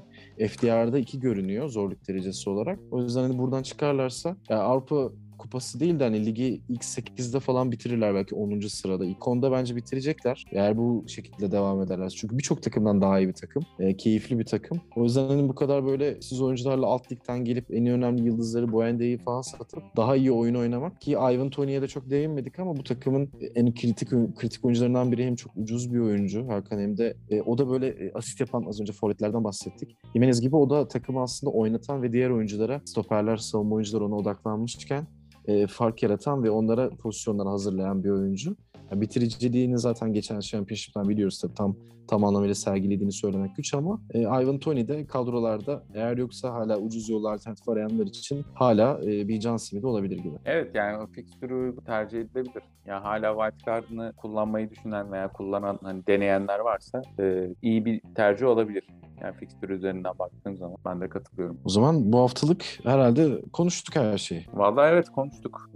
FDR'da 0.48 0.98
iki 0.98 1.20
görünüyor 1.20 1.68
zorluk 1.68 2.09
derecesi 2.09 2.50
olarak. 2.50 2.79
O 2.90 3.03
yüzden 3.03 3.22
hani 3.22 3.38
buradan 3.38 3.62
çıkarlarsa 3.62 4.37
ya 4.48 4.59
Avrupa 4.59 5.11
kupası 5.40 5.81
değil 5.81 6.00
de 6.00 6.05
hani 6.05 6.26
ligi 6.26 6.61
ilk 6.68 6.83
8'de 6.83 7.40
falan 7.40 7.72
bitirirler 7.72 8.14
belki 8.14 8.35
10. 8.35 8.61
sırada. 8.61 9.05
İlk 9.05 9.18
10'da 9.18 9.53
bence 9.53 9.76
bitirecekler. 9.76 10.44
Eğer 10.53 10.79
bu 10.79 11.05
şekilde 11.09 11.53
devam 11.53 11.83
ederler. 11.83 12.09
Çünkü 12.09 12.38
birçok 12.38 12.62
takımdan 12.62 13.00
daha 13.00 13.20
iyi 13.20 13.29
bir 13.29 13.33
takım. 13.33 13.62
E, 13.79 13.96
keyifli 13.96 14.38
bir 14.38 14.44
takım. 14.44 14.81
O 14.96 15.05
yüzden 15.05 15.29
hani 15.29 15.48
bu 15.48 15.55
kadar 15.55 15.87
böyle 15.87 16.22
siz 16.22 16.40
oyuncularla 16.40 16.87
alt 16.87 17.12
ligden 17.12 17.44
gelip 17.44 17.74
en 17.74 17.87
önemli 17.87 18.22
yıldızları 18.22 18.72
Buendia'yı 18.72 19.18
falan 19.18 19.40
satıp 19.40 19.83
daha 19.96 20.16
iyi 20.16 20.33
oyun 20.33 20.55
oynamak 20.55 21.00
ki 21.00 21.11
Ivan 21.11 21.50
Tony'ye 21.50 21.83
de 21.83 21.88
çok 21.88 22.11
değinmedik 22.11 22.59
ama 22.59 22.76
bu 22.76 22.85
takımın 22.85 23.31
en 23.55 23.74
kritik 23.74 24.11
kritik 24.37 24.64
oyuncularından 24.64 25.12
biri 25.12 25.26
hem 25.26 25.35
çok 25.35 25.57
ucuz 25.57 25.92
bir 25.92 25.98
oyuncu 25.98 26.48
Hakan 26.48 26.79
hem 26.79 26.98
de 26.98 27.16
e, 27.31 27.42
o 27.42 27.59
da 27.59 27.70
böyle 27.70 27.88
e, 27.88 28.12
asist 28.14 28.40
yapan 28.40 28.64
az 28.68 28.81
önce 28.81 28.92
forvetlerden 28.92 29.44
bahsettik. 29.44 29.96
Jimenez 30.12 30.40
gibi 30.40 30.57
o 30.57 30.70
da 30.70 30.88
takımı 30.88 31.22
aslında 31.22 31.53
oynatan 31.53 32.03
ve 32.03 32.12
diğer 32.12 32.31
oyunculara 32.31 32.81
stoperler, 32.85 33.37
savunma 33.37 33.74
oyuncuları 33.74 34.05
ona 34.05 34.16
odaklanmışken 34.16 35.07
e, 35.50 35.66
fark 35.66 36.02
yaratan 36.02 36.42
ve 36.42 36.50
onlara 36.50 36.90
pozisyonlar 36.90 37.46
hazırlayan 37.46 38.04
bir 38.04 38.10
oyuncu. 38.10 38.56
Yani 38.90 39.00
bitiriciliğini 39.00 39.79
zaten 39.79 40.12
geçen 40.12 40.40
Championship'ten 40.40 41.09
biliyoruz 41.09 41.40
tabii 41.40 41.55
tam 41.55 41.76
tam 42.11 42.24
anlamıyla 42.24 42.55
sergilediğini 42.55 43.12
söylemek 43.12 43.57
güç 43.57 43.74
ama 43.74 44.00
e, 44.14 44.20
Ivan 44.20 44.59
Tony 44.59 44.88
de 44.88 45.07
kadrolarda 45.07 45.83
eğer 45.94 46.16
yoksa 46.16 46.53
hala 46.55 46.79
ucuz 46.79 47.09
yolu 47.09 47.29
alternatif 47.29 47.68
arayanlar 47.68 48.07
için 48.07 48.44
hala 48.55 49.00
e, 49.05 49.29
bir 49.29 49.40
can 49.40 49.57
simidi 49.57 49.87
olabilir 49.87 50.18
gibi. 50.18 50.35
Evet 50.44 50.74
yani 50.74 50.96
o 50.96 51.07
fikstürü 51.07 51.76
tercih 51.87 52.20
edilebilir. 52.20 52.62
Yani 52.87 53.03
hala 53.03 53.35
white 53.35 53.64
card'ını 53.66 54.12
kullanmayı 54.16 54.70
düşünen 54.70 55.12
veya 55.12 55.33
kullanan 55.33 55.79
hani 55.83 56.07
deneyenler 56.07 56.59
varsa 56.59 57.03
e, 57.18 57.48
iyi 57.62 57.85
bir 57.85 58.00
tercih 58.14 58.46
olabilir. 58.46 58.85
Yani 59.22 59.35
fikstür 59.37 59.68
üzerinden 59.68 60.18
baktığım 60.18 60.57
zaman 60.57 60.76
ben 60.85 61.00
de 61.00 61.09
katılıyorum. 61.09 61.59
O 61.64 61.68
zaman 61.68 62.12
bu 62.12 62.18
haftalık 62.18 62.64
herhalde 62.83 63.42
konuştuk 63.53 63.96
her 63.96 64.18
şeyi. 64.18 64.46
Vallahi 64.53 64.92
evet 64.92 65.09
konuştuk. 65.09 65.70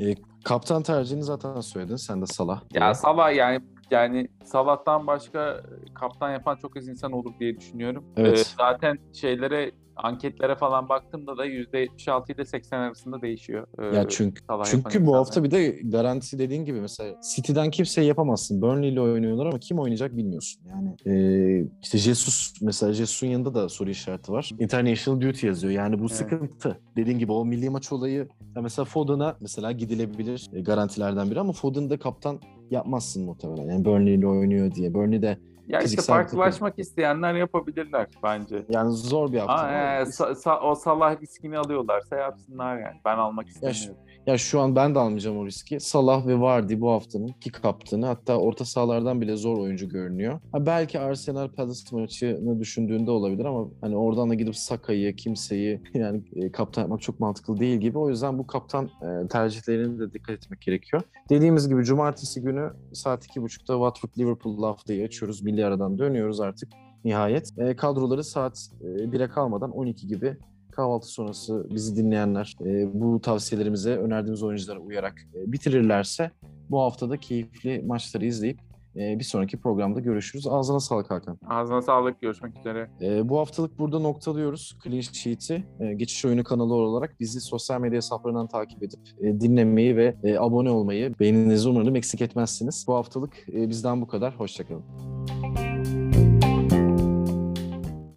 Kaptan 0.44 0.83
tercihini 0.83 1.22
zaten 1.22 1.61
söyledin. 1.61 1.96
Sen 1.96 2.22
de 2.22 2.26
Salah. 2.26 2.61
Ya 2.72 2.94
Salah 2.94 3.35
yani 3.35 3.61
yani 3.90 4.28
Salah'tan 4.44 5.07
başka 5.07 5.62
kaptan 5.94 6.30
yapan 6.30 6.57
çok 6.57 6.76
az 6.76 6.88
insan 6.88 7.12
olur 7.12 7.33
diye 7.40 7.57
düşünüyorum. 7.57 8.04
Evet. 8.16 8.38
Ee, 8.38 8.44
zaten 8.59 8.98
şeylere 9.12 9.70
anketlere 9.96 10.57
falan 10.57 10.88
baktığımda 10.88 11.37
da 11.38 11.46
%76 11.46 12.33
ile 12.35 12.44
80 12.44 12.78
arasında 12.80 13.22
değişiyor. 13.22 13.66
Ee, 13.78 13.96
Ya 13.96 14.09
çünkü 14.09 14.42
çünkü 14.64 15.07
bu 15.07 15.16
hafta 15.16 15.44
bir 15.44 15.50
de 15.50 15.68
garanti 15.85 16.38
dediğin 16.38 16.64
gibi 16.64 16.80
mesela 16.80 17.20
City'den 17.35 17.70
kimse 17.70 18.02
yapamazsın. 18.02 18.62
Burnley 18.62 18.88
ile 18.92 19.00
oynuyorlar 19.00 19.46
ama 19.46 19.59
kim 19.59 19.78
oynayacak 19.78 20.16
bilmiyorsun. 20.16 20.62
Yani 20.68 20.96
e, 21.07 21.66
işte 21.83 21.98
Jesus 21.98 22.54
mesela 22.62 22.92
Jesus'un 22.92 23.26
yanında 23.26 23.54
da 23.54 23.68
soru 23.68 23.90
işareti 23.90 24.33
var. 24.33 24.50
International 24.59 25.20
duty 25.20 25.46
yazıyor. 25.46 25.72
Yani 25.72 25.98
bu 25.98 26.02
Evet. 26.02 26.12
sıkıntı. 26.12 26.78
Dediğin 26.96 27.18
gibi 27.18 27.33
o 27.33 27.44
milli 27.44 27.70
maç 27.70 27.92
olayı 27.92 28.28
ya 28.57 28.62
mesela 28.62 28.85
Foden'a 28.85 29.37
mesela 29.40 29.72
gidilebilir 29.72 30.50
e, 30.52 30.61
garantilerden 30.61 31.30
biri 31.30 31.40
ama 31.40 31.52
Foden'da 31.52 31.98
kaptan 31.98 32.40
yapmazsın 32.70 33.24
muhtemelen. 33.24 33.68
Yani 33.72 33.85
Burnley 33.85 34.14
ile 34.14 34.26
oynuyor 34.26 34.74
diye. 34.74 34.94
Burnley 34.94 35.22
de 35.22 35.38
Ya 35.68 35.81
işte 35.81 35.96
takım. 35.96 36.14
farklılaşmak 36.14 36.79
isteyenler 36.79 37.35
yapabilirler 37.35 38.07
bence. 38.22 38.64
yani 38.68 38.90
zor 38.92 39.33
bir 39.33 39.38
hafta. 39.38 39.55
Aa, 39.55 39.70
e, 39.72 40.03
Sa- 40.03 40.33
Sa- 40.35 40.61
o 40.61 40.74
Salah 40.74 41.20
riskini 41.20 41.59
alıyorlarsa 41.59 42.17
yapsınlar 42.17 42.77
yani. 42.79 43.00
Ben 43.04 43.17
almak 43.19 43.48
istemiyorum. 43.48 44.04
Ya 44.27 44.38
şu 44.38 44.60
an 44.60 44.77
ben 44.77 44.94
de 44.94 44.98
almayacağım 44.98 45.38
o 45.38 45.46
riski. 45.46 45.81
Salah 45.81 46.27
ve 46.27 46.40
Vardy 46.40 46.81
bu 46.81 46.90
haftanın 46.90 47.29
ki 47.29 47.52
kaptanı 47.52 48.06
hatta 48.06 48.37
orta 48.37 48.64
sahalardan 48.64 49.20
bile 49.20 49.37
zor 49.37 49.58
oyuncu 49.58 49.88
görünüyor. 49.88 50.40
Ha 50.52 50.66
belki 50.66 51.00
Arsenal 51.00 51.48
Palace 51.48 51.81
maçını 51.92 52.60
düşündüğünde 52.60 53.10
olabilir 53.10 53.44
ama 53.44 53.68
hani 53.81 53.96
oradan 53.96 54.31
da 54.31 54.35
gidip 54.35 54.56
Saka'yı, 54.56 55.16
kimseyi 55.16 55.81
yani 55.94 56.22
e, 56.37 56.52
kaptan 56.52 56.83
yapmak 56.83 57.02
çok 57.02 57.20
mantıklı 57.20 57.60
değil 57.60 57.81
gibi. 57.81 57.98
O 57.98 58.10
yüzden 58.10 58.38
bu 58.38 58.46
kaptan 58.46 58.85
e, 58.85 59.29
tercihlerine 59.29 59.98
de 59.98 60.12
dikkat 60.12 60.37
etmek 60.37 60.60
gerekiyor. 60.60 61.02
Dediğimiz 61.31 61.68
gibi 61.68 61.85
cumartesi 61.85 62.42
günü 62.42 62.70
saat 62.92 63.27
2.30'da 63.27 63.90
Watford 63.90 64.18
Liverpool 64.18 64.62
haftayı 64.62 65.04
açıyoruz. 65.04 65.42
Milli 65.42 65.64
aradan 65.64 65.98
dönüyoruz 65.98 66.40
artık 66.40 66.68
nihayet. 67.04 67.58
E, 67.58 67.77
kadroları 67.77 68.25
saat 68.25 68.68
e, 68.81 68.85
1'e 68.85 69.29
kalmadan 69.29 69.70
12 69.70 70.06
gibi 70.06 70.37
kahvaltı 70.75 71.06
sonrası 71.06 71.66
bizi 71.70 71.96
dinleyenler 71.96 72.56
e, 72.60 73.00
bu 73.00 73.20
tavsiyelerimize, 73.20 73.96
önerdiğimiz 73.96 74.42
oyunculara 74.42 74.79
uyarak 74.79 75.14
e, 75.35 75.52
bitirirlerse 75.52 76.31
bu 76.70 76.81
haftada 76.81 77.16
keyifli 77.16 77.83
maçları 77.87 78.27
izleyip 78.27 78.60
e, 78.96 79.18
bir 79.18 79.25
sonraki 79.25 79.56
programda 79.56 80.00
görüşürüz. 80.00 80.46
Ağzına 80.46 80.81
sağlık 80.81 81.10
Hakan. 81.10 81.38
Ağzına 81.48 81.83
sağlık. 81.83 82.20
Görüşmek 82.20 82.58
üzere. 82.58 82.90
E, 83.00 83.29
bu 83.29 83.38
haftalık 83.38 83.79
burada 83.79 83.98
noktalıyoruz. 83.98 84.77
Clean 84.85 85.00
Sheet'i 85.00 85.64
e, 85.81 85.94
Geçiş 85.94 86.25
Oyunu 86.25 86.44
kanalı 86.44 86.75
olarak 86.75 87.20
bizi 87.20 87.40
sosyal 87.40 87.81
medya 87.81 87.96
hesaplarından 87.96 88.46
takip 88.46 88.83
edip 88.83 89.00
e, 89.20 89.40
dinlemeyi 89.40 89.96
ve 89.96 90.16
e, 90.25 90.38
abone 90.38 90.70
olmayı, 90.70 91.14
beğeninizi 91.20 91.68
umarım 91.68 91.96
eksik 91.96 92.22
etmezsiniz. 92.22 92.85
Bu 92.88 92.94
haftalık 92.94 93.48
e, 93.48 93.68
bizden 93.68 94.00
bu 94.00 94.06
kadar. 94.06 94.35
Hoşçakalın. 94.35 94.85